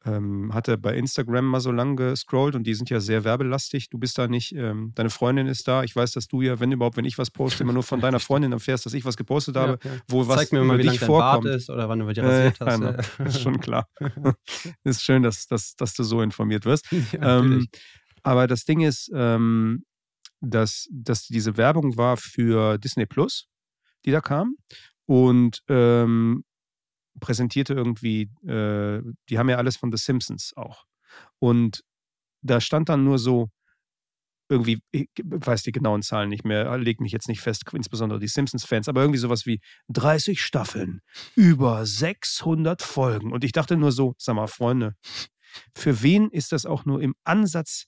ähm, 0.06 0.54
hatte 0.54 0.78
bei 0.78 0.96
Instagram 0.96 1.46
mal 1.46 1.62
so 1.62 1.72
lang 1.72 1.96
gescrollt 1.96 2.56
und 2.56 2.68
die 2.68 2.74
sind 2.74 2.90
ja 2.90 3.00
sehr 3.00 3.24
werbelastig. 3.24 3.90
Du 3.90 3.98
bist 3.98 4.18
da 4.18 4.28
nicht, 4.28 4.54
ähm, 4.54 4.92
deine 4.96 5.10
Freundin 5.10 5.48
ist 5.48 5.68
da. 5.68 5.84
Ich 5.84 5.96
weiß, 5.96 6.12
dass 6.12 6.28
du 6.28 6.42
ja, 6.42 6.60
wenn 6.60 6.72
überhaupt, 6.72 6.98
wenn 6.98 7.06
ich 7.06 7.18
was 7.18 7.32
poste, 7.32 7.64
immer 7.64 7.74
nur 7.74 7.84
von 7.84 8.02
deiner 8.02 8.20
Freundin 8.22 8.52
erfährst, 8.52 8.86
dass 8.86 8.94
ich 8.94 9.06
was 9.06 9.16
gepostet 9.16 9.56
habe, 9.56 9.80
ja, 9.84 9.92
ja. 9.92 9.98
wo 10.08 10.28
was 10.28 10.38
Zeig 10.38 10.52
mir 10.52 10.64
mal, 10.64 10.78
wie 10.78 10.88
dich 10.88 11.00
vorkommt. 11.00 11.46
ist 11.46 11.70
oder 11.70 11.88
wann 11.88 12.00
du 12.00 12.14
dir 12.14 12.24
rasiert 12.24 12.62
äh, 12.62 12.66
hast. 12.66 12.82
Ja, 12.82 13.24
äh. 13.26 13.28
ist 13.28 13.42
schon 13.42 13.60
klar. 13.60 13.88
ist 14.84 15.04
schön, 15.04 15.24
dass, 15.24 15.48
dass, 15.48 15.76
dass 15.76 15.94
du 15.94 16.04
so 16.04 16.22
informiert 16.22 16.66
wirst. 16.66 16.86
Ähm, 17.14 17.68
aber 18.24 18.48
das 18.48 18.66
Ding 18.66 18.82
ist, 18.82 19.12
ähm, 19.14 19.86
dass, 20.42 20.88
dass 20.92 21.28
diese 21.28 21.58
Werbung 21.58 21.98
war 21.98 22.18
für 22.18 22.78
Disney 22.78 23.06
Plus, 23.06 23.48
die 24.06 24.12
da 24.12 24.22
kam. 24.22 24.56
Und 25.06 25.62
ähm, 25.70 26.44
präsentierte 27.20 27.74
irgendwie, 27.74 28.24
äh, 28.48 29.02
die 29.30 29.38
haben 29.38 29.50
ja 29.50 29.58
alles 29.58 29.78
von 29.78 29.92
The 29.92 29.98
Simpsons 29.98 30.54
auch. 30.56 30.86
Und 31.40 31.84
da 32.42 32.60
stand 32.60 32.90
dann 32.90 33.04
nur 33.04 33.20
so, 33.20 33.50
irgendwie, 34.50 34.82
ich 34.92 35.10
weiß 35.24 35.64
die 35.64 35.72
genauen 35.72 36.02
Zahlen 36.02 36.30
nicht 36.30 36.44
mehr, 36.44 36.78
leg 36.78 37.00
mich 37.00 37.12
jetzt 37.12 37.28
nicht 37.28 37.42
fest, 37.42 37.64
insbesondere 37.72 38.20
die 38.20 38.28
Simpsons-Fans, 38.28 38.88
aber 38.88 39.02
irgendwie 39.02 39.20
sowas 39.20 39.46
wie 39.46 39.60
30 39.90 40.42
Staffeln, 40.42 41.02
über 41.36 41.86
600 41.86 42.82
Folgen. 42.82 43.32
Und 43.32 43.44
ich 43.44 43.52
dachte 43.52 43.78
nur 43.78 43.92
so, 43.92 44.16
sag 44.18 44.36
mal, 44.36 44.48
Freunde, 44.48 44.96
für 45.76 46.02
wen 46.04 46.30
ist 46.30 46.52
das 46.52 46.66
auch 46.66 46.86
nur 46.86 47.02
im 47.02 47.16
Ansatz 47.24 47.86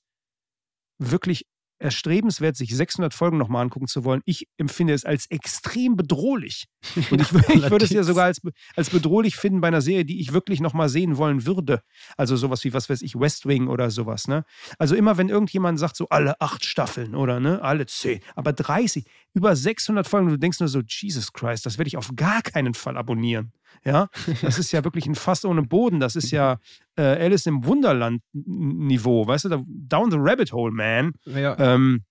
wirklich 0.98 1.46
erstrebenswert, 1.80 2.56
sich 2.56 2.76
600 2.76 3.14
Folgen 3.14 3.38
nochmal 3.38 3.64
angucken 3.64 3.88
zu 3.88 4.04
wollen. 4.04 4.22
Ich 4.26 4.48
empfinde 4.58 4.94
es 4.94 5.06
als 5.06 5.26
extrem 5.28 5.96
bedrohlich. 5.96 6.66
Und 7.12 7.22
ich, 7.22 7.32
ich 7.32 7.70
würde 7.70 7.86
es 7.86 7.92
ja 7.92 8.04
sogar 8.04 8.26
als, 8.26 8.42
als 8.76 8.90
bedrohlich 8.90 9.36
finden 9.36 9.62
bei 9.62 9.68
einer 9.68 9.82
Serie, 9.82 10.06
die 10.06 10.20
ich 10.20 10.34
wirklich 10.34 10.62
nochmal 10.62 10.90
sehen 10.90 11.18
wollen 11.18 11.46
würde. 11.46 11.82
Also 12.18 12.36
sowas 12.36 12.64
wie, 12.64 12.74
was 12.74 12.90
weiß 12.90 13.02
ich, 13.02 13.16
West 13.16 13.46
Wing 13.46 13.68
oder 13.68 13.92
sowas. 13.92 14.28
Ne? 14.28 14.46
Also 14.78 14.96
immer, 14.96 15.18
wenn 15.18 15.30
irgendjemand 15.30 15.80
sagt, 15.80 15.98
so 15.98 16.08
alle 16.10 16.40
acht 16.40 16.66
Staffeln 16.66 17.16
oder 17.16 17.40
ne, 17.40 17.62
alle 17.62 17.86
zehn, 17.86 18.22
aber 18.36 18.54
30, 18.54 19.06
über 19.34 19.56
600 19.56 20.08
Folgen, 20.08 20.30
du 20.30 20.38
denkst 20.38 20.60
nur 20.60 20.70
so, 20.70 20.82
Jesus 20.88 21.34
Christ, 21.34 21.66
das 21.66 21.78
werde 21.78 21.88
ich 21.88 21.98
auf 21.98 22.12
gar 22.16 22.42
keinen 22.42 22.74
Fall 22.74 22.98
abonnieren. 22.98 23.52
Ja, 23.84 24.10
das 24.42 24.58
ist 24.58 24.72
ja 24.72 24.84
wirklich 24.84 25.06
ein 25.06 25.16
Fass 25.16 25.46
ohne 25.46 25.64
Boden. 25.64 26.00
Das 26.00 26.16
ist 26.16 26.32
ja 26.32 26.60
äh, 26.96 27.04
Alice 27.04 27.46
im 27.46 27.66
Wunderland-Niveau, 27.66 29.28
weißt 29.28 29.46
du, 29.46 29.64
down 29.68 30.12
the 30.12 30.18
rabbit 30.20 30.54
hole, 30.54 30.72
man. 30.72 31.14
Ja. 31.26 31.58
Ähm, 31.60 32.04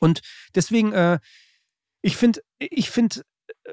und 0.00 0.20
deswegen, 0.54 0.92
äh, 0.92 1.18
ich 2.02 2.16
finde, 2.16 2.40
ich 2.58 2.90
finde, 2.90 3.22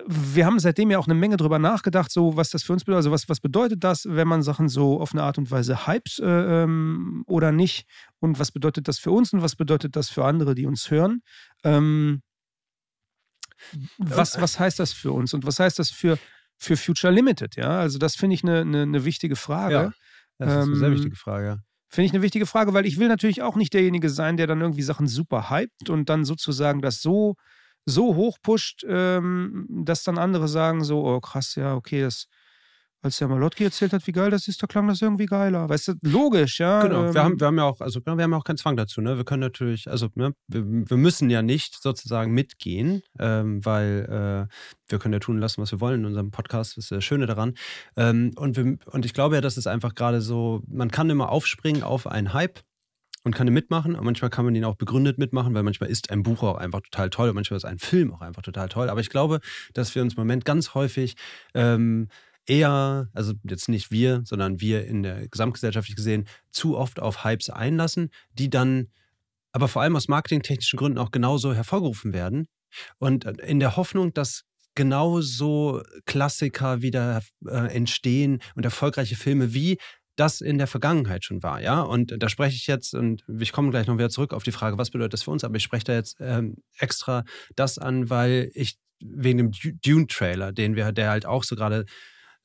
wir 0.08 0.46
haben 0.46 0.60
seitdem 0.60 0.90
ja 0.90 0.98
auch 0.98 1.08
eine 1.08 1.16
Menge 1.16 1.38
drüber 1.38 1.60
nachgedacht, 1.60 2.12
so 2.12 2.38
was 2.38 2.50
das 2.50 2.64
für 2.64 2.74
uns 2.74 2.84
bedeutet. 2.84 3.00
Also 3.00 3.12
was, 3.12 3.28
was 3.28 3.42
bedeutet 3.42 3.84
das, 3.84 4.06
wenn 4.08 4.28
man 4.28 4.42
Sachen 4.42 4.70
so 4.70 5.02
auf 5.02 5.14
eine 5.14 5.24
Art 5.24 5.38
und 5.38 5.52
Weise 5.52 5.86
hypt 5.86 6.20
äh, 6.20 6.64
ähm, 6.64 7.24
oder 7.28 7.52
nicht? 7.52 7.86
Und 8.20 8.40
was 8.40 8.52
bedeutet 8.52 8.88
das 8.88 9.00
für 9.00 9.12
uns 9.12 9.34
und 9.34 9.42
was 9.42 9.56
bedeutet 9.56 9.96
das 9.96 10.10
für 10.10 10.24
andere, 10.24 10.56
die 10.56 10.66
uns 10.66 10.90
hören? 10.90 11.22
Ähm, 11.64 12.22
was, 13.98 14.42
was 14.42 14.60
heißt 14.60 14.80
das 14.80 14.94
für 14.94 15.12
uns 15.12 15.34
und 15.34 15.46
was 15.46 15.60
heißt 15.60 15.78
das 15.78 15.90
für, 15.92 16.18
für 16.62 16.78
Future 16.78 17.12
Limited? 17.12 17.56
Ja, 17.56 17.80
also 17.80 17.98
das 17.98 18.16
finde 18.16 18.36
ich 18.36 18.44
eine, 18.44 18.62
eine, 18.62 18.84
eine, 18.84 19.04
wichtige 19.04 19.36
Frage. 19.36 19.74
Ja, 19.74 19.92
das 20.38 20.50
ist 20.50 20.56
eine 20.56 20.64
ähm, 20.64 20.76
sehr 20.76 20.92
wichtige 20.92 21.16
Frage. 21.16 21.60
Finde 21.90 22.06
ich 22.06 22.14
eine 22.14 22.22
wichtige 22.22 22.46
Frage, 22.46 22.74
weil 22.74 22.86
ich 22.86 23.00
will 23.00 23.08
natürlich 23.08 23.42
auch 23.42 23.56
nicht 23.56 23.74
derjenige 23.74 24.10
sein, 24.10 24.38
der 24.38 24.48
dann 24.48 24.62
irgendwie 24.62 24.84
Sachen 24.84 25.08
super 25.08 25.50
hypt 25.50 25.90
und 25.90 26.08
dann 26.08 26.24
sozusagen 26.24 26.82
das 26.82 27.02
so, 27.02 27.36
so 27.86 28.16
hoch 28.16 28.38
pusht, 28.42 28.86
ähm, 28.88 29.68
dass 29.70 30.04
dann 30.04 30.18
andere 30.18 30.48
sagen 30.48 30.84
so, 30.84 31.04
oh 31.04 31.20
krass, 31.20 31.56
ja, 31.56 31.76
okay, 31.76 32.02
das 32.02 32.28
als 33.02 33.18
der 33.18 33.28
Malotki 33.28 33.64
erzählt 33.64 33.94
hat, 33.94 34.06
wie 34.06 34.12
geil 34.12 34.30
das 34.30 34.48
ist, 34.48 34.62
da 34.62 34.68
klang 34.68 34.88
das 34.88 35.02
irgendwie 35.02 35.26
geiler. 35.26 35.68
Weißt 35.68 35.90
du, 35.90 35.94
logisch, 36.04 36.60
ja. 36.60 36.84
Genau, 36.84 37.06
ähm, 37.06 37.14
wir, 37.14 37.24
haben, 37.24 37.40
wir 37.40 37.48
haben 37.48 37.58
ja 37.58 37.64
auch, 37.64 37.82
also 37.82 38.00
wir 38.04 38.12
haben 38.12 38.20
ja 38.20 38.38
auch 38.38 38.44
keinen 38.44 38.58
Zwang 38.58 38.78
dazu, 38.78 39.02
ne? 39.02 39.18
Wir 39.18 39.24
können 39.24 39.42
natürlich, 39.42 39.90
also 39.90 40.10
ne, 40.16 40.34
wir, 40.48 40.64
wir 40.66 40.98
müssen 40.98 41.30
ja 41.30 41.42
nicht 41.42 41.82
sozusagen 41.82 42.34
mitgehen, 42.34 43.02
ähm, 43.20 43.66
weil 43.66 44.48
äh, 44.50 44.54
wir 44.88 45.00
können 45.00 45.14
ja 45.14 45.20
tun 45.20 45.40
lassen, 45.40 45.62
was 45.62 45.72
wir 45.72 45.82
wollen 45.82 46.02
in 46.02 46.06
unserem 46.06 46.32
Podcast, 46.32 46.78
das 46.78 46.86
ist 46.86 46.92
das 46.92 47.04
Schöne 47.04 47.26
daran. 47.26 47.56
Ähm, 47.98 48.32
und, 48.36 48.56
wir, 48.56 48.78
und 48.86 49.06
ich 49.06 49.14
glaube 49.14 49.36
ja, 49.36 49.42
das 49.42 49.58
ist 49.58 49.68
einfach 49.68 49.96
gerade 49.96 50.22
so, 50.22 50.62
man 50.68 50.92
kann 50.92 51.10
immer 51.10 51.30
aufspringen 51.30 51.84
auf 51.84 52.08
einen 52.08 52.34
Hype 52.34 52.62
und 53.24 53.36
kann 53.36 53.48
ihn 53.48 53.54
mitmachen. 53.54 53.96
Und 53.96 54.04
manchmal 54.04 54.30
kann 54.30 54.46
man 54.46 54.56
ihn 54.56 54.66
auch 54.66 54.76
begründet 54.76 55.18
mitmachen, 55.18 55.54
weil 55.54 55.64
manchmal 55.64 55.90
ist 55.90 56.10
ein 56.10 56.24
Buch 56.24 56.44
auch 56.44 56.58
einfach 56.58 56.82
total 56.82 57.10
toll 57.10 57.30
und 57.30 57.36
manchmal 57.36 57.58
ist 57.58 57.66
ein 57.66 57.80
Film 57.80 58.14
auch 58.14 58.22
einfach 58.22 58.42
total 58.42 58.70
toll. 58.70 58.90
Aber 58.90 59.02
ich 59.02 59.10
glaube, 59.10 59.40
dass 59.74 59.94
wir 59.96 60.02
uns 60.02 60.14
im 60.14 60.22
Moment 60.22 60.46
ganz 60.46 60.74
häufig 60.74 61.16
ähm, 61.54 62.08
eher, 62.46 63.10
also 63.14 63.34
jetzt 63.44 63.70
nicht 63.70 63.92
wir, 63.92 64.22
sondern 64.26 64.60
wir 64.60 64.86
in 64.86 65.04
der 65.04 65.28
gesamtgesellschaftlich 65.28 65.96
gesehen, 65.96 66.28
zu 66.52 66.78
oft 66.78 67.00
auf 67.00 67.24
Hypes 67.24 67.50
einlassen, 67.50 68.10
die 68.34 68.50
dann 68.50 68.88
aber 69.52 69.68
vor 69.68 69.82
allem 69.82 69.96
aus 69.96 70.08
marketingtechnischen 70.08 70.78
Gründen 70.78 70.98
auch 70.98 71.12
genauso 71.12 71.54
hervorgerufen 71.54 72.14
werden. 72.14 72.48
Und 73.00 73.26
äh, 73.26 73.34
in 73.46 73.60
der 73.60 73.76
Hoffnung, 73.76 74.14
dass 74.14 74.44
genauso 74.76 75.82
Klassiker 76.06 76.82
wieder 76.82 77.22
äh, 77.46 77.76
entstehen 77.76 78.40
und 78.56 78.64
erfolgreiche 78.64 79.16
Filme 79.16 79.54
wie 79.54 79.78
das 80.16 80.42
in 80.42 80.58
der 80.58 80.68
Vergangenheit 80.68 81.24
schon 81.24 81.42
war, 81.42 81.62
ja. 81.62 81.82
Und 81.82 82.14
da 82.18 82.30
spreche 82.30 82.56
ich 82.56 82.68
jetzt, 82.68 82.94
und 82.94 83.24
ich 83.40 83.52
komme 83.52 83.72
gleich 83.72 83.88
noch 83.88 83.98
wieder 83.98 84.10
zurück 84.10 84.34
auf 84.34 84.44
die 84.44 84.52
Frage, 84.52 84.78
was 84.78 84.92
bedeutet 84.92 85.14
das 85.14 85.24
für 85.24 85.32
uns, 85.32 85.44
aber 85.44 85.56
ich 85.56 85.64
spreche 85.64 85.86
da 85.86 85.94
jetzt 85.94 86.18
ähm, 86.20 86.58
extra 86.78 87.24
das 87.56 87.78
an, 87.78 88.10
weil 88.10 88.52
ich 88.54 88.78
wegen 89.00 89.38
dem 89.38 89.52
Dune-Trailer, 89.82 90.52
den 90.52 90.76
wir, 90.76 90.92
der 90.92 91.10
halt 91.10 91.26
auch 91.26 91.44
so 91.44 91.56
gerade 91.56 91.86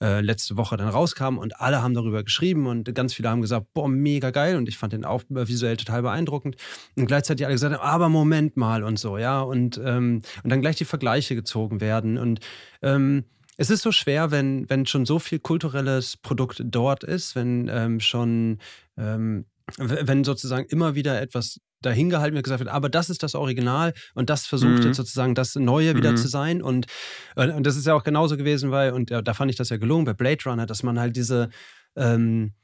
äh, 0.03 0.21
letzte 0.21 0.57
Woche 0.57 0.77
dann 0.77 0.89
rauskam 0.89 1.39
und 1.39 1.61
alle 1.61 1.83
haben 1.83 1.95
darüber 1.95 2.23
geschrieben 2.23 2.67
und 2.67 2.95
ganz 2.95 3.15
viele 3.15 3.31
haben 3.31 3.41
gesagt, 3.41 3.73
boah, 3.73 3.89
mega 3.89 4.31
geil. 4.31 4.57
Und 4.57 4.69
ich 4.69 4.77
fand 4.77 4.93
den 4.93 5.05
auch 5.05 5.23
visuell 5.29 5.77
total 5.77 6.03
beeindruckend. 6.03 6.57
Und 6.97 7.07
gleichzeitig 7.07 7.47
alle 7.47 7.55
gesagt 7.55 7.75
haben, 7.75 7.81
aber 7.81 8.09
Moment 8.09 8.57
mal 8.57 8.85
und 8.85 8.99
so, 8.99 9.17
ja. 9.17 9.41
Und, 9.41 9.81
ähm, 9.83 10.23
und 10.43 10.51
dann 10.51 10.61
gleich 10.61 10.77
die 10.77 10.85
Vergleiche 10.85 11.35
gezogen 11.35 11.81
werden. 11.81 12.19
Und 12.19 12.41
ähm, 12.83 13.25
es 13.57 13.71
ist 13.71 13.83
so 13.83 13.91
schwer, 13.91 14.31
wenn, 14.31 14.69
wenn 14.69 14.85
schon 14.85 15.07
so 15.07 15.19
viel 15.19 15.39
kulturelles 15.39 16.19
Produkt 16.19 16.63
dort 16.65 17.03
ist, 17.03 17.35
wenn 17.35 17.69
ähm, 17.73 18.01
schon 18.01 18.59
ähm, 18.99 19.47
wenn 19.79 20.25
sozusagen 20.25 20.67
immer 20.67 20.95
wieder 20.95 21.21
etwas 21.21 21.59
dahingehalten 21.83 22.35
wird, 22.35 22.45
gesagt 22.45 22.61
wird, 22.61 22.71
aber 22.71 22.89
das 22.89 23.11
ist 23.11 23.23
das 23.23 23.35
Original 23.35 23.93
und 24.15 24.31
das 24.31 24.47
versucht 24.47 24.79
mhm. 24.81 24.87
jetzt 24.87 24.97
sozusagen 24.97 25.35
das 25.35 25.55
Neue 25.57 25.97
wieder 25.97 26.13
mhm. 26.13 26.17
zu 26.17 26.29
sein. 26.29 26.63
Und, 26.63 26.87
und 27.35 27.67
das 27.67 27.77
ist 27.77 27.87
ja 27.87 27.95
auch 27.95 28.05
genauso 28.05 28.37
gewesen, 28.37 28.71
weil, 28.71 28.93
und 28.93 29.11
da 29.11 29.35
fand 29.35 29.51
ich 29.51 29.57
das 29.57 29.69
ja 29.69 29.77
gelungen 29.77 30.05
bei 30.05 30.15
Blade 30.15 30.43
Runner, 30.47 30.67
dass 30.67 30.83
man 30.83 30.99
halt 30.99 31.17
diese, 31.17 31.51
ähm, 31.97 32.55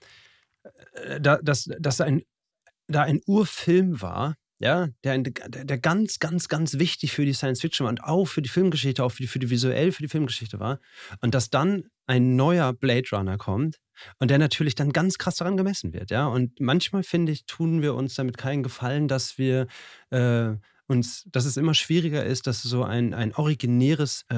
äh, 0.95 1.21
da, 1.21 1.38
dass, 1.43 1.69
dass 1.79 2.01
ein, 2.01 2.23
da 2.87 3.03
ein 3.03 3.21
Urfilm 3.27 4.01
war, 4.01 4.37
ja, 4.62 4.88
der, 5.05 5.18
der 5.18 5.79
ganz, 5.79 6.18
ganz, 6.18 6.48
ganz 6.48 6.79
wichtig 6.79 7.12
für 7.12 7.25
die 7.25 7.35
Science 7.35 7.61
Fiction 7.61 7.85
war 7.85 7.90
und 7.90 8.05
auch 8.05 8.27
für 8.27 8.42
die 8.42 8.48
Filmgeschichte, 8.48 9.05
auch 9.05 9.11
für 9.11 9.22
die, 9.22 9.29
für 9.29 9.38
die 9.38 9.51
visuell 9.51 9.92
für 9.92 10.03
die 10.03 10.09
Filmgeschichte 10.09 10.61
war. 10.61 10.79
Und 11.20 11.35
dass 11.35 11.51
dann 11.51 11.85
ein 12.07 12.37
neuer 12.37 12.72
Blade 12.72 13.09
Runner 13.12 13.38
kommt, 13.38 13.77
und 14.18 14.31
der 14.31 14.38
natürlich 14.38 14.75
dann 14.75 14.92
ganz 14.92 15.18
krass 15.18 15.37
daran 15.37 15.57
gemessen 15.57 15.92
wird, 15.92 16.11
ja. 16.11 16.27
Und 16.27 16.61
manchmal, 16.61 17.03
finde 17.03 17.31
ich, 17.31 17.46
tun 17.46 17.83
wir 17.83 17.94
uns 17.94 18.14
damit 18.14 18.37
keinen 18.37 18.62
Gefallen, 18.62 19.07
dass 19.07 19.38
wir 19.38 19.66
äh, 20.11 20.55
uns, 20.87 21.25
dass 21.31 21.45
es 21.45 21.57
immer 21.57 21.75
schwieriger 21.75 22.25
ist, 22.25 22.47
dass 22.47 22.62
so 22.62 22.83
ein, 22.85 23.14
ein 23.14 23.35
originäres, 23.35 24.25
äh, 24.29 24.35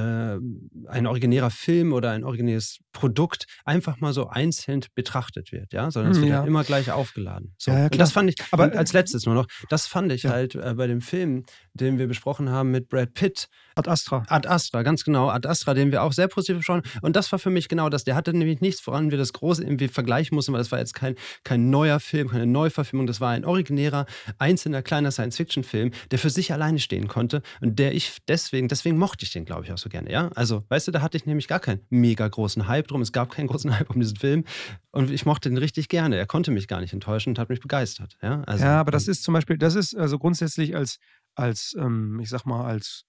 ein 0.87 1.07
originärer 1.07 1.51
Film 1.51 1.93
oder 1.93 2.11
ein 2.11 2.25
originäres 2.25 2.79
Produkt 2.93 3.47
einfach 3.65 4.01
mal 4.01 4.13
so 4.13 4.29
einzeln 4.29 4.81
betrachtet 4.95 5.53
wird, 5.53 5.73
ja, 5.73 5.91
sondern 5.91 6.13
es 6.13 6.19
hm, 6.19 6.25
wird 6.25 6.33
ja. 6.33 6.45
immer 6.45 6.65
gleich 6.65 6.91
aufgeladen. 6.91 7.55
So. 7.59 7.71
Ja, 7.71 7.85
und 7.85 7.99
das 7.99 8.13
fand 8.13 8.31
ich, 8.31 8.37
aber 8.51 8.73
als 8.77 8.93
letztes 8.93 9.27
nur 9.27 9.35
noch, 9.35 9.47
das 9.69 9.87
fand 9.87 10.13
ich 10.13 10.27
halt 10.27 10.55
äh, 10.55 10.75
bei 10.75 10.87
dem 10.87 11.01
Film, 11.01 11.45
den 11.73 11.99
wir 11.99 12.07
besprochen 12.07 12.51
haben 12.51 12.71
mit 12.71 12.89
Brad 12.89 13.15
Pitt. 13.15 13.49
Ad 13.75 13.91
Astra. 13.91 14.25
Ad 14.29 14.49
Astra, 14.49 14.83
ganz 14.83 15.05
genau. 15.05 15.29
Ad 15.29 15.49
Astra, 15.49 15.75
den 15.75 15.91
wir 15.91 16.03
auch 16.03 16.13
sehr 16.13 16.29
positiv 16.29 16.59
besprochen 16.59 16.83
Und 17.03 17.17
das 17.17 17.31
war 17.33 17.39
für 17.39 17.51
mich 17.51 17.69
genau 17.69 17.89
das. 17.89 18.05
Der 18.05 18.15
hatte 18.15 18.33
nämlich 18.33 18.61
nichts, 18.61 18.87
woran 18.87 19.11
wir 19.11 19.19
das 19.19 19.33
große 19.33 19.63
irgendwie 19.63 19.89
vergleichen 19.89 20.35
mussten, 20.35 20.53
weil 20.53 20.61
das 20.61 20.71
war 20.73 20.79
jetzt 20.79 20.95
kein, 20.95 21.17
kein 21.43 21.71
neuer 21.71 22.01
Film, 22.01 22.29
keine 22.29 22.47
Neuverfilmung. 22.47 23.07
Das 23.07 23.21
war 23.21 23.31
ein 23.31 23.45
originärer, 23.45 24.07
einzelner, 24.39 24.83
kleiner 24.83 25.11
Science-Fiction-Film, 25.11 25.91
der 26.11 26.19
für 26.19 26.31
sich 26.31 26.53
alleine 26.53 26.79
stehen 26.79 27.09
konnte 27.09 27.43
und 27.61 27.79
der 27.79 27.95
ich 27.95 28.19
deswegen, 28.29 28.69
deswegen 28.69 28.97
mochte 28.99 29.25
ich 29.25 29.33
den, 29.33 29.45
glaube 29.45 29.65
ich, 29.65 29.73
auch 29.73 29.79
so 29.79 29.89
gerne. 29.89 30.11
Ja, 30.11 30.31
also, 30.35 30.65
weißt 30.69 30.89
du, 30.89 30.93
da 30.93 31.03
hatte 31.03 31.17
ich 31.17 31.27
nämlich 31.27 31.49
gar 31.49 31.61
keinen 31.61 31.81
mega 31.91 32.27
großen 32.29 32.69
Hype 32.69 32.89
drum. 32.89 33.03
Es 33.03 33.13
gab 33.13 33.31
keinen 33.31 33.49
großen 33.49 33.77
Hype 33.79 33.91
um 33.91 34.01
diesen 34.01 34.17
Film 34.17 34.45
und 34.93 35.11
ich 35.11 35.27
mochte 35.27 35.49
den 35.49 35.59
richtig 35.59 35.89
gerne. 35.89 36.17
Er 36.17 36.27
konnte 36.27 36.51
mich 36.51 36.69
gar 36.69 36.81
nicht 36.81 36.93
enttäuschen 36.93 37.31
und 37.31 37.39
hat 37.39 37.49
mich 37.49 37.61
begeistert. 37.61 38.17
Ja, 38.23 38.43
also, 38.47 38.65
ja 38.65 38.81
aber 38.81 38.93
das 38.93 39.09
ist 39.09 39.25
zum 39.25 39.35
Beispiel, 39.35 39.59
das 39.59 39.75
ist 39.75 39.97
also 39.97 40.19
grundsätzlich 40.19 40.77
als 40.77 40.99
als, 41.35 41.75
ähm, 41.79 42.21
ich 42.21 42.29
sag 42.29 42.45
mal, 42.45 42.65
als 42.65 43.05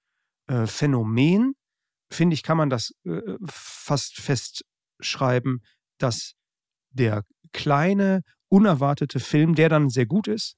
äh, 0.48 0.68
Phänomen, 0.68 1.54
finde 2.12 2.34
ich, 2.34 2.44
kann 2.44 2.58
man 2.58 2.70
das 2.70 2.94
äh, 3.06 3.22
fast 3.46 4.18
festschreiben, 4.18 5.64
dass 5.98 6.34
der 6.92 7.24
kleine, 7.54 8.22
unerwartete 8.50 9.20
Film, 9.20 9.56
der 9.56 9.70
dann 9.70 9.90
sehr 9.90 10.06
gut 10.06 10.28
ist, 10.28 10.56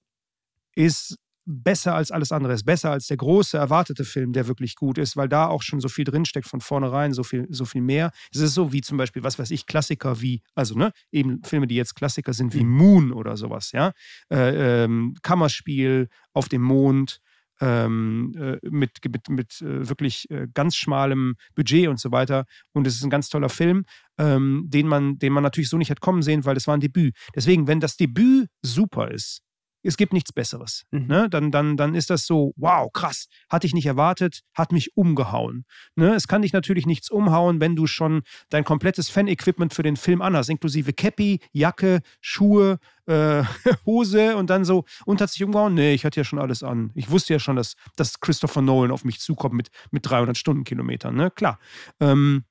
ist 0.76 1.18
besser 1.48 1.96
als 1.96 2.12
alles 2.12 2.32
andere, 2.34 2.54
ist 2.54 2.66
besser 2.66 2.92
als 2.92 3.08
der 3.08 3.18
große, 3.18 3.58
erwartete 3.58 4.04
Film, 4.04 4.34
der 4.34 4.48
wirklich 4.48 4.76
gut 4.76 4.98
ist, 4.98 5.16
weil 5.16 5.30
da 5.30 5.48
auch 5.48 5.62
schon 5.62 5.80
so 5.80 5.88
viel 5.88 6.04
drinsteckt 6.04 6.46
von 6.46 6.60
vornherein, 6.60 7.14
so 7.14 7.24
viel, 7.24 7.48
so 7.50 7.64
viel 7.64 7.82
mehr. 7.82 8.12
Es 8.34 8.42
ist 8.42 8.54
so 8.54 8.74
wie 8.74 8.82
zum 8.82 8.98
Beispiel, 8.98 9.24
was 9.24 9.40
weiß 9.40 9.52
ich, 9.52 9.66
Klassiker 9.66 10.20
wie, 10.22 10.42
also 10.56 10.76
ne, 10.76 10.92
eben 11.12 11.42
Filme, 11.44 11.68
die 11.68 11.76
jetzt 11.76 11.96
Klassiker 11.96 12.34
sind 12.34 12.54
wie 12.54 12.66
mhm. 12.66 12.72
Moon 12.72 13.14
oder 13.14 13.38
sowas, 13.38 13.72
ja. 13.72 13.94
Äh, 14.30 14.84
ähm, 14.84 15.16
Kammerspiel 15.22 16.10
auf 16.34 16.50
dem 16.50 16.62
Mond, 16.62 17.22
ähm, 17.62 18.34
äh, 18.38 18.58
mit, 18.70 19.00
mit, 19.10 19.30
mit 19.30 19.62
äh, 19.62 19.88
wirklich 19.88 20.30
äh, 20.30 20.48
ganz 20.54 20.76
schmalem 20.76 21.36
Budget 21.56 21.88
und 21.88 22.00
so 22.00 22.12
weiter. 22.12 22.46
Und 22.74 22.88
es 22.88 22.96
ist 22.96 23.04
ein 23.04 23.10
ganz 23.10 23.30
toller 23.30 23.50
Film, 23.50 23.86
ähm, 24.18 24.66
den, 24.68 24.88
man, 24.88 25.18
den 25.18 25.34
man 25.34 25.44
natürlich 25.44 25.70
so 25.70 25.78
nicht 25.78 25.92
hat 25.92 26.02
kommen 26.02 26.22
sehen, 26.22 26.46
weil 26.46 26.58
es 26.58 26.68
war 26.68 26.76
ein 26.76 26.82
Debüt. 26.82 27.16
Deswegen, 27.36 27.68
wenn 27.68 27.80
das 27.80 27.98
Debüt 27.98 28.50
super 28.62 29.12
ist, 29.12 29.42
es 29.88 29.98
gibt 29.98 30.14
nichts 30.14 30.34
Besseres. 30.34 30.86
Mhm. 30.92 31.08
Ne? 31.08 31.30
Dann, 31.30 31.52
dann, 31.52 31.78
dann 31.78 31.96
ist 31.96 32.10
das 32.10 32.26
so, 32.26 32.54
wow, 32.58 32.92
krass, 32.92 33.28
hatte 33.50 33.66
ich 33.66 33.74
nicht 33.74 33.86
erwartet, 33.86 34.42
hat 34.54 34.72
mich 34.72 34.96
umgehauen. 34.96 35.66
Ne? 35.96 36.14
Es 36.14 36.28
kann 36.28 36.42
dich 36.42 36.54
natürlich 36.54 36.86
nichts 36.86 37.10
umhauen, 37.10 37.62
wenn 37.62 37.76
du 37.76 37.88
schon 37.88 38.22
dein 38.50 38.66
komplettes 38.66 39.10
Fan-Equipment 39.10 39.74
für 39.74 39.84
den 39.84 39.96
Film 39.96 40.22
anhast, 40.22 40.50
inklusive 40.50 40.94
Cappy, 40.94 41.40
Jacke, 41.54 42.02
Schuhe, 42.22 42.80
äh, 43.06 43.44
Hose 43.86 44.36
und 44.36 44.50
dann 44.50 44.66
so, 44.66 44.84
und 45.06 45.22
hat 45.22 45.30
sich 45.30 45.44
umgehauen? 45.44 45.74
Nee, 45.74 45.94
ich 45.94 46.06
hatte 46.06 46.20
ja 46.20 46.24
schon 46.26 46.40
alles 46.40 46.64
an. 46.64 46.92
Ich 46.94 47.10
wusste 47.10 47.34
ja 47.34 47.40
schon, 47.40 47.56
dass, 47.56 47.76
dass 47.96 48.20
Christopher 48.20 48.62
Nolan 48.62 48.92
auf 48.92 49.06
mich 49.06 49.20
zukommt 49.20 49.56
mit, 49.56 49.70
mit 49.92 50.06
300 50.06 50.38
Stundenkilometern. 50.38 51.16
Ne? 51.16 51.32
Klar. 51.32 51.60
Ähm, 52.00 52.44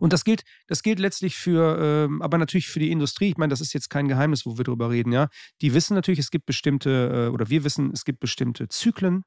Und 0.00 0.12
das 0.12 0.24
gilt, 0.24 0.42
das 0.66 0.82
gilt 0.82 0.98
letztlich 0.98 1.36
für, 1.36 1.78
ähm, 1.80 2.22
aber 2.22 2.38
natürlich 2.38 2.68
für 2.68 2.80
die 2.80 2.90
Industrie. 2.90 3.30
Ich 3.30 3.36
meine, 3.36 3.50
das 3.50 3.60
ist 3.60 3.72
jetzt 3.72 3.90
kein 3.90 4.08
Geheimnis, 4.08 4.46
wo 4.46 4.56
wir 4.56 4.64
drüber 4.64 4.90
reden, 4.90 5.12
ja. 5.12 5.28
Die 5.60 5.74
wissen 5.74 5.94
natürlich, 5.94 6.18
es 6.18 6.30
gibt 6.30 6.46
bestimmte, 6.46 7.28
äh, 7.28 7.32
oder 7.32 7.48
wir 7.48 7.64
wissen, 7.64 7.90
es 7.92 8.04
gibt 8.04 8.20
bestimmte 8.20 8.68
Zyklen, 8.68 9.24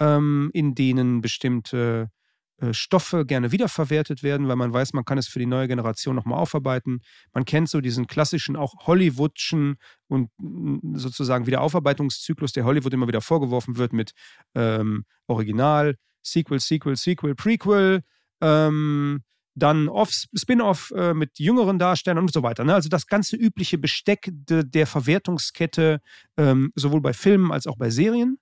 ähm, 0.00 0.50
in 0.52 0.74
denen 0.74 1.20
bestimmte 1.20 2.10
äh, 2.58 2.72
Stoffe 2.72 3.26
gerne 3.26 3.50
wiederverwertet 3.50 4.22
werden, 4.22 4.46
weil 4.46 4.56
man 4.56 4.72
weiß, 4.72 4.92
man 4.92 5.04
kann 5.04 5.18
es 5.18 5.26
für 5.26 5.40
die 5.40 5.46
neue 5.46 5.66
Generation 5.66 6.14
nochmal 6.14 6.38
aufarbeiten. 6.38 7.00
Man 7.32 7.44
kennt 7.44 7.68
so 7.68 7.80
diesen 7.80 8.06
klassischen, 8.06 8.54
auch 8.54 8.86
Hollywoodschen 8.86 9.76
und 10.06 10.30
mm, 10.38 10.96
sozusagen 10.96 11.46
Wiederaufarbeitungszyklus, 11.46 12.52
der 12.52 12.64
Hollywood 12.64 12.94
immer 12.94 13.08
wieder 13.08 13.20
vorgeworfen 13.20 13.76
wird 13.76 13.92
mit 13.92 14.12
ähm, 14.54 15.04
Original, 15.26 15.96
Sequel, 16.22 16.60
Sequel, 16.60 16.96
Sequel, 16.96 17.34
Prequel, 17.34 18.02
ähm, 18.40 19.22
dann 19.54 19.88
Spin-off 20.34 20.92
äh, 20.96 21.14
mit 21.14 21.38
jüngeren 21.38 21.78
Darstellern 21.78 22.24
und 22.24 22.32
so 22.32 22.42
weiter. 22.42 22.64
Ne? 22.64 22.74
Also 22.74 22.88
das 22.88 23.06
ganze 23.06 23.36
übliche 23.36 23.78
Besteck 23.78 24.28
de, 24.32 24.64
der 24.64 24.86
Verwertungskette, 24.86 26.00
ähm, 26.36 26.72
sowohl 26.74 27.00
bei 27.00 27.12
Filmen 27.12 27.52
als 27.52 27.66
auch 27.66 27.76
bei 27.76 27.90
Serien. 27.90 28.38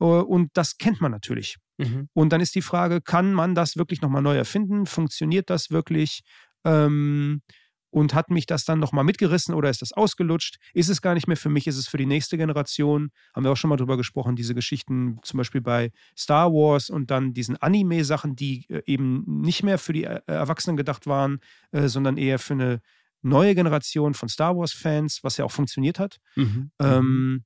Äh, 0.00 0.04
und 0.04 0.50
das 0.54 0.76
kennt 0.76 1.00
man 1.00 1.12
natürlich. 1.12 1.56
Mhm. 1.78 2.08
Und 2.12 2.32
dann 2.32 2.40
ist 2.40 2.54
die 2.54 2.62
Frage, 2.62 3.00
kann 3.00 3.32
man 3.32 3.54
das 3.54 3.76
wirklich 3.76 4.00
nochmal 4.02 4.22
neu 4.22 4.36
erfinden? 4.36 4.86
Funktioniert 4.86 5.50
das 5.50 5.70
wirklich? 5.70 6.22
Ähm, 6.64 7.42
und 7.90 8.14
hat 8.14 8.30
mich 8.30 8.46
das 8.46 8.64
dann 8.64 8.78
nochmal 8.78 9.04
mitgerissen 9.04 9.54
oder 9.54 9.68
ist 9.68 9.82
das 9.82 9.92
ausgelutscht? 9.92 10.58
Ist 10.72 10.88
es 10.88 11.02
gar 11.02 11.14
nicht 11.14 11.26
mehr 11.26 11.36
für 11.36 11.48
mich, 11.48 11.66
ist 11.66 11.76
es 11.76 11.88
für 11.88 11.96
die 11.96 12.06
nächste 12.06 12.38
Generation? 12.38 13.10
Haben 13.34 13.44
wir 13.44 13.52
auch 13.52 13.56
schon 13.56 13.68
mal 13.70 13.76
drüber 13.76 13.96
gesprochen, 13.96 14.36
diese 14.36 14.54
Geschichten 14.54 15.18
zum 15.22 15.38
Beispiel 15.38 15.60
bei 15.60 15.90
Star 16.16 16.52
Wars 16.52 16.88
und 16.88 17.10
dann 17.10 17.34
diesen 17.34 17.56
Anime-Sachen, 17.56 18.36
die 18.36 18.66
äh, 18.68 18.82
eben 18.86 19.24
nicht 19.26 19.62
mehr 19.62 19.78
für 19.78 19.92
die 19.92 20.04
äh, 20.04 20.20
Erwachsenen 20.26 20.76
gedacht 20.76 21.06
waren, 21.06 21.40
äh, 21.72 21.88
sondern 21.88 22.16
eher 22.16 22.38
für 22.38 22.54
eine 22.54 22.80
neue 23.22 23.54
Generation 23.54 24.14
von 24.14 24.28
Star 24.28 24.56
Wars-Fans, 24.56 25.22
was 25.22 25.36
ja 25.36 25.44
auch 25.44 25.52
funktioniert 25.52 25.98
hat. 25.98 26.18
Mhm. 26.36 26.70
Ähm, 26.78 27.44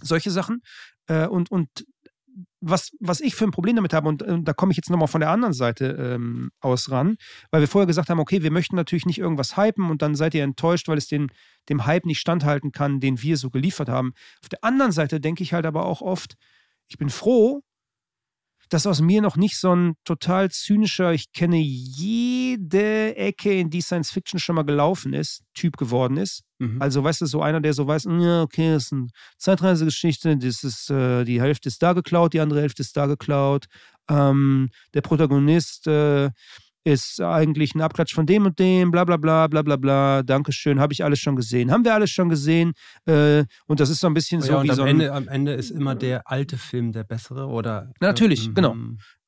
solche 0.00 0.30
Sachen. 0.30 0.62
Und, 1.08 1.50
und 1.50 1.68
was, 2.60 2.90
was 3.00 3.20
ich 3.20 3.34
für 3.34 3.44
ein 3.44 3.50
Problem 3.50 3.76
damit 3.76 3.92
habe, 3.92 4.08
und, 4.08 4.22
und 4.22 4.44
da 4.44 4.52
komme 4.52 4.72
ich 4.72 4.76
jetzt 4.76 4.90
nochmal 4.90 5.08
von 5.08 5.20
der 5.20 5.30
anderen 5.30 5.52
Seite 5.52 5.96
ähm, 5.98 6.50
aus 6.60 6.90
ran, 6.90 7.16
weil 7.50 7.60
wir 7.60 7.68
vorher 7.68 7.86
gesagt 7.86 8.08
haben, 8.08 8.20
okay, 8.20 8.42
wir 8.42 8.50
möchten 8.50 8.76
natürlich 8.76 9.06
nicht 9.06 9.18
irgendwas 9.18 9.56
hypen 9.56 9.90
und 9.90 10.02
dann 10.02 10.14
seid 10.14 10.34
ihr 10.34 10.44
enttäuscht, 10.44 10.88
weil 10.88 10.98
es 10.98 11.08
den, 11.08 11.30
dem 11.68 11.86
Hype 11.86 12.06
nicht 12.06 12.20
standhalten 12.20 12.72
kann, 12.72 13.00
den 13.00 13.20
wir 13.20 13.36
so 13.36 13.50
geliefert 13.50 13.88
haben. 13.88 14.12
Auf 14.42 14.48
der 14.48 14.64
anderen 14.64 14.92
Seite 14.92 15.20
denke 15.20 15.42
ich 15.42 15.52
halt 15.52 15.66
aber 15.66 15.84
auch 15.84 16.00
oft, 16.00 16.36
ich 16.88 16.98
bin 16.98 17.10
froh, 17.10 17.62
dass 18.72 18.86
aus 18.86 19.00
mir 19.00 19.20
noch 19.20 19.36
nicht 19.36 19.58
so 19.58 19.74
ein 19.74 19.94
total 20.04 20.50
zynischer, 20.50 21.12
ich 21.12 21.32
kenne 21.32 21.58
jede 21.58 23.14
Ecke, 23.16 23.52
in 23.58 23.68
die 23.68 23.82
Science 23.82 24.10
Fiction 24.10 24.40
schon 24.40 24.56
mal 24.56 24.62
gelaufen 24.62 25.12
ist, 25.12 25.42
Typ 25.54 25.76
geworden 25.76 26.16
ist. 26.16 26.42
Mhm. 26.58 26.80
Also, 26.80 27.04
weißt 27.04 27.20
du, 27.20 27.26
so 27.26 27.42
einer, 27.42 27.60
der 27.60 27.74
so 27.74 27.86
weiß, 27.86 28.04
ja, 28.04 28.42
okay, 28.42 28.72
das 28.72 28.84
ist 28.84 28.92
eine 28.92 29.08
Zeitreisegeschichte, 29.36 30.38
das 30.38 30.64
ist, 30.64 30.90
äh, 30.90 31.24
die 31.24 31.40
Hälfte 31.40 31.68
ist 31.68 31.82
da 31.82 31.92
geklaut, 31.92 32.32
die 32.32 32.40
andere 32.40 32.62
Hälfte 32.62 32.82
ist 32.82 32.96
da 32.96 33.06
geklaut. 33.06 33.66
Ähm, 34.08 34.70
der 34.94 35.02
Protagonist 35.02 35.86
äh, 35.86 36.30
ist 36.84 37.20
eigentlich 37.20 37.74
ein 37.74 37.80
Abklatsch 37.80 38.14
von 38.14 38.26
dem 38.26 38.46
und 38.46 38.58
dem, 38.58 38.90
bla 38.90 39.04
bla 39.04 39.16
bla 39.16 39.46
bla 39.46 39.62
bla 39.62 39.76
bla, 39.76 40.22
Dankeschön, 40.22 40.80
habe 40.80 40.92
ich 40.92 41.04
alles 41.04 41.20
schon 41.20 41.36
gesehen. 41.36 41.70
Haben 41.70 41.84
wir 41.84 41.94
alles 41.94 42.10
schon 42.10 42.28
gesehen? 42.28 42.72
Äh, 43.06 43.44
und 43.66 43.80
das 43.80 43.90
ist 43.90 44.00
so 44.00 44.06
ein 44.06 44.14
bisschen 44.14 44.40
ja, 44.40 44.46
so 44.46 44.58
und 44.58 44.64
wie 44.64 44.70
am 44.70 44.76
so 44.76 44.82
ein, 44.82 44.88
Ende, 44.88 45.12
am 45.12 45.28
Ende 45.28 45.52
ist 45.52 45.70
immer 45.70 45.94
der 45.94 46.28
alte 46.30 46.58
Film 46.58 46.92
der 46.92 47.04
bessere, 47.04 47.46
oder? 47.46 47.90
Natürlich, 48.00 48.48
äh, 48.48 48.52
genau. 48.52 48.76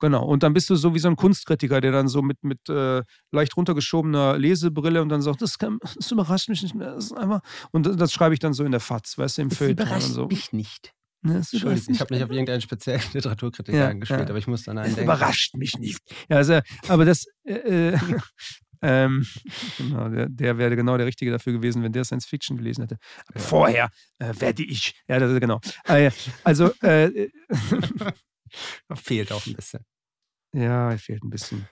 Genau. 0.00 0.24
Und 0.24 0.42
dann 0.42 0.52
bist 0.52 0.68
du 0.68 0.76
so 0.76 0.94
wie 0.94 0.98
so 0.98 1.09
ein 1.09 1.16
Kunstkritiker, 1.16 1.80
der 1.80 1.92
dann 1.92 2.09
so 2.09 2.20
mit, 2.20 2.42
mit 2.42 2.68
äh, 2.68 3.02
leicht 3.32 3.57
runtergeschobener 3.57 4.36
Lesebrille 4.36 5.00
und 5.00 5.09
dann 5.09 5.22
sagt, 5.22 5.40
das, 5.40 5.59
kann, 5.59 5.78
das 5.80 6.11
überrascht 6.11 6.48
mich 6.48 6.62
nicht 6.62 6.74
mehr. 6.74 6.94
Das 6.94 7.07
ist 7.07 7.12
einfach. 7.12 7.40
Und 7.70 8.00
das 8.00 8.12
schreibe 8.12 8.34
ich 8.34 8.40
dann 8.40 8.52
so 8.52 8.64
in 8.64 8.72
der 8.72 8.80
FAZ, 8.80 9.16
weißt 9.16 9.38
du, 9.38 9.42
im 9.42 9.50
Feld. 9.50 9.78
Das 9.78 9.86
überrascht 9.86 10.09
so. 10.09 10.26
mich 10.26 10.52
nicht. 10.52 10.92
Ne, 11.27 11.37
Entschuldigung, 11.37 11.83
ich 11.89 12.01
habe 12.01 12.12
nicht 12.12 12.22
auf 12.22 12.31
irgendeinen 12.31 12.61
speziellen 12.61 13.01
Literaturkritiker 13.14 13.79
ja, 13.79 13.89
angespielt, 13.89 14.20
ja. 14.20 14.29
aber 14.29 14.39
ich 14.39 14.47
muss 14.47 14.68
an 14.68 14.77
einen 14.77 14.89
das 14.89 14.97
denken. 14.97 15.11
Überrascht 15.11 15.55
mich 15.57 15.79
nicht. 15.79 15.99
Ja, 16.29 16.37
also, 16.37 16.61
aber 16.87 17.07
das, 17.07 17.25
äh, 17.47 17.55
äh 17.55 17.99
ähm, 18.83 19.27
genau, 19.79 20.11
der, 20.11 20.29
der, 20.29 20.59
wäre 20.59 20.77
genau 20.77 20.99
der 20.99 21.07
Richtige 21.07 21.31
dafür 21.31 21.55
gewesen, 21.55 21.83
wenn 21.83 21.93
der 21.93 22.05
Science 22.05 22.27
Fiction 22.27 22.59
gelesen 22.59 22.83
hätte. 22.83 22.99
Ja. 23.35 23.41
Vorher 23.41 23.91
äh, 24.18 24.35
werde 24.39 24.64
ich. 24.64 25.01
Ja, 25.09 25.18
das 25.18 25.33
ist 25.33 25.41
genau. 25.41 25.61
Äh, 25.87 26.11
also, 26.45 26.75
äh, 26.83 27.31
fehlt 28.95 29.33
auch 29.33 29.47
ein 29.47 29.55
bisschen. 29.55 29.81
Ja, 30.53 30.95
fehlt 30.99 31.25
ein 31.25 31.31
bisschen. 31.31 31.66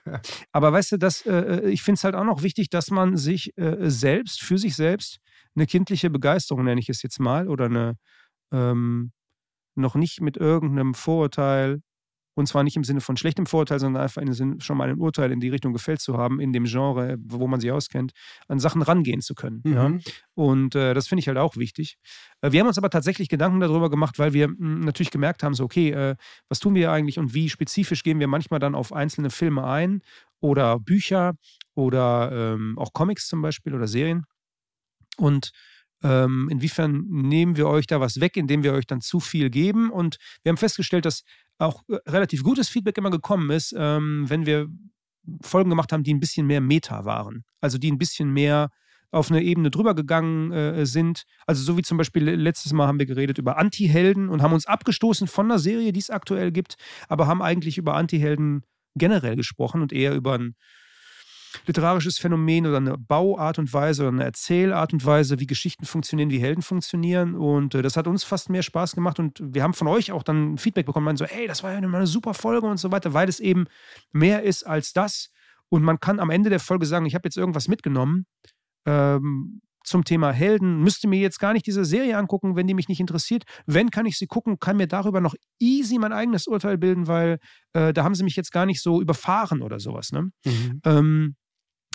Aber 0.51 0.73
weißt 0.73 0.93
du, 0.93 0.97
das, 0.97 1.27
äh, 1.27 1.69
ich 1.69 1.83
finde 1.83 1.99
es 1.99 2.03
halt 2.03 2.15
auch 2.15 2.25
noch 2.25 2.41
wichtig, 2.41 2.71
dass 2.71 2.89
man 2.89 3.17
sich 3.17 3.55
äh, 3.55 3.87
selbst, 3.87 4.41
für 4.41 4.57
sich 4.57 4.75
selbst, 4.75 5.19
eine 5.55 5.67
kindliche 5.67 6.09
Begeisterung, 6.09 6.63
nenne 6.63 6.81
ich 6.81 6.89
es 6.89 7.03
jetzt 7.03 7.19
mal, 7.19 7.47
oder 7.47 7.65
eine, 7.65 7.97
ähm, 8.51 9.11
noch 9.75 9.95
nicht 9.95 10.21
mit 10.21 10.37
irgendeinem 10.37 10.93
Vorurteil, 10.93 11.81
und 12.35 12.47
zwar 12.47 12.63
nicht 12.63 12.75
im 12.75 12.83
Sinne 12.83 13.01
von 13.01 13.15
schlechtem 13.15 13.45
Vorurteil, 13.45 13.79
sondern 13.79 14.01
einfach 14.01 14.21
im 14.21 14.33
Sinne, 14.33 14.59
schon 14.59 14.77
mal 14.77 14.89
ein 14.89 14.99
Urteil 14.99 15.31
in 15.31 15.39
die 15.39 15.49
Richtung 15.49 15.71
gefällt 15.71 16.01
zu 16.01 16.17
haben, 16.17 16.39
in 16.39 16.51
dem 16.51 16.63
Genre, 16.65 17.17
wo 17.23 17.47
man 17.47 17.59
sich 17.59 17.71
auskennt, 17.71 18.11
an 18.47 18.59
Sachen 18.59 18.81
rangehen 18.81 19.21
zu 19.21 19.35
können. 19.35 19.61
Mhm. 19.63 19.73
Ja? 19.73 19.91
Und 20.33 20.75
äh, 20.75 20.93
das 20.93 21.07
finde 21.07 21.19
ich 21.19 21.27
halt 21.27 21.37
auch 21.37 21.57
wichtig. 21.57 21.97
Äh, 22.41 22.51
wir 22.51 22.59
haben 22.59 22.67
uns 22.67 22.77
aber 22.77 22.89
tatsächlich 22.89 23.29
Gedanken 23.29 23.59
darüber 23.59 23.89
gemacht, 23.89 24.17
weil 24.17 24.33
wir 24.33 24.47
mh, 24.47 24.55
hm, 24.57 24.79
natürlich 24.81 25.11
gemerkt 25.11 25.43
haben, 25.43 25.53
so, 25.53 25.63
okay, 25.63 25.91
äh, 25.91 26.15
was 26.49 26.59
tun 26.59 26.73
wir 26.73 26.91
eigentlich 26.91 27.19
und 27.19 27.33
wie 27.33 27.49
spezifisch 27.49 28.03
gehen 28.03 28.19
wir 28.19 28.27
manchmal 28.27 28.59
dann 28.59 28.73
auf 28.73 28.93
einzelne 28.93 29.29
Filme 29.29 29.65
ein 29.65 30.01
oder 30.39 30.79
Bücher 30.79 31.35
oder 31.75 32.31
ähm, 32.33 32.77
auch 32.79 32.93
Comics 32.93 33.27
zum 33.27 33.41
Beispiel 33.41 33.75
oder 33.75 33.87
Serien. 33.87 34.25
Und 35.17 35.51
ähm, 36.03 36.49
inwiefern 36.51 37.05
nehmen 37.07 37.57
wir 37.57 37.67
euch 37.67 37.87
da 37.87 37.99
was 37.99 38.19
weg, 38.19 38.37
indem 38.37 38.63
wir 38.63 38.73
euch 38.73 38.85
dann 38.85 39.01
zu 39.01 39.19
viel 39.19 39.49
geben? 39.49 39.89
Und 39.89 40.17
wir 40.43 40.49
haben 40.49 40.57
festgestellt, 40.57 41.05
dass 41.05 41.23
auch 41.57 41.83
äh, 41.87 41.97
relativ 42.07 42.43
gutes 42.43 42.69
Feedback 42.69 42.97
immer 42.97 43.11
gekommen 43.11 43.49
ist, 43.49 43.73
ähm, 43.77 44.25
wenn 44.27 44.45
wir 44.45 44.67
Folgen 45.41 45.69
gemacht 45.69 45.93
haben, 45.93 46.03
die 46.03 46.13
ein 46.13 46.19
bisschen 46.19 46.45
mehr 46.47 46.61
Meta 46.61 47.05
waren. 47.05 47.45
Also 47.61 47.77
die 47.77 47.91
ein 47.91 47.97
bisschen 47.97 48.31
mehr 48.31 48.69
auf 49.11 49.29
eine 49.29 49.43
Ebene 49.43 49.69
drüber 49.69 49.93
gegangen 49.93 50.51
äh, 50.51 50.85
sind. 50.85 51.23
Also 51.45 51.63
so 51.63 51.77
wie 51.77 51.83
zum 51.83 51.97
Beispiel 51.97 52.29
letztes 52.29 52.73
Mal 52.73 52.87
haben 52.87 52.99
wir 52.99 53.05
geredet 53.05 53.37
über 53.37 53.57
Anti-Helden 53.57 54.27
und 54.27 54.41
haben 54.41 54.53
uns 54.53 54.65
abgestoßen 54.65 55.27
von 55.27 55.45
einer 55.45 55.59
Serie, 55.59 55.93
die 55.93 55.99
es 55.99 56.09
aktuell 56.09 56.51
gibt, 56.51 56.75
aber 57.07 57.27
haben 57.27 57.41
eigentlich 57.41 57.77
über 57.77 57.95
Anti-Helden 57.95 58.63
generell 58.95 59.35
gesprochen 59.35 59.81
und 59.81 59.93
eher 59.93 60.15
über 60.15 60.33
ein 60.33 60.55
literarisches 61.65 62.17
Phänomen 62.17 62.65
oder 62.65 62.77
eine 62.77 62.97
Bauart 62.97 63.59
und 63.59 63.71
Weise 63.73 64.03
oder 64.03 64.11
eine 64.11 64.23
Erzählart 64.23 64.93
und 64.93 65.05
Weise, 65.05 65.39
wie 65.39 65.47
Geschichten 65.47 65.85
funktionieren, 65.85 66.29
wie 66.29 66.39
Helden 66.39 66.61
funktionieren. 66.61 67.35
Und 67.35 67.75
äh, 67.75 67.81
das 67.81 67.97
hat 67.97 68.07
uns 68.07 68.23
fast 68.23 68.49
mehr 68.49 68.63
Spaß 68.63 68.95
gemacht. 68.95 69.19
Und 69.19 69.41
wir 69.43 69.63
haben 69.63 69.73
von 69.73 69.87
euch 69.87 70.11
auch 70.11 70.23
dann 70.23 70.57
Feedback 70.57 70.85
bekommen, 70.85 71.05
meinen 71.05 71.17
so, 71.17 71.25
hey, 71.25 71.47
das 71.47 71.63
war 71.63 71.71
ja 71.71 71.77
eine 71.77 72.07
super 72.07 72.33
Folge 72.33 72.67
und 72.67 72.77
so 72.77 72.91
weiter, 72.91 73.13
weil 73.13 73.29
es 73.29 73.39
eben 73.39 73.65
mehr 74.11 74.43
ist 74.43 74.63
als 74.63 74.93
das. 74.93 75.29
Und 75.69 75.83
man 75.83 75.99
kann 75.99 76.19
am 76.19 76.29
Ende 76.29 76.49
der 76.49 76.59
Folge 76.59 76.85
sagen, 76.85 77.05
ich 77.05 77.15
habe 77.15 77.27
jetzt 77.27 77.37
irgendwas 77.37 77.67
mitgenommen. 77.67 78.25
Ähm, 78.85 79.61
zum 79.83 80.03
Thema 80.05 80.31
Helden, 80.31 80.81
müsste 80.81 81.07
mir 81.07 81.19
jetzt 81.19 81.39
gar 81.39 81.53
nicht 81.53 81.67
diese 81.67 81.85
Serie 81.85 82.17
angucken, 82.17 82.55
wenn 82.55 82.67
die 82.67 82.73
mich 82.73 82.87
nicht 82.87 82.99
interessiert. 82.99 83.43
Wenn, 83.65 83.91
kann 83.91 84.05
ich 84.05 84.17
sie 84.17 84.27
gucken, 84.27 84.59
kann 84.59 84.77
mir 84.77 84.87
darüber 84.87 85.21
noch 85.21 85.35
easy 85.59 85.97
mein 85.97 86.13
eigenes 86.13 86.47
Urteil 86.47 86.77
bilden, 86.77 87.07
weil 87.07 87.39
äh, 87.73 87.93
da 87.93 88.03
haben 88.03 88.15
sie 88.15 88.23
mich 88.23 88.35
jetzt 88.35 88.51
gar 88.51 88.65
nicht 88.65 88.81
so 88.81 89.01
überfahren 89.01 89.61
oder 89.61 89.79
sowas. 89.79 90.11
Ne? 90.11 90.31
Mhm. 90.45 90.81
Ähm, 90.85 91.35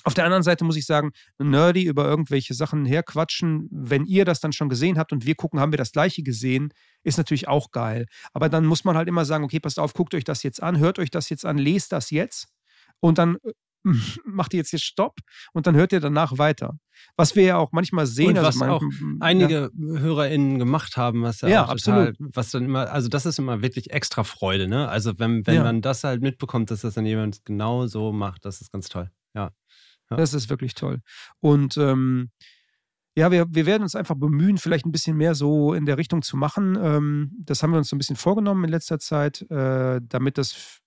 auf 0.08 0.14
der 0.14 0.24
anderen 0.24 0.42
Seite 0.42 0.64
muss 0.64 0.76
ich 0.76 0.86
sagen, 0.86 1.10
nerdy 1.38 1.82
über 1.84 2.06
irgendwelche 2.06 2.54
Sachen 2.54 2.86
herquatschen, 2.86 3.68
wenn 3.70 4.06
ihr 4.06 4.24
das 4.24 4.40
dann 4.40 4.52
schon 4.52 4.70
gesehen 4.70 4.98
habt 4.98 5.12
und 5.12 5.26
wir 5.26 5.34
gucken, 5.34 5.60
haben 5.60 5.70
wir 5.70 5.76
das 5.76 5.92
gleiche 5.92 6.22
gesehen, 6.22 6.72
ist 7.02 7.18
natürlich 7.18 7.46
auch 7.46 7.72
geil. 7.72 8.06
Aber 8.32 8.48
dann 8.48 8.64
muss 8.64 8.84
man 8.84 8.96
halt 8.96 9.06
immer 9.06 9.26
sagen, 9.26 9.44
okay, 9.44 9.60
passt 9.60 9.78
auf, 9.78 9.92
guckt 9.92 10.14
euch 10.14 10.24
das 10.24 10.42
jetzt 10.42 10.62
an, 10.62 10.78
hört 10.78 10.98
euch 10.98 11.10
das 11.10 11.28
jetzt 11.28 11.44
an, 11.44 11.58
lest 11.58 11.92
das 11.92 12.08
jetzt 12.08 12.48
und 13.00 13.18
dann 13.18 13.36
äh, 13.44 13.52
macht 14.24 14.54
ihr 14.54 14.58
jetzt 14.60 14.70
hier 14.70 14.78
Stopp 14.78 15.18
und 15.52 15.66
dann 15.66 15.76
hört 15.76 15.92
ihr 15.92 16.00
danach 16.00 16.38
weiter. 16.38 16.78
Was 17.18 17.36
wir 17.36 17.42
ja 17.42 17.58
auch 17.58 17.72
manchmal 17.72 18.06
sehen. 18.06 18.30
Und 18.30 18.38
also 18.38 18.48
was 18.48 18.62
also 18.62 18.76
auch 18.76 18.82
einige 19.20 19.70
ja. 19.76 20.00
HörerInnen 20.00 20.58
gemacht 20.58 20.96
haben, 20.96 21.22
was 21.22 21.42
ja, 21.42 21.48
ja 21.48 21.66
total, 21.66 22.14
was 22.18 22.50
dann 22.50 22.64
immer, 22.64 22.90
also 22.90 23.10
das 23.10 23.26
ist 23.26 23.38
immer 23.38 23.60
wirklich 23.60 23.90
extra 23.90 24.24
Freude, 24.24 24.68
ne? 24.68 24.88
Also 24.88 25.18
wenn, 25.18 25.46
wenn 25.46 25.56
ja. 25.56 25.64
man 25.64 25.82
das 25.82 26.02
halt 26.02 26.22
mitbekommt, 26.22 26.70
dass 26.70 26.80
das 26.80 26.94
dann 26.94 27.04
jemand 27.04 27.44
genau 27.44 27.86
so 27.86 28.10
macht, 28.10 28.46
das 28.46 28.62
ist 28.62 28.72
ganz 28.72 28.88
toll. 28.88 29.10
Ja. 29.34 29.50
Ja. 30.10 30.16
Das 30.16 30.34
ist 30.34 30.50
wirklich 30.50 30.74
toll. 30.74 31.00
Und 31.40 31.76
ähm, 31.76 32.30
ja, 33.16 33.32
wir, 33.32 33.46
wir 33.50 33.66
werden 33.66 33.82
uns 33.82 33.96
einfach 33.96 34.14
bemühen, 34.14 34.58
vielleicht 34.58 34.86
ein 34.86 34.92
bisschen 34.92 35.16
mehr 35.16 35.34
so 35.34 35.74
in 35.74 35.86
der 35.86 35.98
Richtung 35.98 36.22
zu 36.22 36.36
machen. 36.36 36.78
Ähm, 36.80 37.32
das 37.40 37.62
haben 37.62 37.72
wir 37.72 37.78
uns 37.78 37.88
so 37.88 37.96
ein 37.96 37.98
bisschen 37.98 38.16
vorgenommen 38.16 38.64
in 38.64 38.70
letzter 38.70 39.00
Zeit, 39.00 39.42
äh, 39.50 40.00
damit 40.02 40.38
das 40.38 40.80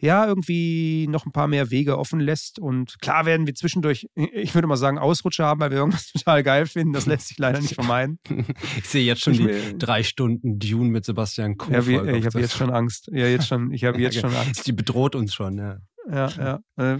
ja 0.00 0.26
irgendwie 0.26 1.06
noch 1.08 1.26
ein 1.26 1.32
paar 1.32 1.46
mehr 1.46 1.70
Wege 1.70 1.98
offen 1.98 2.20
lässt. 2.20 2.58
Und 2.58 3.00
klar 3.00 3.26
werden 3.26 3.46
wir 3.46 3.54
zwischendurch, 3.54 4.06
ich 4.14 4.54
würde 4.54 4.66
mal 4.66 4.76
sagen, 4.76 4.98
Ausrutscher 4.98 5.44
haben, 5.44 5.60
weil 5.60 5.70
wir 5.70 5.78
irgendwas 5.78 6.06
total 6.12 6.42
geil 6.42 6.66
finden. 6.66 6.92
Das 6.92 7.06
lässt 7.06 7.28
sich 7.28 7.38
leider 7.38 7.60
nicht 7.60 7.74
vermeiden. 7.74 8.18
ich 8.78 8.88
sehe 8.88 9.04
jetzt 9.04 9.22
schon 9.22 9.34
ich 9.34 9.40
die 9.40 9.78
drei 9.78 10.02
Stunden 10.02 10.58
Dune 10.58 10.90
mit 10.90 11.04
Sebastian 11.04 11.56
Kuh. 11.56 11.72
Ja, 11.72 11.86
wie, 11.86 11.96
ich 12.16 12.26
habe 12.26 12.40
jetzt 12.40 12.56
schon 12.56 12.70
Angst. 12.70 13.08
Ja, 13.12 13.26
jetzt 13.26 13.46
schon, 13.46 13.72
ich 13.72 13.84
habe 13.84 13.98
jetzt 13.98 14.16
ja, 14.16 14.22
schon 14.22 14.34
Angst. 14.34 14.66
Die 14.66 14.72
bedroht 14.72 15.14
uns 15.14 15.34
schon, 15.34 15.58
ja. 15.58 15.78
ja, 16.10 16.28
ja. 16.28 16.94
Äh, 16.94 16.98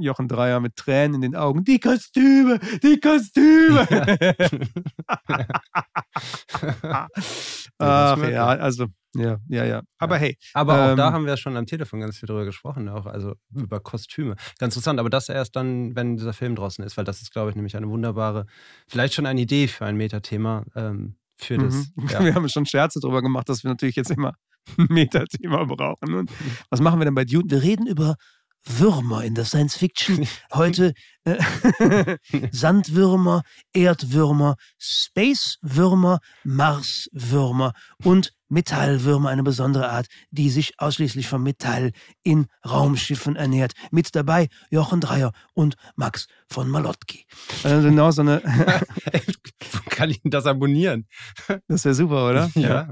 Jochen 0.00 0.28
Dreier 0.28 0.60
mit 0.60 0.76
Tränen 0.76 1.16
in 1.16 1.20
den 1.20 1.36
Augen. 1.36 1.64
Die 1.64 1.78
Kostüme, 1.78 2.58
die 2.82 2.98
Kostüme. 2.98 3.86
Ach 7.78 8.28
ja, 8.28 8.46
also 8.46 8.86
ja, 9.14 9.38
ja, 9.48 9.64
ja. 9.64 9.82
Aber 9.98 10.18
hey. 10.18 10.36
Aber 10.54 10.74
auch 10.74 10.90
ähm, 10.90 10.96
da 10.96 11.12
haben 11.12 11.26
wir 11.26 11.36
schon 11.36 11.56
am 11.56 11.66
Telefon 11.66 12.00
ganz 12.00 12.18
viel 12.18 12.26
drüber 12.26 12.44
gesprochen, 12.44 12.88
auch 12.88 13.06
also 13.06 13.34
über 13.54 13.80
Kostüme. 13.80 14.36
Ganz 14.58 14.74
interessant, 14.74 14.98
aber 15.00 15.10
das 15.10 15.28
erst 15.28 15.56
dann, 15.56 15.94
wenn 15.94 16.16
dieser 16.16 16.32
Film 16.32 16.54
draußen 16.54 16.84
ist, 16.84 16.96
weil 16.96 17.04
das 17.04 17.20
ist, 17.20 17.32
glaube 17.32 17.50
ich, 17.50 17.56
nämlich 17.56 17.76
eine 17.76 17.88
wunderbare, 17.88 18.46
vielleicht 18.88 19.14
schon 19.14 19.26
eine 19.26 19.40
Idee 19.40 19.68
für 19.68 19.84
ein 19.84 19.96
Metathema 19.96 20.64
ähm, 20.74 21.16
für 21.36 21.58
das. 21.58 21.92
Mhm. 21.94 22.08
Ja. 22.08 22.20
Wir 22.24 22.34
haben 22.34 22.48
schon 22.48 22.66
Scherze 22.66 23.00
drüber 23.00 23.22
gemacht, 23.22 23.48
dass 23.48 23.64
wir 23.64 23.70
natürlich 23.70 23.96
jetzt 23.96 24.10
immer 24.10 24.34
ein 24.78 24.86
Metathema 24.88 25.64
brauchen. 25.64 26.14
Und 26.14 26.30
was 26.70 26.80
machen 26.80 27.00
wir 27.00 27.04
denn 27.04 27.14
bei 27.14 27.24
Dune? 27.24 27.50
Wir 27.50 27.62
reden 27.62 27.86
über 27.86 28.16
Würmer 28.64 29.24
in 29.24 29.34
der 29.34 29.44
Science 29.44 29.76
Fiction. 29.76 30.26
Heute 30.52 30.94
äh, 31.24 31.38
Sandwürmer, 32.50 33.42
Erdwürmer, 33.72 34.56
Spacewürmer, 34.78 36.20
Marswürmer 36.44 37.72
und 38.02 38.32
Metallwürmer, 38.48 39.30
eine 39.30 39.42
besondere 39.42 39.88
Art, 39.88 40.08
die 40.30 40.50
sich 40.50 40.78
ausschließlich 40.78 41.26
vom 41.26 41.42
Metall 41.42 41.92
in 42.22 42.46
Raumschiffen 42.68 43.34
ernährt. 43.34 43.72
Mit 43.90 44.14
dabei 44.14 44.48
Jochen 44.70 45.00
Dreier 45.00 45.32
und 45.54 45.76
Max 45.96 46.26
von 46.48 46.68
Malotki. 46.68 47.26
Also 47.62 47.88
genau 47.88 48.10
so 48.10 48.22
eine. 48.22 48.42
Kann 49.88 50.10
ich 50.10 50.20
das 50.24 50.46
abonnieren? 50.46 51.06
Das 51.66 51.84
wäre 51.84 51.94
super, 51.94 52.28
oder? 52.28 52.50
Ja. 52.54 52.60
ja. 52.60 52.90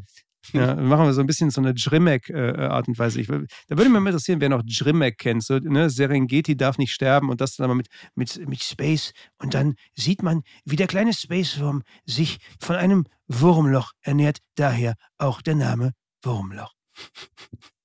Ja, 0.52 0.74
machen 0.76 1.06
wir 1.06 1.12
so 1.12 1.20
ein 1.20 1.26
bisschen 1.26 1.50
so 1.50 1.60
eine 1.60 1.74
Drimek-Art 1.74 2.88
und 2.88 2.98
Weise. 2.98 3.20
Ich, 3.20 3.26
da 3.26 3.34
würde 3.34 3.90
mich 3.90 4.00
mal 4.00 4.06
interessieren, 4.06 4.40
wer 4.40 4.48
noch 4.48 4.62
Drimek 4.62 5.18
kennt. 5.18 5.44
So, 5.44 5.58
ne? 5.58 5.90
Serengeti 5.90 6.56
darf 6.56 6.78
nicht 6.78 6.92
sterben 6.92 7.30
und 7.30 7.40
das 7.40 7.56
dann 7.56 7.64
aber 7.64 7.74
mit, 7.74 7.88
mit, 8.14 8.48
mit 8.48 8.62
Space. 8.62 9.12
Und 9.38 9.54
dann 9.54 9.74
sieht 9.94 10.22
man, 10.22 10.42
wie 10.64 10.76
der 10.76 10.86
kleine 10.86 11.12
Spacewurm 11.12 11.82
sich 12.06 12.38
von 12.60 12.76
einem 12.76 13.04
Wurmloch 13.28 13.92
ernährt. 14.02 14.38
Daher 14.56 14.94
auch 15.18 15.42
der 15.42 15.54
Name 15.54 15.92
Wurmloch. 16.22 16.72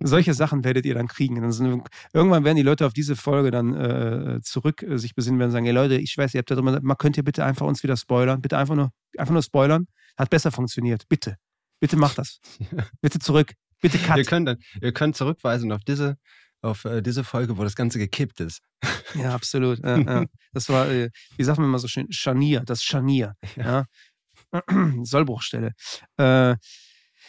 Solche 0.00 0.34
Sachen 0.34 0.64
werdet 0.64 0.86
ihr 0.86 0.94
dann 0.94 1.08
kriegen. 1.08 1.40
Dann 1.40 1.82
irgendwann 2.12 2.44
werden 2.44 2.56
die 2.56 2.62
Leute 2.62 2.86
auf 2.86 2.92
diese 2.92 3.16
Folge 3.16 3.50
dann 3.50 3.74
äh, 3.74 4.40
zurück 4.42 4.82
äh, 4.82 4.98
sich 4.98 5.14
besinnen 5.14 5.38
werden 5.38 5.48
und 5.48 5.52
sagen: 5.52 5.64
Hey 5.66 5.74
Leute, 5.74 5.96
ich 5.96 6.16
weiß, 6.16 6.34
ihr 6.34 6.38
habt 6.38 6.50
da 6.50 6.54
drüber, 6.54 6.80
mal 6.82 6.94
könnt 6.94 7.16
ihr 7.16 7.24
bitte 7.24 7.44
einfach 7.44 7.66
uns 7.66 7.82
wieder 7.82 7.96
spoilern? 7.96 8.40
Bitte 8.40 8.58
einfach 8.58 8.74
nur, 8.74 8.90
einfach 9.16 9.32
nur 9.32 9.42
spoilern. 9.42 9.86
Hat 10.16 10.30
besser 10.30 10.50
funktioniert. 10.50 11.08
Bitte. 11.08 11.36
Bitte 11.80 11.96
macht 11.96 12.18
das. 12.18 12.40
Bitte 13.00 13.18
zurück. 13.18 13.52
Bitte 13.80 13.98
cut. 13.98 14.16
Ihr 14.16 14.24
könnt, 14.24 14.48
dann, 14.48 14.58
ihr 14.80 14.92
könnt 14.92 15.16
zurückweisen 15.16 15.70
auf 15.72 15.84
diese, 15.84 16.16
auf 16.62 16.84
äh, 16.84 17.02
diese 17.02 17.24
Folge, 17.24 17.58
wo 17.58 17.64
das 17.64 17.76
Ganze 17.76 17.98
gekippt 17.98 18.40
ist. 18.40 18.62
Ja, 19.14 19.34
absolut. 19.34 19.78
Ja, 19.84 19.98
ja. 19.98 20.24
Das 20.52 20.68
war, 20.68 20.88
äh, 20.90 21.10
wie 21.36 21.44
sagt 21.44 21.58
man 21.58 21.68
immer 21.68 21.78
so 21.78 21.88
schön, 21.88 22.10
Scharnier, 22.10 22.60
das 22.60 22.82
Scharnier. 22.82 23.34
Ja. 23.56 23.86
ja. 24.52 24.62
Sollbruchstelle. 25.02 25.72
Äh, 26.16 26.56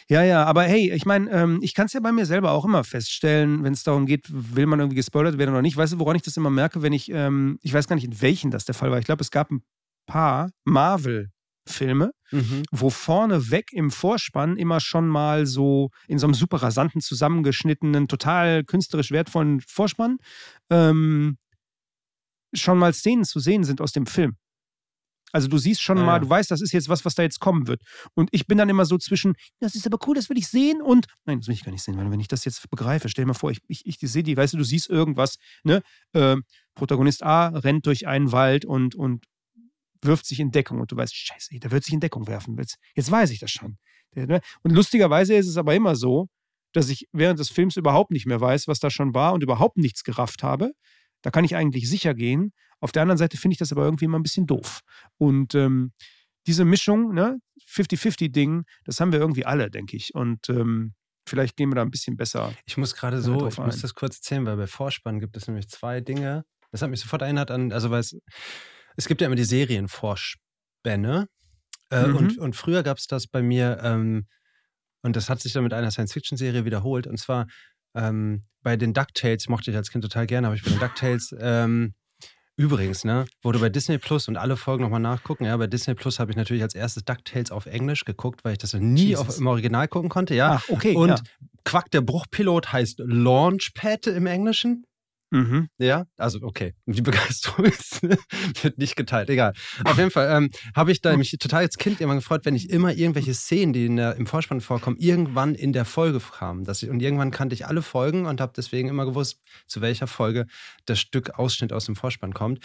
ja, 0.08 0.22
ja, 0.22 0.44
aber 0.44 0.62
hey, 0.62 0.92
ich 0.92 1.06
meine, 1.06 1.30
ähm, 1.30 1.58
ich 1.62 1.74
kann 1.74 1.86
es 1.86 1.92
ja 1.92 2.00
bei 2.00 2.12
mir 2.12 2.26
selber 2.26 2.52
auch 2.52 2.64
immer 2.64 2.84
feststellen, 2.84 3.62
wenn 3.62 3.72
es 3.72 3.82
darum 3.82 4.06
geht, 4.06 4.26
will 4.30 4.66
man 4.66 4.80
irgendwie 4.80 4.96
gespoilert 4.96 5.38
werden 5.38 5.50
oder 5.50 5.62
nicht. 5.62 5.76
Weißt 5.76 5.92
du, 5.92 5.98
woran 5.98 6.16
ich 6.16 6.22
das 6.22 6.36
immer 6.36 6.50
merke, 6.50 6.82
wenn 6.82 6.92
ich, 6.92 7.10
ähm, 7.10 7.58
ich 7.62 7.72
weiß 7.74 7.88
gar 7.88 7.96
nicht, 7.96 8.06
in 8.06 8.20
welchen 8.20 8.50
das 8.50 8.64
der 8.64 8.74
Fall 8.74 8.90
war. 8.90 8.98
Ich 8.98 9.04
glaube, 9.04 9.22
es 9.22 9.30
gab 9.30 9.50
ein 9.50 9.62
paar 10.06 10.50
Marvel- 10.64 11.30
Filme, 11.68 12.12
mhm. 12.30 12.62
wo 12.70 12.90
vorne 12.90 13.50
weg 13.50 13.72
im 13.72 13.90
Vorspann 13.90 14.56
immer 14.56 14.80
schon 14.80 15.06
mal 15.06 15.46
so 15.46 15.90
in 16.08 16.18
so 16.18 16.26
einem 16.26 16.34
super 16.34 16.62
rasanten, 16.62 17.00
zusammengeschnittenen, 17.00 18.08
total 18.08 18.64
künstlerisch 18.64 19.10
wertvollen 19.10 19.60
Vorspann 19.60 20.18
ähm, 20.70 21.36
schon 22.54 22.78
mal 22.78 22.92
Szenen 22.92 23.24
zu 23.24 23.40
sehen 23.40 23.64
sind 23.64 23.80
aus 23.80 23.92
dem 23.92 24.06
Film. 24.06 24.36
Also 25.32 25.48
du 25.48 25.58
siehst 25.58 25.82
schon 25.82 25.98
ja, 25.98 26.04
mal, 26.04 26.18
du 26.20 26.28
weißt, 26.28 26.50
das 26.50 26.60
ist 26.60 26.72
jetzt 26.72 26.88
was, 26.88 27.04
was 27.04 27.14
da 27.14 27.22
jetzt 27.22 27.40
kommen 27.40 27.66
wird. 27.66 27.82
Und 28.14 28.28
ich 28.32 28.46
bin 28.46 28.58
dann 28.58 28.68
immer 28.68 28.84
so 28.84 28.98
zwischen, 28.98 29.34
das 29.60 29.74
ist 29.74 29.86
aber 29.86 29.98
cool, 30.06 30.14
das 30.14 30.28
will 30.30 30.38
ich 30.38 30.48
sehen 30.48 30.80
und 30.80 31.06
nein, 31.26 31.40
das 31.40 31.48
will 31.48 31.54
ich 31.54 31.64
gar 31.64 31.72
nicht 31.72 31.82
sehen, 31.82 31.96
weil 31.96 32.10
wenn 32.10 32.20
ich 32.20 32.28
das 32.28 32.44
jetzt 32.44 32.68
begreife, 32.70 33.08
stell 33.08 33.24
dir 33.24 33.28
mal 33.28 33.34
vor, 33.34 33.50
ich, 33.50 33.60
ich, 33.68 33.84
ich 33.86 33.98
sehe 34.00 34.22
die, 34.22 34.36
weißt 34.36 34.54
du, 34.54 34.58
du 34.58 34.64
siehst 34.64 34.88
irgendwas, 34.88 35.36
ne? 35.64 35.82
Äh, 36.12 36.36
Protagonist 36.74 37.24
A 37.24 37.48
rennt 37.48 37.86
durch 37.86 38.06
einen 38.06 38.30
Wald 38.30 38.64
und, 38.64 38.94
und 38.94 39.24
wirft 40.00 40.26
sich 40.26 40.40
in 40.40 40.50
Deckung 40.50 40.80
und 40.80 40.92
du 40.92 40.96
weißt, 40.96 41.14
scheiße, 41.14 41.58
der 41.58 41.70
wird 41.70 41.84
sich 41.84 41.92
in 41.92 42.00
Deckung 42.00 42.26
werfen. 42.26 42.56
Jetzt, 42.56 42.76
jetzt 42.94 43.10
weiß 43.10 43.30
ich 43.30 43.40
das 43.40 43.50
schon. 43.50 43.78
Ne? 44.14 44.40
Und 44.62 44.72
lustigerweise 44.72 45.34
ist 45.34 45.48
es 45.48 45.56
aber 45.56 45.74
immer 45.74 45.96
so, 45.96 46.28
dass 46.72 46.88
ich 46.88 47.08
während 47.12 47.38
des 47.38 47.50
Films 47.50 47.76
überhaupt 47.76 48.10
nicht 48.10 48.26
mehr 48.26 48.40
weiß, 48.40 48.68
was 48.68 48.78
da 48.78 48.90
schon 48.90 49.14
war 49.14 49.32
und 49.32 49.42
überhaupt 49.42 49.76
nichts 49.76 50.04
gerafft 50.04 50.42
habe. 50.42 50.72
Da 51.22 51.30
kann 51.30 51.44
ich 51.44 51.56
eigentlich 51.56 51.88
sicher 51.88 52.14
gehen. 52.14 52.52
Auf 52.80 52.92
der 52.92 53.02
anderen 53.02 53.18
Seite 53.18 53.36
finde 53.36 53.54
ich 53.54 53.58
das 53.58 53.72
aber 53.72 53.84
irgendwie 53.84 54.04
immer 54.04 54.18
ein 54.18 54.22
bisschen 54.22 54.46
doof. 54.46 54.80
Und 55.16 55.54
ähm, 55.54 55.92
diese 56.46 56.64
Mischung, 56.64 57.12
ne, 57.12 57.38
50-50-Ding, 57.68 58.64
das 58.84 59.00
haben 59.00 59.12
wir 59.12 59.18
irgendwie 59.18 59.44
alle, 59.44 59.70
denke 59.70 59.96
ich. 59.96 60.14
Und 60.14 60.48
ähm, 60.48 60.94
vielleicht 61.28 61.56
gehen 61.56 61.70
wir 61.70 61.76
da 61.76 61.82
ein 61.82 61.90
bisschen 61.90 62.16
besser. 62.16 62.54
Ich 62.66 62.76
muss 62.76 62.94
gerade 62.94 63.20
so, 63.20 63.46
ich 63.46 63.58
muss 63.58 63.80
das 63.80 63.94
kurz 63.94 64.16
erzählen, 64.16 64.46
weil 64.46 64.56
bei 64.56 64.66
Vorspann 64.66 65.20
gibt 65.20 65.36
es 65.36 65.46
nämlich 65.46 65.68
zwei 65.68 66.00
Dinge. 66.00 66.44
Das 66.70 66.82
hat 66.82 66.90
mich 66.90 67.00
sofort 67.00 67.22
erinnert 67.22 67.50
an, 67.50 67.72
also 67.72 67.90
weil 67.90 68.00
es 68.00 68.16
es 68.98 69.06
gibt 69.06 69.20
ja 69.20 69.28
immer 69.28 69.36
die 69.36 69.44
Serienvorspänne. 69.44 71.28
Äh, 71.90 72.06
mhm. 72.06 72.16
und, 72.16 72.38
und 72.38 72.56
früher 72.56 72.82
gab 72.82 72.98
es 72.98 73.06
das 73.06 73.28
bei 73.28 73.40
mir, 73.42 73.78
ähm, 73.82 74.26
und 75.02 75.16
das 75.16 75.30
hat 75.30 75.40
sich 75.40 75.52
dann 75.52 75.62
mit 75.62 75.72
einer 75.72 75.90
Science-Fiction-Serie 75.90 76.64
wiederholt. 76.64 77.06
Und 77.06 77.16
zwar 77.16 77.46
ähm, 77.94 78.44
bei 78.62 78.76
den 78.76 78.92
DuckTales, 78.92 79.48
mochte 79.48 79.70
ich 79.70 79.76
als 79.76 79.90
Kind 79.90 80.02
total 80.02 80.26
gerne, 80.26 80.48
habe 80.48 80.56
ich 80.56 80.64
bei 80.64 80.70
den 80.70 80.80
DuckTales, 80.80 81.34
ähm, 81.38 81.94
übrigens, 82.58 83.04
ne, 83.04 83.24
wurde 83.42 83.60
bei 83.60 83.70
Disney 83.70 83.96
Plus 83.96 84.28
und 84.28 84.36
alle 84.36 84.56
Folgen 84.56 84.82
nochmal 84.82 85.00
nachgucken. 85.00 85.44
Ja, 85.44 85.56
bei 85.56 85.68
Disney 85.68 85.94
Plus 85.94 86.18
habe 86.18 86.32
ich 86.32 86.36
natürlich 86.36 86.62
als 86.62 86.74
erstes 86.74 87.04
DuckTales 87.04 87.50
auf 87.50 87.66
Englisch 87.66 88.04
geguckt, 88.04 88.44
weil 88.44 88.52
ich 88.52 88.58
das 88.58 88.74
nie 88.74 89.16
auf, 89.16 89.38
im 89.38 89.46
Original 89.46 89.88
gucken 89.88 90.10
konnte. 90.10 90.34
Ja, 90.34 90.60
Ach, 90.60 90.68
okay. 90.68 90.94
Und 90.94 91.08
ja. 91.08 91.16
Quack, 91.64 91.90
der 91.90 92.00
Bruchpilot 92.00 92.72
heißt 92.72 92.98
Launchpad 92.98 94.08
im 94.08 94.26
Englischen. 94.26 94.84
Mhm. 95.30 95.68
Ja, 95.78 96.06
also 96.16 96.40
okay. 96.42 96.74
Die 96.86 97.02
Begeisterung 97.02 97.66
ist, 97.66 98.02
wird 98.02 98.78
nicht 98.78 98.96
geteilt. 98.96 99.28
Egal. 99.28 99.52
Auf 99.84 99.98
jeden 99.98 100.10
Fall 100.10 100.34
ähm, 100.34 100.50
habe 100.74 100.92
ich 100.92 101.00
da 101.00 101.16
mich 101.16 101.36
total 101.38 101.62
als 101.62 101.76
Kind 101.76 102.00
immer 102.00 102.14
gefreut, 102.14 102.44
wenn 102.44 102.54
ich 102.54 102.70
immer 102.70 102.92
irgendwelche 102.92 103.34
Szenen, 103.34 103.72
die 103.72 103.86
in 103.86 103.96
der, 103.96 104.16
im 104.16 104.26
Vorspann 104.26 104.60
vorkommen, 104.60 104.96
irgendwann 104.98 105.54
in 105.54 105.72
der 105.72 105.84
Folge 105.84 106.20
kamen. 106.20 106.64
Dass 106.64 106.82
ich, 106.82 106.88
und 106.88 107.00
irgendwann 107.00 107.30
kannte 107.30 107.54
ich 107.54 107.66
alle 107.66 107.82
Folgen 107.82 108.26
und 108.26 108.40
habe 108.40 108.52
deswegen 108.56 108.88
immer 108.88 109.04
gewusst, 109.04 109.40
zu 109.66 109.80
welcher 109.80 110.06
Folge 110.06 110.46
das 110.86 110.98
Stück 110.98 111.38
Ausschnitt 111.38 111.72
aus 111.72 111.84
dem 111.84 111.96
Vorspann 111.96 112.32
kommt. 112.32 112.64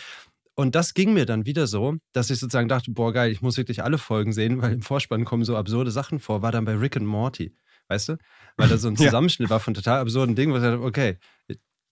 Und 0.56 0.76
das 0.76 0.94
ging 0.94 1.14
mir 1.14 1.26
dann 1.26 1.46
wieder 1.46 1.66
so, 1.66 1.96
dass 2.14 2.30
ich 2.30 2.40
sozusagen 2.40 2.70
dachte, 2.70 2.92
boah 2.92 3.12
geil, 3.12 3.32
ich 3.32 3.42
muss 3.42 3.58
wirklich 3.58 3.84
alle 3.84 3.98
Folgen 3.98 4.34
sehen, 4.34 4.62
weil 4.62 4.74
im 4.74 4.82
Vorspann 4.84 5.26
kommen 5.26 5.44
so 5.44 5.58
absurde 5.58 5.90
Sachen 5.90 6.20
vor. 6.20 6.44
War 6.44 6.52
dann 6.52 6.64
bei 6.64 6.76
Rick 6.76 6.96
and 6.96 7.08
Morty 7.08 7.56
weißt 7.90 8.10
du? 8.10 8.18
Weil 8.58 8.70
da 8.70 8.78
so 8.78 8.88
ein 8.88 8.98
Zusammenschnitt 8.98 9.50
ja. 9.50 9.54
war 9.54 9.60
von 9.60 9.74
total 9.74 10.00
absurden 10.00 10.36
Dingen, 10.36 10.54
wo 10.54 10.58
ich 10.58 10.64
dachte, 10.64 10.82
okay, 10.82 11.18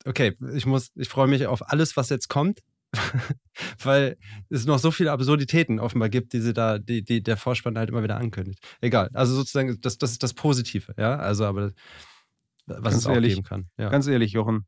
okay, 0.05 0.37
ich 0.53 0.65
muss, 0.65 0.91
ich 0.95 1.09
freue 1.09 1.27
mich 1.27 1.45
auf 1.47 1.69
alles, 1.69 1.97
was 1.97 2.09
jetzt 2.09 2.27
kommt, 2.29 2.59
weil 3.83 4.17
es 4.49 4.65
noch 4.65 4.79
so 4.79 4.91
viele 4.91 5.11
Absurditäten 5.11 5.79
offenbar 5.79 6.09
gibt, 6.09 6.33
die 6.33 6.41
sie 6.41 6.53
da, 6.53 6.77
die, 6.77 7.03
die 7.03 7.23
der 7.23 7.37
Vorspann 7.37 7.77
halt 7.77 7.89
immer 7.89 8.03
wieder 8.03 8.17
ankündigt. 8.17 8.59
Egal, 8.81 9.09
also 9.13 9.35
sozusagen, 9.35 9.79
das, 9.81 9.97
das 9.97 10.11
ist 10.11 10.23
das 10.23 10.33
Positive, 10.33 10.93
ja, 10.97 11.15
also 11.17 11.45
aber 11.45 11.71
was 12.65 12.81
ganz 12.81 12.95
es 12.97 13.07
auch 13.07 13.13
ehrlich, 13.13 13.35
geben 13.35 13.45
kann. 13.45 13.69
Ja. 13.77 13.89
Ganz 13.89 14.07
ehrlich, 14.07 14.33
Jochen, 14.33 14.65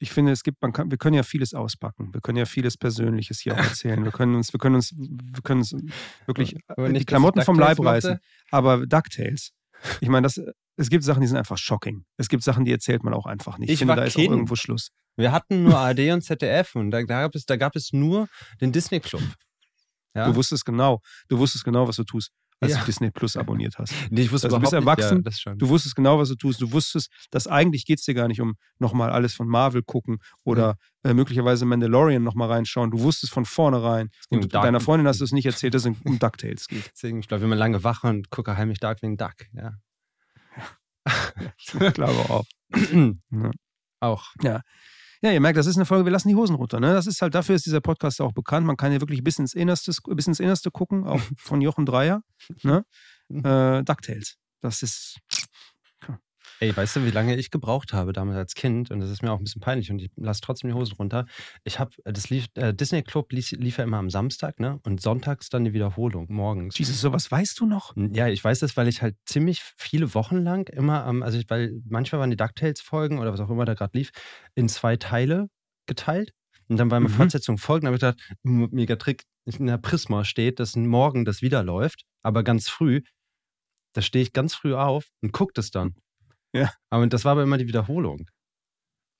ich 0.00 0.10
finde, 0.10 0.32
es 0.32 0.42
gibt, 0.42 0.62
man 0.62 0.72
kann, 0.72 0.90
wir 0.90 0.98
können 0.98 1.14
ja 1.14 1.22
vieles 1.22 1.52
auspacken. 1.52 2.12
Wir 2.14 2.22
können 2.22 2.38
ja 2.38 2.46
vieles 2.46 2.78
Persönliches 2.78 3.40
hier 3.40 3.52
auch 3.54 3.58
erzählen. 3.58 4.02
Wir 4.02 4.12
können 4.12 4.34
uns, 4.34 4.52
wir 4.52 4.58
können 4.58 4.76
uns, 4.76 4.94
wir 4.96 5.42
können 5.42 5.60
uns 5.60 5.76
wirklich 6.26 6.56
die 6.78 7.04
Klamotten 7.04 7.42
vom 7.42 7.58
Leib 7.58 7.78
reißen. 7.78 8.18
Aber 8.50 8.86
DuckTales, 8.86 9.52
ich 10.00 10.08
meine, 10.08 10.24
das, 10.24 10.40
es 10.76 10.90
gibt 10.90 11.04
Sachen, 11.04 11.20
die 11.20 11.26
sind 11.26 11.36
einfach 11.36 11.58
shocking. 11.58 12.04
Es 12.16 12.28
gibt 12.28 12.42
Sachen, 12.42 12.64
die 12.64 12.72
erzählt 12.72 13.02
man 13.02 13.14
auch 13.14 13.26
einfach 13.26 13.58
nicht. 13.58 13.68
Ich, 13.68 13.74
ich 13.74 13.78
finde, 13.78 13.96
da 13.96 14.04
ist 14.04 14.14
kind. 14.14 14.28
auch 14.28 14.32
irgendwo 14.32 14.56
Schluss. 14.56 14.90
Wir 15.16 15.32
hatten 15.32 15.62
nur 15.62 15.78
ARD 15.78 16.10
und 16.12 16.22
ZDF 16.22 16.74
und 16.74 16.90
da, 16.90 17.02
da, 17.02 17.22
gab 17.22 17.34
es, 17.34 17.44
da 17.44 17.56
gab 17.56 17.76
es 17.76 17.92
nur 17.92 18.28
den 18.60 18.72
Disney 18.72 19.00
Club. 19.00 19.22
Ja? 20.14 20.26
Du 20.26 20.34
wusstest 20.34 20.64
genau, 20.64 21.00
du 21.28 21.38
wusstest 21.38 21.64
genau, 21.64 21.86
was 21.86 21.96
du 21.96 22.04
tust 22.04 22.32
als 22.60 22.72
ja. 22.72 22.80
du 22.80 22.86
Disney 22.86 23.10
Plus 23.10 23.36
abonniert 23.36 23.78
hast. 23.78 23.92
Nee, 24.10 24.22
ich 24.22 24.32
wusste 24.32 24.48
also, 24.48 24.58
du 24.58 24.60
bist 24.60 24.72
erwachsen, 24.72 25.22
nicht, 25.24 25.44
ja, 25.44 25.54
du 25.54 25.68
wusstest 25.68 25.96
genau, 25.96 26.18
was 26.18 26.28
du 26.28 26.34
tust. 26.34 26.60
Du 26.60 26.72
wusstest, 26.72 27.10
dass 27.30 27.46
eigentlich 27.46 27.86
geht 27.86 27.98
es 27.98 28.04
dir 28.04 28.14
gar 28.14 28.28
nicht 28.28 28.40
um 28.40 28.54
nochmal 28.78 29.10
alles 29.10 29.34
von 29.34 29.48
Marvel 29.48 29.82
gucken 29.82 30.18
oder 30.44 30.76
mhm. 31.02 31.10
äh, 31.10 31.14
möglicherweise 31.14 31.64
Mandalorian 31.64 32.22
nochmal 32.22 32.48
reinschauen. 32.48 32.90
Du 32.90 33.00
wusstest 33.00 33.32
von 33.32 33.44
vornhein. 33.44 34.10
Und 34.28 34.52
Dark 34.52 34.64
deiner 34.64 34.80
Freundin 34.80 35.06
hast 35.06 35.20
du 35.20 35.24
es 35.24 35.32
nicht 35.32 35.46
erzählt, 35.46 35.74
dass 35.74 35.86
es 35.86 35.96
um 36.04 36.18
DuckTales 36.18 36.68
geht. 36.68 36.90
Deswegen, 36.94 37.20
ich 37.20 37.28
glaube, 37.28 37.42
wenn 37.42 37.50
man 37.50 37.58
lange 37.58 37.82
wach 37.82 38.04
und 38.04 38.30
gucke 38.30 38.56
heimlich 38.56 38.78
Darkwing 38.78 39.16
Duck, 39.16 39.34
ja. 39.52 39.72
ich 41.56 41.94
glaube 41.94 42.30
auch. 42.30 42.44
ja. 42.72 43.50
Auch. 44.00 44.26
Ja. 44.42 44.60
Ja, 45.22 45.32
ihr 45.32 45.40
merkt, 45.40 45.58
das 45.58 45.66
ist 45.66 45.76
eine 45.76 45.84
Folge, 45.84 46.06
wir 46.06 46.12
lassen 46.12 46.28
die 46.28 46.34
Hosen 46.34 46.56
runter. 46.56 46.80
Ne? 46.80 46.94
Das 46.94 47.06
ist 47.06 47.20
halt, 47.20 47.34
dafür 47.34 47.54
ist 47.54 47.66
dieser 47.66 47.80
Podcast 47.82 48.20
auch 48.20 48.32
bekannt. 48.32 48.66
Man 48.66 48.76
kann 48.76 48.92
ja 48.92 49.00
wirklich 49.00 49.22
bis 49.22 49.38
ins 49.38 49.54
Innerste, 49.54 49.92
bis 50.14 50.26
ins 50.26 50.40
Innerste 50.40 50.70
gucken, 50.70 51.06
auch 51.06 51.20
von 51.36 51.60
Jochen 51.60 51.84
Dreier. 51.84 52.22
Ne? 52.62 52.84
Mhm. 53.28 53.44
Äh, 53.44 53.82
DuckTales. 53.84 54.36
Das 54.62 54.82
ist. 54.82 55.18
Ey, 56.62 56.76
weißt 56.76 56.96
du, 56.96 57.06
wie 57.06 57.10
lange 57.10 57.36
ich 57.36 57.50
gebraucht 57.50 57.94
habe 57.94 58.12
damals 58.12 58.36
als 58.36 58.54
Kind? 58.54 58.90
Und 58.90 59.00
das 59.00 59.08
ist 59.08 59.22
mir 59.22 59.32
auch 59.32 59.38
ein 59.38 59.44
bisschen 59.44 59.62
peinlich 59.62 59.90
und 59.90 59.98
ich 60.02 60.10
lasse 60.16 60.42
trotzdem 60.42 60.68
die 60.68 60.74
Hosen 60.74 60.94
runter. 60.96 61.24
Ich 61.64 61.78
habe, 61.78 61.90
das 62.04 62.28
lief, 62.28 62.48
äh, 62.54 62.74
Disney 62.74 63.02
Club 63.02 63.32
lief, 63.32 63.52
lief, 63.52 63.78
ja 63.78 63.84
immer 63.84 63.96
am 63.96 64.10
Samstag, 64.10 64.60
ne? 64.60 64.78
Und 64.84 65.00
sonntags 65.00 65.48
dann 65.48 65.64
die 65.64 65.72
Wiederholung, 65.72 66.26
morgens. 66.28 66.76
Jesus, 66.76 67.00
sowas 67.00 67.30
weißt 67.30 67.58
du 67.60 67.64
noch? 67.64 67.94
Ja, 67.96 68.28
ich 68.28 68.44
weiß 68.44 68.58
das, 68.58 68.76
weil 68.76 68.88
ich 68.88 69.00
halt 69.00 69.16
ziemlich 69.24 69.62
viele 69.78 70.12
Wochen 70.14 70.36
lang 70.36 70.68
immer, 70.68 71.06
ähm, 71.06 71.22
also 71.22 71.38
ich, 71.38 71.48
weil 71.48 71.80
manchmal 71.88 72.20
waren 72.20 72.30
die 72.30 72.36
DuckTales-Folgen 72.36 73.20
oder 73.20 73.32
was 73.32 73.40
auch 73.40 73.48
immer 73.48 73.64
da 73.64 73.72
gerade 73.72 73.96
lief, 73.96 74.10
in 74.54 74.68
zwei 74.68 74.96
Teile 74.96 75.48
geteilt. 75.86 76.34
Und 76.68 76.76
dann 76.76 76.90
war 76.90 76.98
eine 76.98 77.08
mhm. 77.08 77.14
Fortsetzung 77.14 77.56
folgen, 77.56 77.86
habe 77.86 77.96
ich 77.96 78.00
gedacht, 78.02 78.20
mega 78.42 78.96
Trick, 78.96 79.24
in 79.46 79.66
der 79.66 79.78
Prisma 79.78 80.24
steht, 80.24 80.60
dass 80.60 80.76
morgen 80.76 81.24
das 81.24 81.40
wieder 81.40 81.62
läuft, 81.62 82.04
aber 82.22 82.44
ganz 82.44 82.68
früh. 82.68 83.00
Da 83.94 84.02
stehe 84.02 84.22
ich 84.22 84.34
ganz 84.34 84.54
früh 84.54 84.74
auf 84.74 85.08
und 85.22 85.32
gucke 85.32 85.52
das 85.54 85.70
dann. 85.70 85.94
Ja. 86.52 86.72
Aber 86.90 87.06
das 87.06 87.24
war 87.24 87.32
aber 87.32 87.42
immer 87.42 87.58
die 87.58 87.68
Wiederholung. 87.68 88.28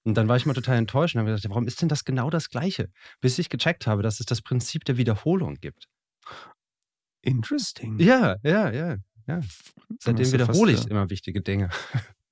Und 0.04 0.14
dann 0.14 0.28
war 0.28 0.36
ich 0.36 0.46
mal 0.46 0.54
total 0.54 0.78
enttäuscht 0.78 1.14
und 1.14 1.20
habe 1.20 1.30
gedacht, 1.30 1.48
warum 1.48 1.66
ist 1.66 1.82
denn 1.82 1.88
das 1.88 2.04
genau 2.04 2.30
das 2.30 2.48
Gleiche? 2.48 2.88
Bis 3.20 3.38
ich 3.38 3.48
gecheckt 3.48 3.86
habe, 3.86 4.02
dass 4.02 4.20
es 4.20 4.26
das 4.26 4.40
Prinzip 4.40 4.84
der 4.84 4.96
Wiederholung 4.96 5.56
gibt. 5.56 5.88
Interesting. 7.22 7.98
Ja, 8.00 8.36
ja, 8.42 8.72
ja. 8.72 8.96
ja. 9.26 9.40
Seitdem 9.98 10.32
wiederhole 10.32 10.72
ich 10.72 10.86
immer 10.86 11.10
wichtige 11.10 11.42
Dinge. 11.42 11.68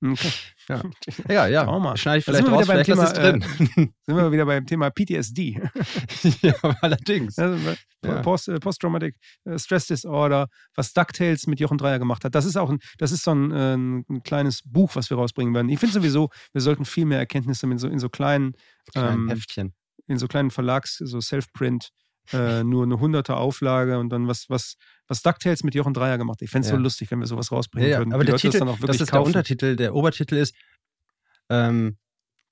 Okay. 0.11 0.31
Ja, 1.27 1.33
ja. 1.33 1.47
ja. 1.47 1.63
Trauma. 1.63 1.97
Schneide 1.97 2.19
ich 2.19 2.25
vielleicht 2.25 2.47
raus, 2.47 2.67
beim 2.67 2.83
Thema, 2.83 3.11
drin. 3.11 3.41
Äh, 3.41 3.65
sind 3.75 3.93
wir 4.05 4.31
wieder 4.31 4.45
beim 4.45 4.67
Thema 4.67 4.91
PTSD. 4.91 5.59
ja, 6.41 6.53
allerdings. 6.81 7.39
Also, 7.39 7.75
ja. 8.05 8.21
Post, 8.21 8.49
äh, 8.49 8.59
Post-Traumatic 8.59 9.15
äh, 9.45 9.57
Stress 9.57 9.87
Disorder, 9.87 10.47
was 10.75 10.93
DuckTales 10.93 11.47
mit 11.47 11.59
Jochen 11.59 11.79
Dreier 11.79 11.97
gemacht 11.97 12.23
hat. 12.23 12.35
Das 12.35 12.45
ist 12.45 12.55
auch 12.55 12.69
ein, 12.69 12.79
das 12.99 13.11
ist 13.11 13.23
so 13.23 13.31
ein, 13.31 13.51
äh, 13.51 13.75
ein 13.75 14.23
kleines 14.23 14.61
Buch, 14.63 14.91
was 14.93 15.09
wir 15.09 15.17
rausbringen 15.17 15.55
werden. 15.55 15.69
Ich 15.69 15.79
finde 15.79 15.93
sowieso, 15.93 16.29
wir 16.53 16.61
sollten 16.61 16.85
viel 16.85 17.05
mehr 17.05 17.17
Erkenntnisse 17.17 17.65
in 17.65 17.79
so, 17.79 17.87
in 17.87 17.97
so 17.97 18.09
kleinen, 18.09 18.53
kleinen 18.93 19.23
ähm, 19.23 19.29
Heftchen. 19.29 19.73
In 20.07 20.19
so 20.19 20.27
kleinen 20.27 20.51
Verlags, 20.51 20.97
so 20.97 21.19
Self-Print, 21.19 21.89
äh, 22.33 22.63
nur 22.63 22.83
eine 22.83 22.99
hunderte 22.99 23.35
Auflage 23.35 23.99
und 23.99 24.09
dann 24.09 24.27
was, 24.27 24.49
was, 24.49 24.75
was 25.07 25.21
DuckTales 25.21 25.63
mit 25.63 25.75
Jochen 25.75 25.93
Dreier 25.93 26.17
gemacht. 26.17 26.41
Ich 26.41 26.49
fände 26.49 26.65
es 26.65 26.71
ja. 26.71 26.77
so 26.77 26.81
lustig, 26.81 27.11
wenn 27.11 27.19
wir 27.19 27.27
sowas 27.27 27.51
rausbringen 27.51 27.89
ja, 27.89 27.97
würden. 27.99 28.13
Aber 28.13 28.23
der 28.23 28.33
Leute 28.33 28.41
Titel, 28.41 28.51
das, 28.53 28.59
dann 28.59 28.69
auch 28.69 28.81
wirklich 28.81 28.97
das 28.97 29.07
ist 29.07 29.11
kaufen. 29.11 29.31
der 29.31 29.39
Untertitel. 29.39 29.75
Der 29.75 29.95
Obertitel 29.95 30.35
ist 30.35 30.55
ähm, 31.49 31.97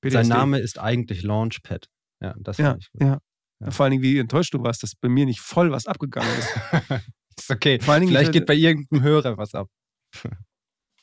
sein 0.06 0.28
Name 0.28 0.60
ist 0.60 0.80
eigentlich 0.80 1.24
Launchpad. 1.24 1.90
Ja, 2.22 2.36
das 2.40 2.58
ja, 2.58 2.78
ja. 3.00 3.20
ja. 3.60 3.72
Vor 3.72 3.84
allen 3.84 3.92
Dingen, 3.92 4.04
wie 4.04 4.18
enttäuscht 4.18 4.54
du 4.54 4.64
warst, 4.64 4.84
dass 4.84 4.96
bei 4.96 5.10
mir 5.10 5.26
nicht 5.26 5.40
voll 5.40 5.72
was 5.72 5.86
abgegangen 5.86 6.30
ist. 6.38 6.50
ist 7.38 7.52
okay. 7.52 7.80
Vor 7.80 7.94
allen 7.94 8.02
Dingen, 8.02 8.12
Vielleicht 8.12 8.32
geht 8.32 8.46
bei 8.46 8.56
irgendeinem 8.56 9.04
Hörer 9.04 9.38
was 9.38 9.54
ab. 9.54 9.70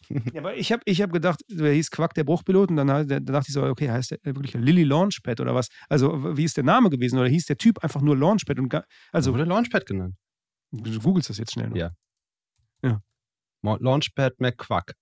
Ja, 0.09 0.40
aber 0.40 0.57
ich 0.57 0.72
habe 0.72 0.82
ich 0.84 1.00
hab 1.02 1.12
gedacht, 1.12 1.40
der 1.48 1.72
hieß 1.72 1.90
Quack 1.90 2.14
der 2.14 2.24
Bruchpilot 2.24 2.70
und 2.70 2.76
dann, 2.76 2.88
dann 2.88 3.24
dachte 3.24 3.46
ich 3.48 3.55
so, 3.55 3.62
okay, 3.64 3.90
heißt 3.90 4.12
der 4.12 4.18
wirklich 4.24 4.55
Lilly 4.55 4.84
Launchpad 4.84 5.40
oder 5.40 5.55
was? 5.55 5.68
Also, 5.88 6.36
wie 6.36 6.44
ist 6.44 6.57
der 6.57 6.64
Name 6.64 6.90
gewesen? 6.90 7.18
Oder 7.18 7.28
hieß 7.28 7.46
der 7.46 7.59
Typ 7.59 7.82
einfach 7.82 8.00
nur 8.00 8.16
Launchpad? 8.16 8.59
Und 8.59 8.74
also, 9.12 9.32
wurde 9.32 9.44
Launchpad 9.44 9.86
genannt. 9.86 10.14
Du 10.72 10.98
googelst 11.00 11.30
das 11.30 11.38
jetzt 11.38 11.52
schnell 11.52 11.68
noch. 11.68 11.76
Ja. 11.76 11.92
Ja. 12.82 13.00
Launchpad 13.62 14.40
McQuack. 14.40 14.94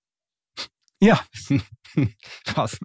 Ja. 1.03 1.21
Krass. 2.45 2.79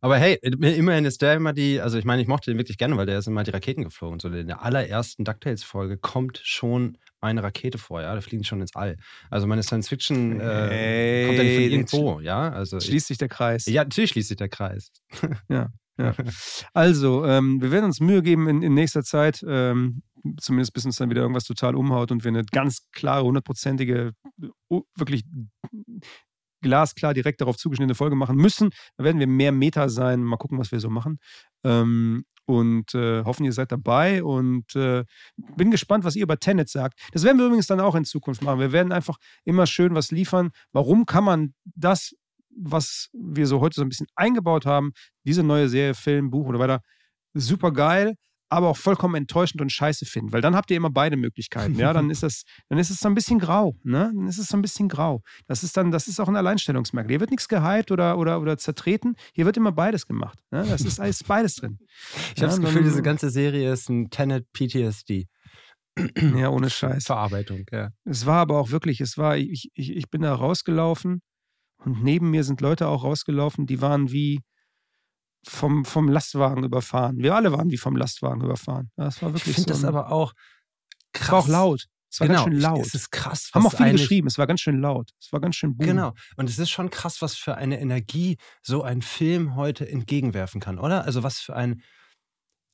Aber 0.00 0.18
hey, 0.18 0.38
immerhin 0.42 1.04
ist 1.04 1.22
der 1.22 1.34
immer 1.34 1.52
die, 1.52 1.80
also 1.80 1.98
ich 1.98 2.04
meine, 2.04 2.20
ich 2.20 2.26
mochte 2.26 2.50
den 2.50 2.58
wirklich 2.58 2.78
gerne, 2.78 2.96
weil 2.96 3.06
der 3.06 3.18
ist 3.18 3.28
immer 3.28 3.44
die 3.44 3.50
Raketen 3.50 3.84
geflogen. 3.84 4.18
So 4.18 4.28
in 4.28 4.48
der 4.48 4.62
allerersten 4.62 5.24
DuckTales-Folge 5.24 5.98
kommt 5.98 6.40
schon 6.42 6.98
eine 7.20 7.42
Rakete 7.42 7.78
vor, 7.78 8.02
ja, 8.02 8.14
da 8.14 8.20
fliegen 8.20 8.44
schon 8.44 8.60
ins 8.60 8.74
All. 8.74 8.96
Also 9.30 9.46
meine 9.46 9.62
Science-Fiction 9.62 10.40
äh, 10.40 10.68
hey, 10.70 11.26
kommt 11.26 11.38
ja 11.38 11.44
nicht 11.44 11.90
von 11.90 12.00
irgendwo, 12.00 12.20
ja. 12.20 12.50
Also 12.50 12.80
schließt 12.80 13.08
sich 13.08 13.18
der 13.18 13.28
Kreis. 13.28 13.66
Ja, 13.66 13.84
natürlich 13.84 14.10
schließt 14.10 14.28
sich 14.28 14.36
der 14.36 14.48
Kreis. 14.48 14.90
ja. 15.48 15.68
Ja. 15.98 16.14
Also, 16.72 17.26
ähm, 17.26 17.60
wir 17.60 17.70
werden 17.70 17.84
uns 17.84 18.00
Mühe 18.00 18.22
geben 18.22 18.48
in, 18.48 18.62
in 18.62 18.74
nächster 18.74 19.02
Zeit, 19.02 19.44
ähm, 19.46 20.02
zumindest 20.38 20.72
bis 20.72 20.84
uns 20.84 20.96
dann 20.96 21.10
wieder 21.10 21.22
irgendwas 21.22 21.44
total 21.44 21.74
umhaut 21.74 22.10
und 22.10 22.24
wir 22.24 22.30
eine 22.30 22.44
ganz 22.44 22.88
klare, 22.92 23.24
hundertprozentige, 23.24 24.12
wirklich 24.96 25.24
glasklar 26.60 27.14
direkt 27.14 27.40
darauf 27.40 27.56
zugeschnittene 27.56 27.94
Folge 27.94 28.16
machen 28.16 28.36
müssen. 28.36 28.70
Da 28.96 29.04
werden 29.04 29.18
wir 29.18 29.26
mehr 29.26 29.52
Meta 29.52 29.88
sein. 29.88 30.22
Mal 30.22 30.36
gucken, 30.36 30.58
was 30.58 30.72
wir 30.72 30.80
so 30.80 30.90
machen. 30.90 31.18
Ähm, 31.64 32.24
und 32.46 32.94
äh, 32.94 33.22
hoffen, 33.24 33.44
ihr 33.44 33.52
seid 33.52 33.70
dabei 33.70 34.24
und 34.24 34.74
äh, 34.74 35.04
bin 35.56 35.70
gespannt, 35.70 36.04
was 36.04 36.16
ihr 36.16 36.24
über 36.24 36.38
Tenet 36.38 36.68
sagt. 36.68 36.98
Das 37.12 37.22
werden 37.22 37.38
wir 37.38 37.46
übrigens 37.46 37.68
dann 37.68 37.80
auch 37.80 37.94
in 37.94 38.04
Zukunft 38.04 38.42
machen. 38.42 38.58
Wir 38.58 38.72
werden 38.72 38.92
einfach 38.92 39.18
immer 39.44 39.66
schön 39.66 39.94
was 39.94 40.10
liefern. 40.10 40.50
Warum 40.72 41.06
kann 41.06 41.24
man 41.24 41.54
das, 41.64 42.14
was 42.50 43.08
wir 43.12 43.46
so 43.46 43.60
heute 43.60 43.76
so 43.76 43.82
ein 43.82 43.88
bisschen 43.88 44.08
eingebaut 44.16 44.66
haben, 44.66 44.92
diese 45.24 45.42
neue 45.42 45.68
Serie, 45.68 45.94
Film, 45.94 46.30
Buch 46.30 46.46
oder 46.46 46.58
weiter, 46.58 46.82
super 47.34 47.72
geil, 47.72 48.16
aber 48.50 48.68
auch 48.68 48.76
vollkommen 48.76 49.14
enttäuschend 49.14 49.62
und 49.62 49.70
scheiße 49.70 50.04
finden, 50.04 50.32
weil 50.32 50.40
dann 50.40 50.56
habt 50.56 50.70
ihr 50.70 50.76
immer 50.76 50.90
beide 50.90 51.16
Möglichkeiten. 51.16 51.76
Ja, 51.76 51.92
dann 51.92 52.10
ist 52.10 52.22
das, 52.22 52.42
dann 52.68 52.78
ist 52.78 52.90
es 52.90 52.98
so 52.98 53.08
ein 53.08 53.14
bisschen 53.14 53.38
grau, 53.38 53.76
ne? 53.84 54.12
Dann 54.14 54.26
ist 54.26 54.38
es 54.38 54.48
so 54.48 54.56
ein 54.56 54.62
bisschen 54.62 54.88
grau. 54.88 55.22
Das 55.46 55.62
ist 55.62 55.76
dann, 55.76 55.92
das 55.92 56.08
ist 56.08 56.20
auch 56.20 56.28
ein 56.28 56.36
Alleinstellungsmerkmal. 56.36 57.10
Hier 57.12 57.20
wird 57.20 57.30
nichts 57.30 57.48
gehypt 57.48 57.92
oder, 57.92 58.18
oder, 58.18 58.40
oder 58.40 58.58
zertreten. 58.58 59.14
Hier 59.32 59.46
wird 59.46 59.56
immer 59.56 59.72
beides 59.72 60.06
gemacht. 60.06 60.38
Ne? 60.50 60.66
Das 60.68 60.82
ist, 60.82 60.98
ist 60.98 61.26
beides 61.28 61.54
drin. 61.54 61.78
Ich 62.34 62.42
ja, 62.42 62.48
habe 62.48 62.60
das 62.60 62.60
Gefühl, 62.60 62.82
diese 62.82 63.02
ganze 63.02 63.30
Serie 63.30 63.72
ist 63.72 63.88
ein 63.88 64.10
Tenet 64.10 64.52
PTSD. 64.52 65.28
Ja, 66.36 66.48
ohne 66.50 66.70
Scheiß. 66.70 67.06
Verarbeitung, 67.06 67.64
ja. 67.70 67.90
Es 68.04 68.26
war 68.26 68.40
aber 68.40 68.58
auch 68.58 68.70
wirklich, 68.70 69.00
es 69.00 69.18
war, 69.18 69.36
ich, 69.36 69.70
ich, 69.74 69.96
ich 69.96 70.10
bin 70.10 70.22
da 70.22 70.34
rausgelaufen 70.34 71.20
und 71.84 72.02
neben 72.02 72.30
mir 72.30 72.44
sind 72.44 72.60
Leute 72.60 72.88
auch 72.88 73.04
rausgelaufen, 73.04 73.66
die 73.66 73.80
waren 73.80 74.10
wie, 74.10 74.40
vom, 75.46 75.84
vom 75.84 76.08
Lastwagen 76.08 76.64
überfahren. 76.64 77.18
Wir 77.18 77.34
alle 77.34 77.52
waren 77.52 77.70
wie 77.70 77.78
vom 77.78 77.96
Lastwagen 77.96 78.42
überfahren. 78.42 78.90
Das 78.96 79.22
war 79.22 79.32
wirklich 79.32 79.48
ich 79.48 79.54
finde 79.56 79.74
so 79.74 79.80
das 79.80 79.84
aber 79.84 80.12
auch 80.12 80.32
krass. 81.12 81.26
Es 81.26 81.32
war 81.32 81.38
auch 81.38 81.48
laut. 81.48 81.86
Es 82.12 82.20
war 82.20 82.26
genau. 82.26 82.44
ganz 82.44 82.52
schön 82.52 82.60
laut. 82.60 82.86
Es 82.86 82.94
ist 82.94 83.10
krass. 83.10 83.50
Haben 83.54 83.66
auch 83.66 83.76
viele 83.76 83.92
geschrieben. 83.92 84.26
Es 84.26 84.36
war 84.36 84.46
ganz 84.46 84.60
schön 84.60 84.80
laut. 84.80 85.10
Es 85.20 85.32
war 85.32 85.40
ganz 85.40 85.54
schön 85.56 85.76
boom. 85.76 85.86
Genau. 85.86 86.12
Und 86.36 86.50
es 86.50 86.58
ist 86.58 86.70
schon 86.70 86.90
krass, 86.90 87.22
was 87.22 87.36
für 87.36 87.54
eine 87.54 87.80
Energie 87.80 88.36
so 88.62 88.82
ein 88.82 89.00
Film 89.00 89.54
heute 89.54 89.88
entgegenwerfen 89.88 90.60
kann, 90.60 90.78
oder? 90.78 91.04
Also 91.04 91.22
was 91.22 91.38
für 91.38 91.54
ein, 91.54 91.82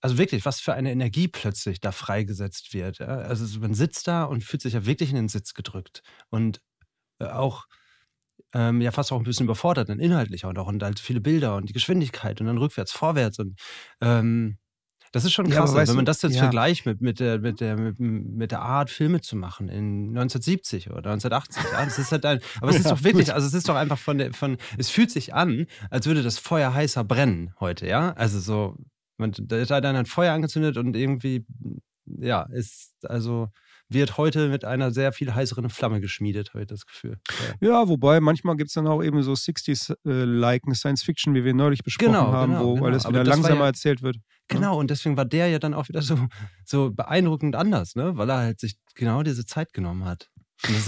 also 0.00 0.16
wirklich, 0.16 0.46
was 0.46 0.60
für 0.60 0.72
eine 0.72 0.90
Energie 0.90 1.28
plötzlich 1.28 1.80
da 1.80 1.92
freigesetzt 1.92 2.72
wird. 2.72 3.02
Also 3.02 3.60
man 3.60 3.74
sitzt 3.74 4.08
da 4.08 4.24
und 4.24 4.42
fühlt 4.42 4.62
sich 4.62 4.72
ja 4.72 4.86
wirklich 4.86 5.10
in 5.10 5.16
den 5.16 5.28
Sitz 5.28 5.52
gedrückt. 5.52 6.00
Und 6.30 6.62
äh, 7.18 7.26
auch 7.26 7.66
ähm, 8.54 8.80
ja 8.80 8.90
fast 8.90 9.12
auch 9.12 9.18
ein 9.18 9.24
bisschen 9.24 9.44
überfordert, 9.44 9.88
dann 9.88 10.00
inhaltlich 10.00 10.44
auch 10.44 10.52
noch 10.52 10.66
und 10.66 10.82
halt 10.82 11.00
viele 11.00 11.20
Bilder 11.20 11.56
und 11.56 11.68
die 11.68 11.72
Geschwindigkeit 11.72 12.40
und 12.40 12.46
dann 12.46 12.58
rückwärts, 12.58 12.92
vorwärts 12.92 13.38
und 13.38 13.58
ähm, 14.00 14.58
das 15.12 15.24
ist 15.24 15.32
schon 15.32 15.48
krass, 15.48 15.72
ja, 15.72 15.78
also, 15.78 15.92
wenn 15.92 15.96
man 15.96 16.04
das 16.04 16.20
jetzt 16.20 16.34
ja. 16.34 16.42
vergleicht 16.42 16.84
mit, 16.84 17.00
mit, 17.00 17.20
der, 17.20 17.38
mit, 17.38 17.60
der, 17.60 17.78
mit, 17.78 17.98
mit 17.98 18.50
der 18.50 18.60
Art, 18.60 18.90
Filme 18.90 19.20
zu 19.22 19.34
machen 19.36 19.68
in 19.68 20.08
1970 20.08 20.90
oder 20.90 21.12
1980. 21.12 21.62
Ja, 21.72 21.84
das 21.84 21.98
ist 21.98 22.12
halt 22.12 22.26
ein, 22.26 22.40
aber 22.60 22.70
es 22.70 22.76
ist 22.76 22.86
doch 22.90 23.02
wirklich, 23.02 23.32
also 23.32 23.46
es 23.46 23.54
ist 23.54 23.68
doch 23.68 23.76
einfach 23.76 23.98
von 23.98 24.18
der, 24.18 24.34
von, 24.34 24.58
es 24.76 24.90
fühlt 24.90 25.10
sich 25.10 25.32
an, 25.32 25.68
als 25.90 26.06
würde 26.06 26.22
das 26.22 26.38
Feuer 26.38 26.74
heißer 26.74 27.04
brennen 27.04 27.54
heute, 27.60 27.86
ja. 27.86 28.12
Also 28.12 28.40
so, 28.40 28.76
man, 29.16 29.32
da 29.38 29.56
halt 29.56 29.84
dann 29.84 29.96
ein 29.96 30.06
Feuer 30.06 30.34
angezündet 30.34 30.76
und 30.76 30.94
irgendwie, 30.94 31.46
ja, 32.04 32.42
ist, 32.52 32.92
also 33.04 33.48
wird 33.88 34.16
heute 34.16 34.48
mit 34.48 34.64
einer 34.64 34.90
sehr 34.90 35.12
viel 35.12 35.34
heißeren 35.34 35.70
Flamme 35.70 36.00
geschmiedet, 36.00 36.50
habe 36.50 36.62
ich 36.62 36.66
das 36.66 36.86
Gefühl. 36.86 37.18
Ja, 37.60 37.68
ja 37.68 37.88
wobei 37.88 38.20
manchmal 38.20 38.56
gibt 38.56 38.68
es 38.68 38.74
dann 38.74 38.86
auch 38.86 39.02
eben 39.02 39.22
so 39.22 39.32
60s-like 39.32 40.62
äh, 40.66 40.74
Science 40.74 41.02
Fiction, 41.02 41.34
wie 41.34 41.44
wir 41.44 41.54
neulich 41.54 41.82
besprochen 41.82 42.12
genau, 42.12 42.32
haben, 42.32 42.52
genau, 42.52 42.64
wo 42.64 42.74
genau. 42.74 42.86
alles 42.86 43.08
wieder 43.08 43.24
langsamer 43.24 43.60
ja, 43.60 43.66
erzählt 43.66 44.02
wird. 44.02 44.16
Genau, 44.48 44.74
ja. 44.74 44.78
und 44.78 44.90
deswegen 44.90 45.16
war 45.16 45.24
der 45.24 45.48
ja 45.48 45.58
dann 45.58 45.74
auch 45.74 45.88
wieder 45.88 46.02
so, 46.02 46.18
so 46.64 46.90
beeindruckend 46.90 47.56
anders, 47.56 47.94
ne? 47.94 48.16
weil 48.16 48.28
er 48.30 48.38
halt 48.38 48.60
sich 48.60 48.76
genau 48.94 49.22
diese 49.22 49.44
Zeit 49.44 49.72
genommen 49.72 50.04
hat. 50.04 50.30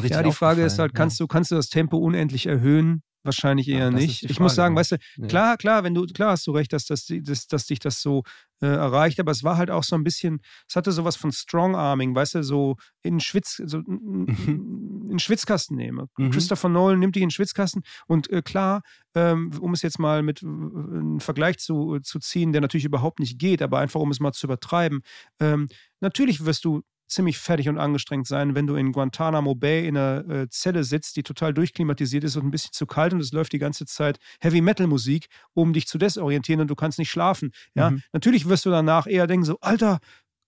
ja, 0.03 0.22
die 0.22 0.32
Frage 0.32 0.62
ist 0.64 0.78
halt, 0.78 0.94
kannst, 0.94 1.20
du, 1.20 1.26
kannst 1.26 1.51
du 1.51 1.57
das 1.57 1.68
Tempo 1.68 1.99
unendlich 1.99 2.46
erhöhen? 2.46 3.03
Wahrscheinlich 3.24 3.68
eher 3.68 3.78
ja, 3.78 3.90
nicht. 3.90 4.22
Ich 4.30 4.38
muss 4.38 4.54
sagen, 4.54 4.76
weißt 4.76 4.92
du, 4.92 5.26
klar, 5.26 5.56
klar, 5.56 5.82
wenn 5.82 5.94
du, 5.94 6.06
klar 6.06 6.32
hast 6.32 6.46
du 6.46 6.52
recht, 6.52 6.72
dass, 6.72 6.86
dass, 6.86 7.06
dass, 7.06 7.46
dass 7.48 7.66
dich 7.66 7.80
das 7.80 8.00
so 8.00 8.22
äh, 8.60 8.66
erreicht, 8.66 9.18
aber 9.18 9.32
es 9.32 9.42
war 9.42 9.56
halt 9.56 9.70
auch 9.70 9.82
so 9.82 9.96
ein 9.96 10.04
bisschen, 10.04 10.40
es 10.68 10.76
hatte 10.76 10.92
sowas 10.92 11.16
von 11.16 11.32
Strong 11.32 11.74
Arming, 11.74 12.14
weißt 12.14 12.36
du, 12.36 12.42
so 12.44 12.76
in 13.02 13.18
Schwitz, 13.20 13.60
so 13.64 13.78
in 13.78 15.18
Schwitzkasten 15.18 15.76
nehme. 15.76 16.06
Mhm. 16.16 16.30
Christopher 16.30 16.68
Nolan 16.68 17.00
nimmt 17.00 17.16
dich 17.16 17.22
in 17.22 17.28
den 17.28 17.32
Schwitzkasten 17.32 17.82
und 18.06 18.30
äh, 18.30 18.40
klar, 18.42 18.82
ähm, 19.14 19.50
um 19.60 19.72
es 19.72 19.82
jetzt 19.82 19.98
mal 19.98 20.22
mit 20.22 20.42
äh, 20.42 20.46
einem 20.46 21.20
Vergleich 21.20 21.58
zu, 21.58 21.98
zu 22.00 22.20
ziehen, 22.20 22.52
der 22.52 22.60
natürlich 22.60 22.84
überhaupt 22.84 23.18
nicht 23.18 23.38
geht, 23.38 23.62
aber 23.62 23.80
einfach 23.80 24.00
um 24.00 24.10
es 24.10 24.20
mal 24.20 24.32
zu 24.32 24.46
übertreiben, 24.46 25.00
ähm, 25.40 25.68
natürlich 26.00 26.44
wirst 26.44 26.64
du 26.64 26.82
ziemlich 27.09 27.38
fertig 27.38 27.68
und 27.68 27.78
angestrengt 27.78 28.26
sein, 28.26 28.54
wenn 28.54 28.66
du 28.66 28.76
in 28.76 28.92
Guantanamo 28.92 29.54
Bay 29.54 29.86
in 29.86 29.96
einer 29.96 30.28
äh, 30.28 30.48
Zelle 30.48 30.84
sitzt, 30.84 31.16
die 31.16 31.22
total 31.22 31.54
durchklimatisiert 31.54 32.24
ist 32.24 32.36
und 32.36 32.44
ein 32.44 32.50
bisschen 32.50 32.72
zu 32.72 32.86
kalt 32.86 33.12
und 33.12 33.20
es 33.20 33.32
läuft 33.32 33.52
die 33.52 33.59
ganze 33.59 33.86
Zeit 33.86 34.18
Heavy 34.40 34.61
Metal 34.61 34.86
Musik, 34.86 35.28
um 35.54 35.72
dich 35.72 35.86
zu 35.86 35.98
desorientieren 35.98 36.61
und 36.61 36.68
du 36.68 36.74
kannst 36.74 36.98
nicht 36.98 37.11
schlafen. 37.11 37.52
Ja, 37.74 37.90
mhm. 37.90 38.02
natürlich 38.12 38.48
wirst 38.48 38.66
du 38.66 38.70
danach 38.70 39.06
eher 39.06 39.26
denken 39.26 39.44
so, 39.44 39.59
Alter, 39.61 39.98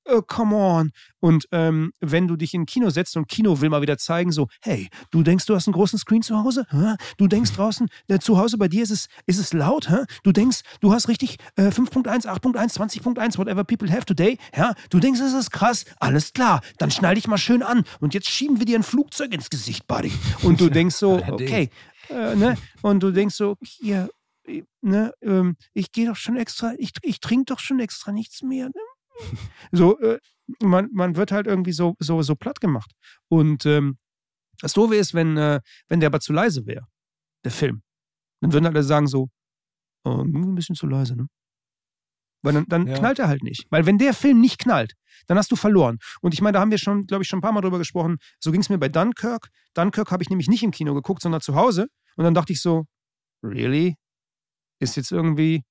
uh, 0.09 0.23
come 0.23 0.55
on. 0.55 0.91
Und 1.21 1.47
ähm, 1.53 1.93
wenn 2.01 2.29
du 2.29 2.37
dich 2.37 2.55
in 2.55 2.67
Kino 2.67 2.91
setzt 2.91 3.17
und 3.17 3.29
Kino 3.29 3.61
will 3.61 3.69
mal 3.69 3.83
wieder 3.83 3.99
zeigen, 3.99 4.33
so, 4.33 4.49
hey, 4.63 4.89
du 5.11 5.23
denkst, 5.23 5.47
du 5.47 5.55
hast 5.55 5.67
einen 5.67 5.75
großen 5.75 5.99
Screen 5.99 6.23
zu 6.23 6.37
Hause? 6.37 6.67
Hä? 6.71 6.95
Du 7.19 7.29
denkst 7.29 7.53
draußen, 7.53 7.89
äh, 8.09 8.19
zu 8.19 8.39
Hause 8.39 8.59
bei 8.59 8.69
dir 8.69 8.83
ist 8.83 8.91
es, 8.91 9.09
ist 9.27 9.39
es 9.39 9.53
laut? 9.53 9.91
Hä? 9.91 10.05
Du 10.23 10.33
denkst, 10.33 10.61
du 10.81 10.93
hast 10.93 11.09
richtig 11.09 11.37
äh, 11.57 11.69
5.1, 11.69 12.27
8.1, 12.27 12.75
20.1, 12.75 13.39
whatever 13.39 13.65
people 13.65 13.91
have 13.91 14.05
today? 14.05 14.39
Ja? 14.57 14.75
Du 14.91 15.01
denkst, 15.01 15.21
es 15.21 15.33
ist 15.33 15.51
krass? 15.51 15.85
Alles 15.99 16.33
klar, 16.33 16.63
dann 16.79 16.91
schnall 16.91 17.15
dich 17.15 17.29
mal 17.29 17.39
schön 17.39 17.63
an 17.63 17.85
und 18.01 18.15
jetzt 18.15 18.31
schieben 18.31 18.59
wir 18.59 18.67
dir 18.67 18.79
ein 18.79 18.83
Flugzeug 18.83 19.33
ins 19.35 19.51
Gesicht, 19.51 19.87
Buddy. 19.87 20.13
Und 20.43 20.61
du 20.61 20.69
denkst 20.71 20.97
so, 20.97 21.23
okay, 21.29 21.71
äh, 22.09 22.35
ne? 22.35 22.57
Und 22.83 23.03
du 23.03 23.11
denkst 23.11 23.35
so, 23.35 23.57
hier, 23.63 24.09
ne, 24.81 25.13
ähm, 25.23 25.57
ich 25.75 25.93
gehe 25.93 26.07
doch 26.07 26.17
schon 26.17 26.37
extra, 26.37 26.73
ich, 26.79 26.93
ich 27.03 27.21
trinke 27.21 27.47
doch 27.47 27.61
schon 27.61 27.81
extra 27.81 28.13
nichts 28.13 28.43
mehr. 28.43 28.67
Ne? 28.67 28.83
So, 29.73 30.01
äh, 30.01 30.19
man, 30.61 30.89
man 30.93 31.15
wird 31.15 31.31
halt 31.31 31.47
irgendwie 31.47 31.73
so, 31.73 31.95
so, 32.01 32.23
so 32.23 32.35
platt 32.35 32.61
gemacht. 32.61 32.91
Und 33.29 33.67
ähm, 33.67 33.99
das 34.61 34.73
Doofe 34.73 34.97
ist, 34.97 35.15
wenn, 35.15 35.37
äh, 35.37 35.61
wenn 35.89 36.01
der 36.01 36.09
aber 36.09 36.19
zu 36.19 36.33
leise 36.33 36.67
wäre, 36.67 36.87
der 37.45 37.53
Film, 37.53 37.83
dann 38.41 38.53
würden 38.53 38.67
alle 38.67 38.83
sagen 38.83 39.07
so, 39.07 39.29
oh, 40.05 40.23
ein 40.23 40.55
bisschen 40.57 40.75
zu 40.75 40.87
leise, 40.87 41.17
ne? 41.17 41.29
Weil 42.43 42.55
dann, 42.55 42.65
dann 42.69 42.87
ja. 42.87 42.95
knallt 42.97 43.19
er 43.19 43.29
halt 43.29 43.43
nicht. 43.43 43.67
Weil 43.71 43.87
wenn 43.87 43.99
der 43.99 44.15
Film 44.15 44.41
nicht 44.41 44.59
knallt, 44.59 44.95
dann 45.27 45.37
hast 45.37 45.53
du 45.53 45.57
verloren. 45.57 45.99
Und 46.23 46.33
ich 46.33 46.41
meine, 46.41 46.55
da 46.55 46.61
haben 46.61 46.71
wir 46.71 46.79
schon, 46.79 47.07
glaube 47.07 47.23
ich, 47.23 47.29
schon 47.29 47.39
ein 47.39 47.43
paar 47.43 47.53
Mal 47.53 47.61
drüber 47.61 47.79
gesprochen. 47.79 48.17
So 48.39 48.51
ging 48.51 48.63
es 48.63 48.71
mir 48.71 48.79
bei 48.79 48.89
Dunkirk. 48.89 49.49
Dunkirk 49.75 50.11
habe 50.11 50.23
ich 50.23 50.31
nämlich 50.31 50.49
nicht 50.49 50.63
im 50.63 50.71
Kino 50.71 50.95
geguckt, 50.95 51.23
sondern 51.23 51.43
zu 51.43 51.55
Hause. 51.55 51.89
Und 52.17 52.25
dann 52.25 52.35
dachte 52.35 52.53
ich 52.53 52.63
so, 52.63 52.85
really? 53.43 53.97
Ist 54.81 54.97
jetzt 54.97 55.13
irgendwie 55.13 55.65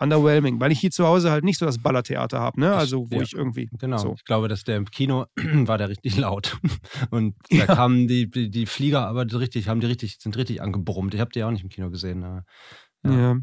underwhelming, 0.00 0.60
weil 0.60 0.72
ich 0.72 0.80
hier 0.80 0.90
zu 0.90 1.06
Hause 1.06 1.30
halt 1.30 1.44
nicht 1.44 1.58
so 1.58 1.66
das 1.66 1.78
Ballertheater 1.78 2.40
habe, 2.40 2.60
ne? 2.60 2.74
Also 2.74 3.10
wo 3.10 3.16
ja, 3.16 3.22
ich 3.22 3.34
irgendwie. 3.34 3.68
Genau. 3.78 3.98
So. 3.98 4.14
Ich 4.16 4.24
glaube, 4.24 4.48
dass 4.48 4.64
der 4.64 4.76
im 4.76 4.86
Kino 4.86 5.26
war 5.36 5.78
der 5.78 5.88
richtig 5.88 6.16
laut. 6.16 6.58
Und 7.10 7.36
da 7.50 7.56
ja. 7.56 7.66
kamen 7.66 8.08
die, 8.08 8.28
die, 8.30 8.50
die, 8.50 8.66
Flieger 8.66 9.06
aber 9.06 9.26
richtig, 9.32 9.68
haben 9.68 9.80
die 9.80 9.86
richtig, 9.86 10.18
sind 10.18 10.36
richtig 10.36 10.62
angebrummt. 10.62 11.14
Ich 11.14 11.20
habe 11.20 11.30
die 11.30 11.44
auch 11.44 11.50
nicht 11.50 11.62
im 11.62 11.68
Kino 11.68 11.90
gesehen. 11.90 12.22
Ja. 12.22 12.44
ja. 13.04 13.36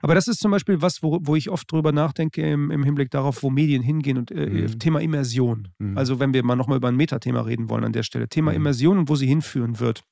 Aber 0.00 0.14
das 0.14 0.28
ist 0.28 0.40
zum 0.40 0.52
Beispiel 0.52 0.80
was, 0.80 1.02
wo, 1.02 1.18
wo 1.22 1.34
ich 1.34 1.50
oft 1.50 1.70
drüber 1.70 1.92
nachdenke 1.92 2.48
im, 2.48 2.70
im 2.70 2.84
Hinblick 2.84 3.10
darauf, 3.10 3.42
wo 3.42 3.50
Medien 3.50 3.82
hingehen 3.82 4.18
und 4.18 4.30
äh, 4.30 4.46
mhm. 4.46 4.78
Thema 4.78 5.00
Immersion. 5.00 5.68
Mhm. 5.78 5.98
Also 5.98 6.20
wenn 6.20 6.32
wir 6.32 6.44
mal 6.44 6.56
nochmal 6.56 6.78
über 6.78 6.88
ein 6.88 6.96
Metathema 6.96 7.40
reden 7.40 7.68
wollen 7.68 7.84
an 7.84 7.92
der 7.92 8.04
Stelle. 8.04 8.28
Thema 8.28 8.52
mhm. 8.52 8.58
Immersion 8.58 8.98
und 8.98 9.08
wo 9.08 9.16
sie 9.16 9.26
hinführen 9.26 9.80
wird. 9.80 10.02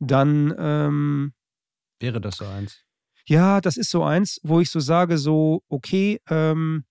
Dann 0.00 0.54
ähm, 0.58 1.32
wäre 2.00 2.20
das 2.20 2.36
so 2.36 2.44
eins. 2.44 2.83
Ja, 3.26 3.60
das 3.60 3.76
ist 3.76 3.90
so 3.90 4.04
eins, 4.04 4.38
wo 4.42 4.60
ich 4.60 4.70
so 4.70 4.80
sage, 4.80 5.18
so, 5.18 5.62
okay, 5.68 6.20
ähm, 6.28 6.84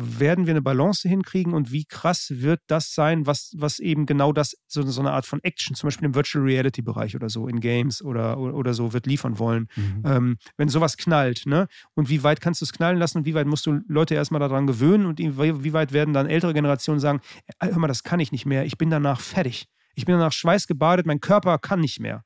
werden 0.00 0.46
wir 0.46 0.52
eine 0.52 0.62
Balance 0.62 1.08
hinkriegen 1.08 1.54
und 1.54 1.72
wie 1.72 1.84
krass 1.84 2.28
wird 2.30 2.60
das 2.66 2.94
sein, 2.94 3.26
was, 3.26 3.52
was 3.56 3.78
eben 3.78 4.06
genau 4.06 4.32
das, 4.32 4.56
so, 4.66 4.82
so 4.82 5.00
eine 5.00 5.12
Art 5.12 5.26
von 5.26 5.42
Action, 5.42 5.74
zum 5.74 5.88
Beispiel 5.88 6.06
im 6.06 6.14
Virtual 6.14 6.44
Reality 6.44 6.82
Bereich 6.82 7.16
oder 7.16 7.28
so, 7.28 7.48
in 7.48 7.60
Games 7.60 8.02
oder, 8.02 8.38
oder 8.38 8.74
so, 8.74 8.92
wird 8.92 9.06
liefern 9.06 9.38
wollen. 9.38 9.68
Mhm. 9.76 10.02
Ähm, 10.04 10.36
wenn 10.56 10.68
sowas 10.68 10.96
knallt, 10.96 11.46
ne? 11.46 11.66
Und 11.94 12.10
wie 12.10 12.22
weit 12.22 12.40
kannst 12.40 12.60
du 12.60 12.64
es 12.64 12.72
knallen 12.72 12.98
lassen 12.98 13.18
und 13.18 13.26
wie 13.26 13.34
weit 13.34 13.46
musst 13.46 13.66
du 13.66 13.80
Leute 13.88 14.14
erstmal 14.14 14.40
daran 14.40 14.66
gewöhnen 14.66 15.06
und 15.06 15.18
wie 15.18 15.72
weit 15.72 15.92
werden 15.92 16.14
dann 16.14 16.26
ältere 16.26 16.54
Generationen 16.54 17.00
sagen, 17.00 17.20
äh, 17.58 17.68
hör 17.70 17.78
mal, 17.78 17.88
das 17.88 18.02
kann 18.02 18.20
ich 18.20 18.30
nicht 18.30 18.46
mehr, 18.46 18.64
ich 18.64 18.78
bin 18.78 18.90
danach 18.90 19.20
fertig. 19.20 19.66
Ich 19.94 20.04
bin 20.04 20.14
danach 20.16 20.32
schweißgebadet, 20.32 21.06
mein 21.06 21.20
Körper 21.20 21.58
kann 21.58 21.80
nicht 21.80 21.98
mehr. 21.98 22.24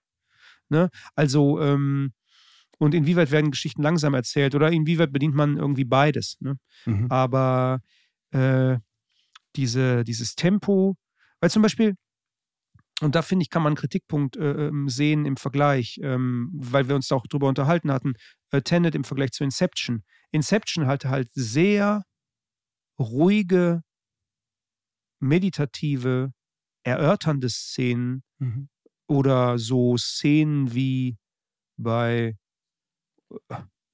Ne? 0.69 0.91
Also, 1.15 1.61
ähm, 1.61 2.13
und 2.83 2.95
inwieweit 2.95 3.31
werden 3.31 3.53
Geschichten 3.53 3.81
langsam 3.81 4.13
erzählt 4.13 4.57
oder 4.57 4.73
inwieweit 4.73 5.13
bedient 5.13 5.37
man 5.37 5.57
irgendwie 5.57 5.85
beides. 5.85 6.37
Ne? 6.41 6.59
Mhm. 6.85 7.07
Aber 7.11 7.81
äh, 8.33 8.77
diese, 9.55 10.03
dieses 10.03 10.35
Tempo, 10.35 10.97
weil 11.39 11.49
zum 11.49 11.63
Beispiel, 11.63 11.95
und 13.01 13.15
da 13.15 13.23
finde 13.23 13.45
ich, 13.45 13.51
kann 13.51 13.63
man 13.63 13.71
einen 13.71 13.77
Kritikpunkt 13.77 14.37
äh, 14.37 14.67
ähm, 14.67 14.89
sehen 14.89 15.27
im 15.27 15.37
Vergleich, 15.37 16.01
ähm, 16.03 16.51
weil 16.55 16.89
wir 16.89 16.97
uns 16.97 17.07
da 17.07 17.15
auch 17.15 17.27
drüber 17.29 17.47
unterhalten 17.47 17.93
hatten, 17.93 18.15
äh, 18.51 18.63
Tenet 18.63 18.97
im 18.97 19.05
Vergleich 19.05 19.31
zu 19.31 19.45
Inception. 19.45 20.03
Inception 20.33 20.89
hatte 20.89 21.09
halt 21.09 21.31
sehr 21.35 22.03
ruhige, 22.99 23.83
meditative, 25.21 26.33
erörternde 26.83 27.49
Szenen 27.49 28.25
mhm. 28.41 28.69
oder 29.07 29.57
so 29.59 29.97
Szenen 29.97 30.75
wie 30.75 31.17
bei 31.77 32.37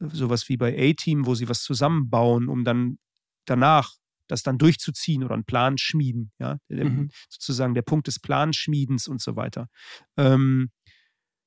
sowas 0.01 0.49
wie 0.49 0.57
bei 0.57 0.77
A-Team, 0.91 1.27
wo 1.27 1.35
sie 1.35 1.49
was 1.49 1.63
zusammenbauen, 1.63 2.49
um 2.49 2.65
dann 2.65 2.99
danach 3.47 3.93
das 4.29 4.43
dann 4.43 4.59
durchzuziehen 4.59 5.25
oder 5.25 5.35
einen 5.35 5.45
Plan 5.45 5.79
schmieden, 5.79 6.33
ja, 6.39 6.59
mhm. 6.69 7.11
sozusagen 7.31 7.75
der 7.75 7.83
Punkt 7.83 8.07
des 8.07 8.21
Planschmiedens 8.21 9.09
und 9.09 9.23
so 9.23 9.37
weiter. 9.37 9.69
Ähm, 10.17 10.71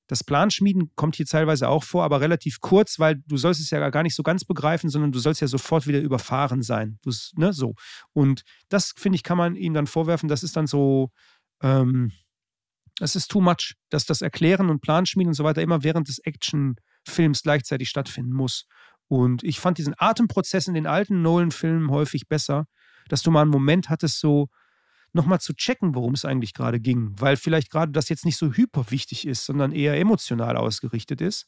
das 0.08 0.24
Planschmieden 0.26 0.92
kommt 0.96 1.16
hier 1.16 1.26
teilweise 1.26 1.70
auch 1.70 1.86
vor, 1.86 2.04
aber 2.04 2.20
relativ 2.20 2.60
kurz, 2.60 3.00
weil 3.00 3.22
du 3.28 3.38
sollst 3.38 3.62
es 3.62 3.70
ja 3.70 3.90
gar 3.92 4.04
nicht 4.04 4.16
so 4.16 4.24
ganz 4.24 4.44
begreifen, 4.44 4.90
sondern 4.90 5.14
du 5.14 5.20
sollst 5.20 5.40
ja 5.40 5.48
sofort 5.48 5.88
wieder 5.88 6.02
überfahren 6.02 6.64
sein. 6.64 7.00
Ne, 7.36 7.54
so. 7.54 7.76
Und 8.12 8.44
das, 8.68 8.94
finde 8.98 9.16
ich, 9.16 9.24
kann 9.24 9.38
man 9.38 9.56
ihm 9.56 9.74
dann 9.74 9.88
vorwerfen, 9.88 10.28
das 10.28 10.44
ist 10.44 10.58
dann 10.58 10.68
so, 10.68 11.12
ähm, 11.62 12.12
das 12.98 13.16
ist 13.16 13.32
too 13.32 13.40
much, 13.40 13.76
dass 13.90 14.06
das 14.06 14.22
Erklären 14.22 14.70
und 14.70 14.82
Planschmieden 14.82 15.30
und 15.30 15.36
so 15.36 15.46
weiter 15.46 15.62
immer 15.62 15.84
während 15.84 16.10
des 16.10 16.20
Action- 16.20 16.76
Films 17.08 17.44
gleichzeitig 17.44 17.90
stattfinden 17.90 18.34
muss. 18.34 18.66
Und 19.08 19.44
ich 19.44 19.60
fand 19.60 19.78
diesen 19.78 19.96
Atemprozess 19.98 20.68
in 20.68 20.74
den 20.74 20.88
alten 20.88 21.22
Nolan-Filmen 21.22 21.92
häufig 21.92 22.28
besser, 22.28 22.66
dass 23.10 23.22
du 23.24 23.32
mal 23.32 23.42
einen 23.42 23.52
Moment 23.52 23.90
hattest, 23.90 24.20
so 24.20 24.48
nochmal 25.14 25.42
zu 25.42 25.54
checken, 25.54 25.96
worum 25.96 26.14
es 26.14 26.26
eigentlich 26.26 26.54
gerade 26.54 26.80
ging. 26.80 27.14
Weil 27.20 27.36
vielleicht 27.36 27.72
gerade 27.72 27.92
das 27.92 28.10
jetzt 28.10 28.26
nicht 28.26 28.38
so 28.38 28.54
hyper 28.54 28.90
wichtig 28.90 29.28
ist, 29.28 29.46
sondern 29.46 29.74
eher 29.74 30.00
emotional 30.00 30.56
ausgerichtet 30.56 31.22
ist. 31.22 31.48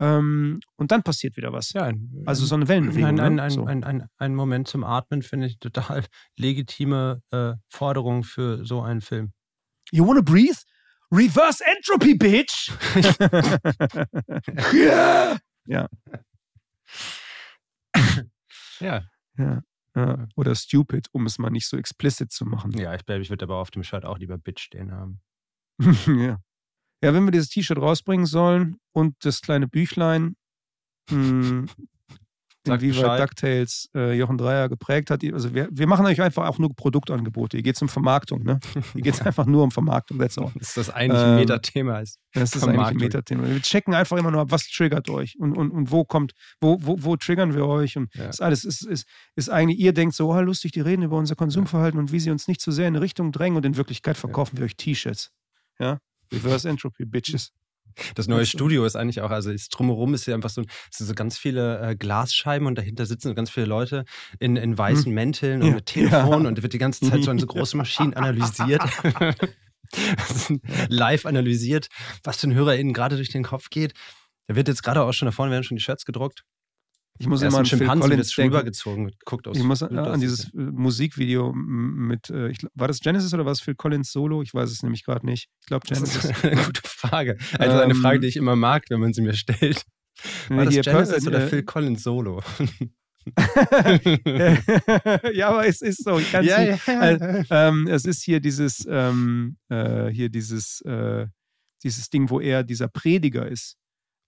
Ähm, 0.00 0.60
und 0.76 0.90
dann 0.90 1.02
passiert 1.02 1.36
wieder 1.36 1.52
was. 1.52 1.72
Ja, 1.72 1.84
ein, 1.84 2.24
also 2.26 2.44
so 2.44 2.54
eine 2.54 2.66
Wellenbewegung. 2.66 3.20
Ein, 3.20 3.38
ein, 3.38 3.50
so. 3.50 3.64
ein, 3.66 4.08
ein, 4.16 4.34
Moment 4.34 4.66
zum 4.66 4.84
Atmen 4.84 5.22
finde 5.22 5.46
ich 5.46 5.58
total 5.58 6.04
legitime 6.36 7.22
äh, 7.30 7.52
Forderung 7.68 8.24
für 8.24 8.64
so 8.64 8.82
einen 8.82 9.00
Film. 9.00 9.32
You 9.90 10.06
wanna 10.06 10.22
breathe? 10.22 10.58
Reverse 11.12 11.62
Entropy, 11.64 12.14
Bitch! 12.14 12.72
ja. 14.72 15.36
ja. 15.66 15.88
Ja. 18.80 19.02
Ja. 19.36 19.62
Ja. 19.94 20.26
Oder 20.36 20.54
stupid, 20.54 21.08
um 21.12 21.26
es 21.26 21.38
mal 21.38 21.50
nicht 21.50 21.68
so 21.68 21.76
explicit 21.76 22.32
zu 22.32 22.46
machen. 22.46 22.72
Ja, 22.72 22.94
ich 22.94 23.04
glaube, 23.04 23.20
ich 23.20 23.28
würde 23.28 23.44
aber 23.44 23.56
auf 23.56 23.70
dem 23.70 23.82
Shirt 23.82 24.06
auch 24.06 24.16
lieber 24.18 24.38
Bitch 24.38 24.62
stehen 24.62 24.90
haben. 24.90 25.20
ja. 26.06 26.40
Ja, 27.04 27.12
wenn 27.12 27.24
wir 27.24 27.32
dieses 27.32 27.48
T-Shirt 27.48 27.78
rausbringen 27.78 28.26
sollen 28.26 28.78
und 28.92 29.16
das 29.24 29.40
kleine 29.42 29.68
Büchlein, 29.68 30.36
mh, 31.10 31.16
hm, 31.16 31.68
inwieweit 32.66 33.20
DuckTales 33.20 33.90
äh, 33.94 34.12
Jochen 34.12 34.38
Dreier 34.38 34.68
geprägt 34.68 35.10
hat. 35.10 35.24
Also 35.32 35.54
wir, 35.54 35.68
wir 35.70 35.86
machen 35.86 36.06
euch 36.06 36.20
einfach 36.20 36.46
auch 36.46 36.58
nur 36.58 36.74
Produktangebote. 36.74 37.56
Hier 37.56 37.62
geht 37.62 37.76
es 37.76 37.82
um 37.82 37.88
Vermarktung. 37.88 38.42
Ne? 38.42 38.60
Hier 38.92 39.02
geht 39.02 39.14
es 39.14 39.20
einfach 39.26 39.46
nur 39.46 39.64
um 39.64 39.70
Vermarktung. 39.70 40.18
That's 40.18 40.38
all. 40.38 40.50
Das 40.54 40.68
ist 40.68 40.76
das 40.76 40.90
eigentlich 40.90 41.20
ähm, 41.20 41.28
ein 41.28 41.36
Metathema. 41.36 42.00
Ist 42.00 42.20
das 42.34 42.54
ist 42.54 42.64
eigentlich 42.64 42.86
ein 42.86 42.96
Metathema. 42.96 43.46
Wir 43.46 43.60
checken 43.60 43.94
einfach 43.94 44.16
immer 44.16 44.30
nur 44.30 44.42
ab, 44.42 44.48
was 44.50 44.68
triggert 44.68 45.08
euch 45.10 45.36
und, 45.38 45.56
und, 45.56 45.70
und 45.70 45.90
wo 45.90 46.04
kommt, 46.04 46.32
wo, 46.60 46.78
wo, 46.80 46.96
wo 46.98 47.16
triggern 47.16 47.54
wir 47.54 47.66
euch 47.66 47.96
und 47.96 48.14
ja. 48.14 48.26
das 48.26 48.40
alles 48.40 48.64
ist, 48.64 48.86
ist, 48.86 49.06
ist 49.36 49.50
eigentlich, 49.50 49.78
ihr 49.78 49.92
denkt 49.92 50.14
so, 50.14 50.32
oh, 50.32 50.40
lustig, 50.40 50.72
die 50.72 50.80
reden 50.80 51.02
über 51.02 51.18
unser 51.18 51.34
Konsumverhalten 51.34 51.98
ja. 51.98 52.00
und 52.00 52.12
wie 52.12 52.20
sie 52.20 52.30
uns 52.30 52.48
nicht 52.48 52.60
zu 52.60 52.70
so 52.70 52.76
sehr 52.76 52.88
in 52.88 52.94
eine 52.94 53.02
Richtung 53.02 53.32
drängen 53.32 53.56
und 53.56 53.66
in 53.66 53.76
Wirklichkeit 53.76 54.16
verkaufen 54.16 54.56
ja. 54.56 54.60
wir 54.60 54.66
euch 54.66 54.76
T-Shirts. 54.76 55.30
Ja? 55.78 55.98
Reverse 56.32 56.68
Entropy, 56.68 57.04
Bitches. 57.04 57.52
Das 58.14 58.28
neue 58.28 58.46
Studio 58.46 58.84
ist 58.84 58.96
eigentlich 58.96 59.20
auch, 59.20 59.30
also 59.30 59.50
ist, 59.50 59.68
drumherum 59.70 60.14
ist 60.14 60.26
ja 60.26 60.34
einfach 60.34 60.50
so, 60.50 60.62
sind 60.90 61.06
so 61.06 61.14
ganz 61.14 61.38
viele 61.38 61.80
äh, 61.80 61.96
Glasscheiben 61.96 62.66
und 62.66 62.76
dahinter 62.76 63.06
sitzen 63.06 63.34
ganz 63.34 63.50
viele 63.50 63.66
Leute 63.66 64.04
in, 64.38 64.56
in 64.56 64.76
weißen 64.76 65.06
hm. 65.06 65.14
Mänteln 65.14 65.62
und 65.62 65.68
ja. 65.68 65.74
mit 65.74 65.86
Telefon 65.86 66.42
ja. 66.42 66.48
und 66.48 66.62
wird 66.62 66.72
die 66.72 66.78
ganze 66.78 67.08
Zeit 67.08 67.24
so 67.24 67.30
an 67.30 67.38
so 67.38 67.46
große 67.46 67.76
Maschinen 67.76 68.14
analysiert. 68.14 68.82
live 70.88 71.26
analysiert, 71.26 71.88
was 72.24 72.38
den 72.38 72.54
HörerInnen 72.54 72.92
gerade 72.92 73.16
durch 73.16 73.28
den 73.28 73.44
Kopf 73.44 73.68
geht. 73.70 73.92
Da 74.46 74.56
wird 74.56 74.68
jetzt 74.68 74.82
gerade 74.82 75.02
auch 75.02 75.12
schon 75.12 75.26
da 75.26 75.32
vorne 75.32 75.52
werden 75.52 75.64
schon 75.64 75.76
die 75.76 75.82
Shirts 75.82 76.04
gedruckt. 76.04 76.44
Ich 77.18 77.28
muss 77.28 77.42
immer 77.42 77.58
an 77.58 77.66
Phil 77.66 77.86
Collins 77.86 78.34
denken. 78.34 78.54
rübergezogen, 78.54 79.12
guckt 79.24 79.46
aus. 79.46 79.56
Ich 79.56 79.62
muss 79.62 79.82
an, 79.82 79.96
an 79.98 80.20
dieses 80.20 80.46
äh, 80.46 80.58
Musikvideo 80.58 81.52
mit, 81.52 82.30
äh, 82.30 82.48
ich, 82.48 82.58
war 82.74 82.88
das 82.88 83.00
Genesis 83.00 83.32
oder 83.34 83.44
war 83.44 83.52
es 83.52 83.60
Phil 83.60 83.74
Collins 83.74 84.10
Solo? 84.10 84.42
Ich 84.42 84.52
weiß 84.54 84.70
es 84.70 84.82
nämlich 84.82 85.04
gerade 85.04 85.24
nicht. 85.26 85.48
Ich 85.60 85.66
glaube 85.66 85.86
Genesis. 85.86 86.14
Das 86.14 86.24
ist 86.24 86.44
eine 86.44 86.56
gute 86.64 86.82
Frage. 86.84 87.36
Also 87.58 87.76
ähm, 87.76 87.82
eine 87.82 87.94
Frage, 87.94 88.20
die 88.20 88.26
ich 88.28 88.36
immer 88.36 88.56
mag, 88.56 88.84
wenn 88.88 89.00
man 89.00 89.12
sie 89.12 89.22
mir 89.22 89.34
stellt. 89.34 89.84
War 90.48 90.64
das 90.64 90.74
Genesis 90.74 91.26
oder 91.26 91.44
äh, 91.44 91.48
Phil 91.48 91.62
Collins 91.62 92.02
Solo? 92.02 92.42
ja, 95.32 95.48
aber 95.48 95.66
es 95.66 95.80
ist 95.80 96.02
so. 96.02 96.18
Ich 96.18 96.32
ja, 96.32 96.40
ja. 96.42 96.76
Äh, 96.86 97.44
ähm, 97.50 97.86
es 97.86 98.04
ist 98.04 98.24
hier 98.24 98.40
dieses, 98.40 98.84
ähm, 98.88 99.58
äh, 99.68 100.08
hier 100.08 100.28
dieses, 100.28 100.80
äh, 100.80 101.26
dieses 101.84 102.10
Ding, 102.10 102.30
wo 102.30 102.40
er 102.40 102.64
dieser 102.64 102.88
Prediger 102.88 103.46
ist 103.46 103.76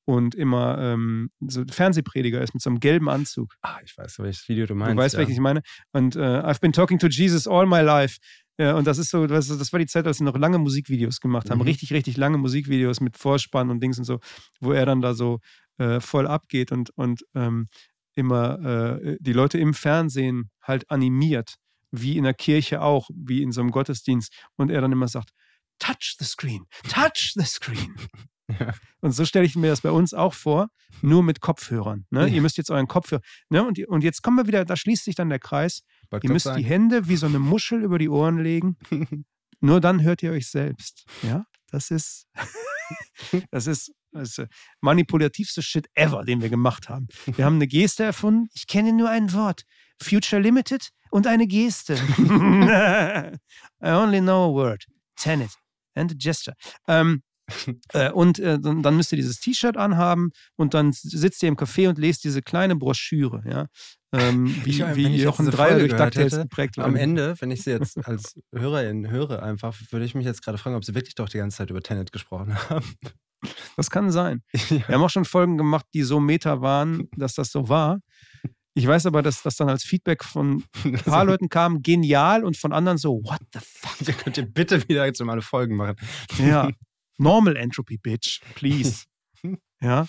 und 0.06 0.34
immer 0.34 0.78
ähm, 0.78 1.30
so 1.40 1.64
Fernsehprediger 1.70 2.40
ist 2.42 2.54
mit 2.54 2.62
so 2.62 2.70
einem 2.70 2.80
gelben 2.80 3.08
Anzug. 3.08 3.54
Ah, 3.62 3.78
ich 3.84 3.96
weiß, 3.96 4.18
welches 4.18 4.48
Video 4.48 4.66
du 4.66 4.74
meinst. 4.74 4.94
Du 4.94 4.98
weißt, 4.98 5.14
ja. 5.14 5.18
welches 5.20 5.34
ich 5.34 5.40
meine. 5.40 5.62
Und 5.92 6.16
äh, 6.16 6.20
I've 6.20 6.60
been 6.60 6.72
talking 6.72 6.98
to 6.98 7.08
Jesus 7.08 7.46
all 7.46 7.66
my 7.66 7.80
life. 7.80 8.18
Ja, 8.58 8.76
und 8.76 8.86
das 8.86 8.98
ist 8.98 9.10
so, 9.10 9.26
das, 9.26 9.48
das 9.48 9.72
war 9.72 9.80
die 9.80 9.86
Zeit, 9.86 10.06
als 10.06 10.18
sie 10.18 10.24
noch 10.24 10.36
lange 10.36 10.58
Musikvideos 10.58 11.20
gemacht 11.20 11.50
haben. 11.50 11.58
Mhm. 11.58 11.64
Richtig, 11.64 11.92
richtig 11.92 12.16
lange 12.16 12.38
Musikvideos 12.38 13.00
mit 13.00 13.16
Vorspann 13.16 13.70
und 13.70 13.82
Dings 13.82 13.98
und 13.98 14.04
so, 14.04 14.20
wo 14.60 14.72
er 14.72 14.86
dann 14.86 15.00
da 15.00 15.14
so 15.14 15.40
äh, 15.78 16.00
voll 16.00 16.26
abgeht 16.26 16.70
und, 16.70 16.90
und 16.90 17.24
ähm, 17.34 17.68
immer 18.14 19.00
äh, 19.02 19.16
die 19.20 19.32
Leute 19.32 19.58
im 19.58 19.74
Fernsehen 19.74 20.50
halt 20.62 20.88
animiert, 20.90 21.56
wie 21.90 22.16
in 22.16 22.24
der 22.24 22.34
Kirche 22.34 22.80
auch, 22.80 23.08
wie 23.12 23.42
in 23.42 23.50
so 23.50 23.60
einem 23.60 23.70
Gottesdienst. 23.70 24.32
Und 24.56 24.70
er 24.70 24.80
dann 24.80 24.92
immer 24.92 25.08
sagt, 25.08 25.30
touch 25.80 26.16
the 26.18 26.24
screen, 26.24 26.66
touch 26.88 27.32
the 27.34 27.44
screen. 27.44 27.96
Ja. 28.48 28.74
Und 29.00 29.12
so 29.12 29.24
stelle 29.24 29.46
ich 29.46 29.56
mir 29.56 29.68
das 29.68 29.80
bei 29.80 29.90
uns 29.90 30.12
auch 30.12 30.34
vor, 30.34 30.68
nur 31.02 31.22
mit 31.22 31.40
Kopfhörern. 31.40 32.06
Ne? 32.10 32.28
Ja. 32.28 32.34
Ihr 32.34 32.42
müsst 32.42 32.58
jetzt 32.58 32.70
euren 32.70 32.88
Kopfhörer. 32.88 33.22
Ne? 33.48 33.66
Und, 33.66 33.78
und 33.88 34.04
jetzt 34.04 34.22
kommen 34.22 34.36
wir 34.36 34.46
wieder, 34.46 34.64
da 34.64 34.76
schließt 34.76 35.04
sich 35.04 35.14
dann 35.14 35.30
der 35.30 35.38
Kreis. 35.38 35.82
Wollt 36.10 36.24
ihr 36.24 36.30
müsst 36.30 36.44
sagen. 36.44 36.58
die 36.58 36.68
Hände 36.68 37.08
wie 37.08 37.16
so 37.16 37.26
eine 37.26 37.38
Muschel 37.38 37.82
über 37.82 37.98
die 37.98 38.08
Ohren 38.08 38.38
legen. 38.38 38.76
nur 39.60 39.80
dann 39.80 40.02
hört 40.02 40.22
ihr 40.22 40.32
euch 40.32 40.50
selbst. 40.50 41.06
Ja, 41.22 41.46
das 41.70 41.90
ist, 41.90 42.26
das 43.50 43.66
ist 43.66 43.92
das 44.14 44.38
ist 44.38 44.48
manipulativste 44.80 45.60
Shit 45.60 45.88
ever, 45.94 46.24
den 46.24 46.40
wir 46.40 46.48
gemacht 46.48 46.88
haben. 46.88 47.08
Wir 47.26 47.44
haben 47.44 47.56
eine 47.56 47.66
Geste 47.66 48.04
erfunden. 48.04 48.48
Ich 48.54 48.68
kenne 48.68 48.92
nur 48.92 49.10
ein 49.10 49.32
Wort. 49.32 49.64
Future 50.00 50.40
Limited 50.40 50.90
und 51.10 51.26
eine 51.26 51.46
Geste. 51.48 51.94
I 52.18 53.38
only 53.80 54.20
know 54.20 54.50
a 54.50 54.54
word. 54.54 54.84
Tenet 55.16 55.50
and 55.94 56.12
a 56.12 56.14
gesture. 56.16 56.56
Ähm, 56.86 57.22
äh, 57.92 58.10
und 58.10 58.38
äh, 58.38 58.58
dann, 58.58 58.96
müsst 58.96 59.12
ihr 59.12 59.16
dieses 59.16 59.40
T-Shirt 59.40 59.76
anhaben 59.76 60.30
und 60.56 60.74
dann 60.74 60.92
sitzt 60.92 61.42
ihr 61.42 61.48
im 61.48 61.56
Café 61.56 61.88
und 61.88 61.98
lest 61.98 62.24
diese 62.24 62.42
kleine 62.42 62.76
Broschüre, 62.76 63.42
ja. 63.46 63.66
Ähm, 64.12 64.54
wie, 64.64 64.70
ich, 64.82 64.96
wie 64.96 65.22
Jochen 65.22 65.50
Dreier 65.50 65.78
durch 65.78 65.94
DuckTales 65.94 66.38
geprägt 66.38 66.78
Am 66.78 66.96
Ende, 66.96 67.34
wenn 67.40 67.50
ich 67.50 67.62
sie 67.62 67.70
jetzt 67.70 67.98
als 68.06 68.34
Hörerin 68.54 69.10
höre, 69.10 69.42
einfach, 69.42 69.76
würde 69.90 70.06
ich 70.06 70.14
mich 70.14 70.24
jetzt 70.24 70.42
gerade 70.42 70.58
fragen, 70.58 70.76
ob 70.76 70.84
sie 70.84 70.94
wirklich 70.94 71.14
doch 71.14 71.28
die 71.28 71.38
ganze 71.38 71.58
Zeit 71.58 71.70
über 71.70 71.82
Tenet 71.82 72.12
gesprochen 72.12 72.54
haben. 72.68 72.94
Das 73.76 73.90
kann 73.90 74.10
sein. 74.10 74.42
Ja. 74.52 74.88
Wir 74.88 74.94
haben 74.94 75.02
auch 75.02 75.10
schon 75.10 75.26
Folgen 75.26 75.58
gemacht, 75.58 75.84
die 75.92 76.02
so 76.02 76.18
meta 76.18 76.62
waren, 76.62 77.08
dass 77.16 77.34
das 77.34 77.50
so 77.50 77.68
war. 77.68 78.00
Ich 78.76 78.86
weiß 78.86 79.06
aber, 79.06 79.22
dass 79.22 79.42
das 79.42 79.56
dann 79.56 79.68
als 79.68 79.84
Feedback 79.84 80.24
von 80.24 80.64
ein 80.84 80.94
paar 80.94 81.24
Leuten 81.24 81.48
kam, 81.48 81.82
genial 81.82 82.42
und 82.42 82.56
von 82.56 82.72
anderen 82.72 82.98
so, 82.98 83.20
what 83.22 83.40
the 83.52 83.60
fuck? 83.62 84.08
Ihr 84.08 84.14
könnt 84.14 84.36
ihr 84.36 84.46
bitte 84.46 84.88
wieder 84.88 85.06
jetzt 85.06 85.22
mal 85.22 85.40
Folgen 85.42 85.76
machen. 85.76 85.96
Ja. 86.38 86.70
Normal 87.18 87.56
Entropy, 87.56 87.98
Bitch, 87.98 88.40
please. 88.54 89.04
ja. 89.80 90.06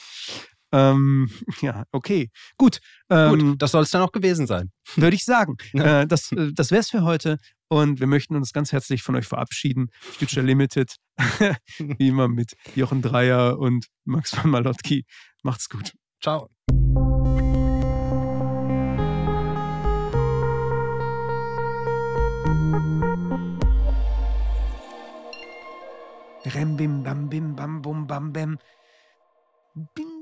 Ähm, 0.71 1.29
ja, 1.61 1.85
okay. 1.91 2.29
Gut. 2.57 2.79
Ähm, 3.09 3.39
Gut, 3.39 3.61
das 3.61 3.71
soll 3.71 3.83
es 3.83 3.91
dann 3.91 4.01
auch 4.01 4.11
gewesen 4.11 4.47
sein. 4.47 4.71
Würde 4.95 5.15
ich 5.15 5.23
sagen. 5.23 5.57
Äh, 5.73 6.07
das 6.07 6.31
äh, 6.31 6.51
das 6.53 6.71
wäre 6.71 6.79
es 6.79 6.89
für 6.89 7.03
heute. 7.03 7.37
Und 7.67 7.99
wir 7.99 8.07
möchten 8.07 8.35
uns 8.35 8.53
ganz 8.53 8.71
herzlich 8.71 9.03
von 9.03 9.15
euch 9.15 9.25
verabschieden. 9.25 9.89
Future 9.99 10.45
Limited, 10.45 10.95
wie 11.79 12.07
immer 12.07 12.27
mit 12.27 12.55
Jochen 12.75 13.01
Dreier 13.01 13.57
und 13.59 13.87
Max 14.05 14.35
von 14.35 14.51
Malotki. 14.51 15.05
Macht's 15.43 15.69
gut. 15.69 15.93
Ciao. 16.21 16.49
Rem 26.53 26.77
bim 26.77 27.03
bam 27.03 27.29
bim. 28.33 28.57
Bing 29.95 30.14